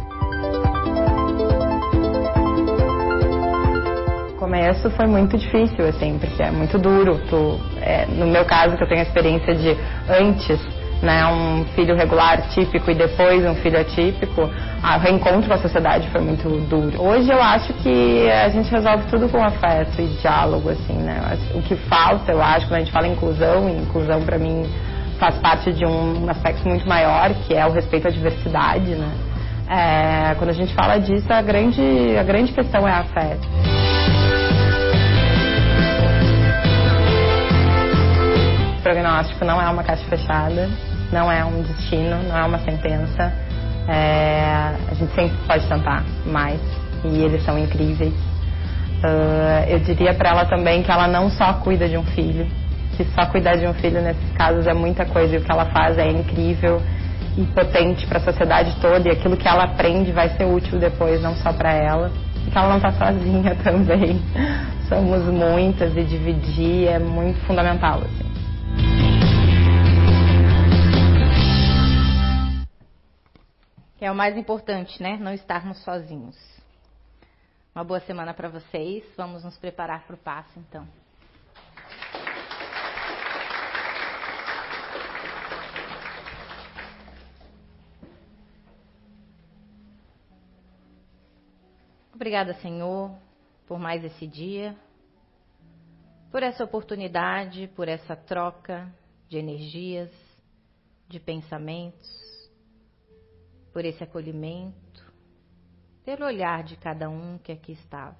Começo 4.54 4.88
foi 4.90 5.06
muito 5.06 5.36
difícil, 5.36 5.84
assim, 5.88 6.16
porque 6.16 6.40
é 6.40 6.50
muito 6.50 6.78
duro. 6.78 7.20
Tu, 7.28 7.60
é, 7.82 8.06
no 8.06 8.26
meu 8.26 8.44
caso, 8.44 8.76
que 8.76 8.84
eu 8.84 8.88
tenho 8.88 9.00
a 9.00 9.02
experiência 9.02 9.52
de 9.52 9.76
antes, 10.08 10.60
né, 11.02 11.26
um 11.26 11.64
filho 11.74 11.96
regular 11.96 12.40
típico 12.50 12.88
e 12.88 12.94
depois 12.94 13.44
um 13.44 13.56
filho 13.56 13.80
atípico, 13.80 14.42
o 14.42 14.98
reencontro 15.00 15.48
com 15.48 15.54
a 15.54 15.58
sociedade 15.58 16.08
foi 16.10 16.20
muito 16.20 16.48
duro. 16.68 17.02
Hoje 17.02 17.32
eu 17.32 17.42
acho 17.42 17.72
que 17.74 18.30
a 18.30 18.48
gente 18.48 18.70
resolve 18.70 19.04
tudo 19.10 19.28
com 19.28 19.42
afeto 19.42 20.00
e 20.00 20.06
diálogo, 20.22 20.70
assim, 20.70 20.98
né? 20.98 21.36
O 21.52 21.60
que 21.60 21.74
falta, 21.74 22.30
eu 22.30 22.40
acho, 22.40 22.68
quando 22.68 22.76
a 22.76 22.84
gente 22.84 22.92
fala 22.92 23.08
em 23.08 23.12
inclusão, 23.12 23.68
e 23.68 23.72
inclusão 23.72 24.22
para 24.22 24.38
mim 24.38 24.70
faz 25.18 25.36
parte 25.38 25.72
de 25.72 25.84
um 25.84 26.30
aspecto 26.30 26.68
muito 26.68 26.88
maior, 26.88 27.30
que 27.46 27.54
é 27.54 27.66
o 27.66 27.72
respeito 27.72 28.06
à 28.06 28.10
diversidade, 28.10 28.94
né? 28.94 29.12
É, 29.68 30.34
quando 30.36 30.50
a 30.50 30.54
gente 30.54 30.72
fala 30.74 30.98
disso, 30.98 31.26
a 31.32 31.42
grande, 31.42 31.82
a 32.16 32.22
grande 32.22 32.52
questão 32.52 32.86
é 32.86 32.92
a 32.92 33.04
prognóstico 38.84 39.44
não 39.46 39.60
é 39.60 39.68
uma 39.68 39.82
caixa 39.82 40.04
fechada, 40.04 40.68
não 41.10 41.32
é 41.32 41.42
um 41.42 41.62
destino, 41.62 42.22
não 42.28 42.36
é 42.36 42.44
uma 42.44 42.58
sentença. 42.58 43.32
É, 43.88 44.76
a 44.90 44.94
gente 44.94 45.12
sempre 45.14 45.36
pode 45.46 45.66
tentar 45.66 46.04
mais 46.26 46.60
e 47.02 47.22
eles 47.22 47.42
são 47.44 47.58
incríveis. 47.58 48.12
Uh, 49.02 49.68
eu 49.68 49.78
diria 49.80 50.14
para 50.14 50.30
ela 50.30 50.44
também 50.44 50.82
que 50.82 50.90
ela 50.90 51.08
não 51.08 51.30
só 51.30 51.54
cuida 51.54 51.88
de 51.88 51.96
um 51.96 52.04
filho, 52.04 52.46
que 52.96 53.04
só 53.14 53.26
cuidar 53.26 53.56
de 53.56 53.66
um 53.66 53.74
filho 53.74 54.00
nesses 54.00 54.30
casos 54.32 54.66
é 54.66 54.74
muita 54.74 55.04
coisa 55.04 55.34
e 55.34 55.38
o 55.38 55.42
que 55.42 55.50
ela 55.50 55.66
faz 55.66 55.98
é 55.98 56.08
incrível 56.10 56.80
e 57.36 57.42
potente 57.46 58.06
para 58.06 58.18
a 58.18 58.20
sociedade 58.20 58.74
toda 58.80 59.08
e 59.08 59.10
aquilo 59.10 59.36
que 59.36 59.48
ela 59.48 59.64
aprende 59.64 60.12
vai 60.12 60.28
ser 60.30 60.44
útil 60.44 60.78
depois, 60.78 61.20
não 61.20 61.34
só 61.36 61.52
para 61.52 61.72
ela. 61.72 62.12
E 62.46 62.50
que 62.50 62.56
ela 62.56 62.68
não 62.68 62.76
está 62.76 62.92
sozinha 62.92 63.54
também. 63.64 64.20
Somos 64.88 65.24
muitas 65.24 65.96
e 65.96 66.04
dividir 66.04 66.88
é 66.88 66.98
muito 66.98 67.38
fundamental. 67.46 68.02
Assim. 68.04 68.33
É 74.04 74.10
o 74.10 74.14
mais 74.14 74.36
importante, 74.36 75.02
né? 75.02 75.16
Não 75.16 75.32
estarmos 75.32 75.82
sozinhos. 75.82 76.36
Uma 77.74 77.82
boa 77.82 78.00
semana 78.00 78.34
para 78.34 78.50
vocês. 78.50 79.02
Vamos 79.16 79.42
nos 79.42 79.56
preparar 79.56 80.06
para 80.06 80.14
o 80.14 80.18
passo, 80.18 80.58
então. 80.58 80.86
Obrigada, 92.14 92.52
Senhor, 92.60 93.10
por 93.66 93.78
mais 93.78 94.04
esse 94.04 94.26
dia, 94.26 94.76
por 96.34 96.42
essa 96.42 96.64
oportunidade, 96.64 97.68
por 97.76 97.86
essa 97.86 98.16
troca 98.16 98.92
de 99.28 99.38
energias, 99.38 100.10
de 101.06 101.20
pensamentos, 101.20 102.10
por 103.72 103.84
esse 103.84 104.02
acolhimento 104.02 105.14
pelo 106.04 106.26
olhar 106.26 106.64
de 106.64 106.76
cada 106.76 107.08
um 107.08 107.38
que 107.38 107.52
aqui 107.52 107.70
estava. 107.70 108.18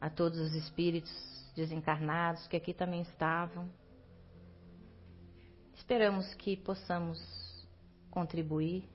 A 0.00 0.08
todos 0.08 0.38
os 0.38 0.54
espíritos 0.54 1.10
desencarnados 1.56 2.46
que 2.46 2.56
aqui 2.56 2.72
também 2.72 3.02
estavam. 3.02 3.68
Esperamos 5.74 6.32
que 6.34 6.56
possamos 6.56 7.18
contribuir 8.08 8.88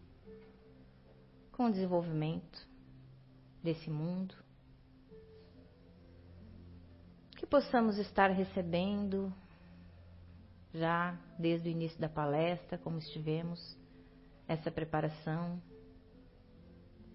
com 1.51 1.65
o 1.65 1.70
desenvolvimento 1.70 2.65
desse 3.61 3.89
mundo. 3.89 4.34
Possamos 7.50 7.97
estar 7.97 8.30
recebendo 8.30 9.34
já 10.74 11.18
desde 11.38 11.70
o 11.70 11.72
início 11.72 12.00
da 12.00 12.08
palestra, 12.08 12.78
como 12.78 13.00
estivemos, 13.00 13.78
essa 14.47 14.70
preparação 14.70 15.62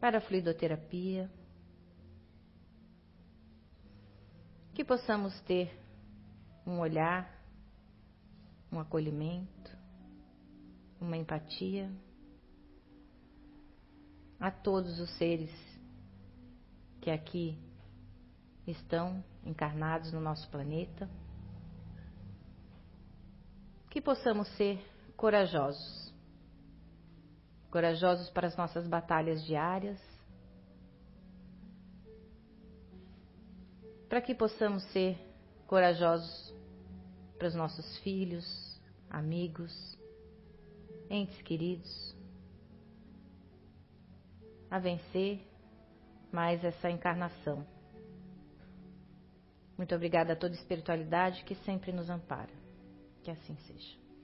para 0.00 0.18
a 0.18 0.20
fluidoterapia. 0.20 1.30
Que 4.74 4.84
possamos 4.84 5.40
ter 5.42 5.72
um 6.66 6.80
olhar, 6.80 7.30
um 8.72 8.80
acolhimento, 8.80 9.78
uma 11.00 11.16
empatia 11.16 11.90
a 14.40 14.50
todos 14.50 14.98
os 14.98 15.10
seres 15.16 15.52
que 17.00 17.10
aqui 17.10 17.56
estão 18.66 19.22
encarnados 19.44 20.12
no 20.12 20.20
nosso 20.20 20.48
planeta. 20.50 21.08
Que 23.90 24.00
possamos 24.00 24.48
ser 24.56 24.84
corajosos 25.16 26.04
corajosos 27.74 28.30
para 28.30 28.46
as 28.46 28.56
nossas 28.56 28.86
batalhas 28.86 29.44
diárias, 29.44 30.00
para 34.08 34.20
que 34.20 34.32
possamos 34.32 34.84
ser 34.92 35.18
corajosos 35.66 36.54
para 37.36 37.48
os 37.48 37.54
nossos 37.56 37.98
filhos, 37.98 38.80
amigos, 39.10 39.98
entes 41.10 41.42
queridos, 41.42 42.16
a 44.70 44.78
vencer 44.78 45.44
mais 46.30 46.62
essa 46.62 46.88
encarnação. 46.88 47.66
Muito 49.76 49.94
obrigada 49.94 50.32
a 50.32 50.36
toda 50.36 50.54
espiritualidade 50.54 51.44
que 51.44 51.54
sempre 51.56 51.92
nos 51.92 52.08
ampara. 52.08 52.52
Que 53.22 53.30
assim 53.30 53.56
seja. 53.66 54.03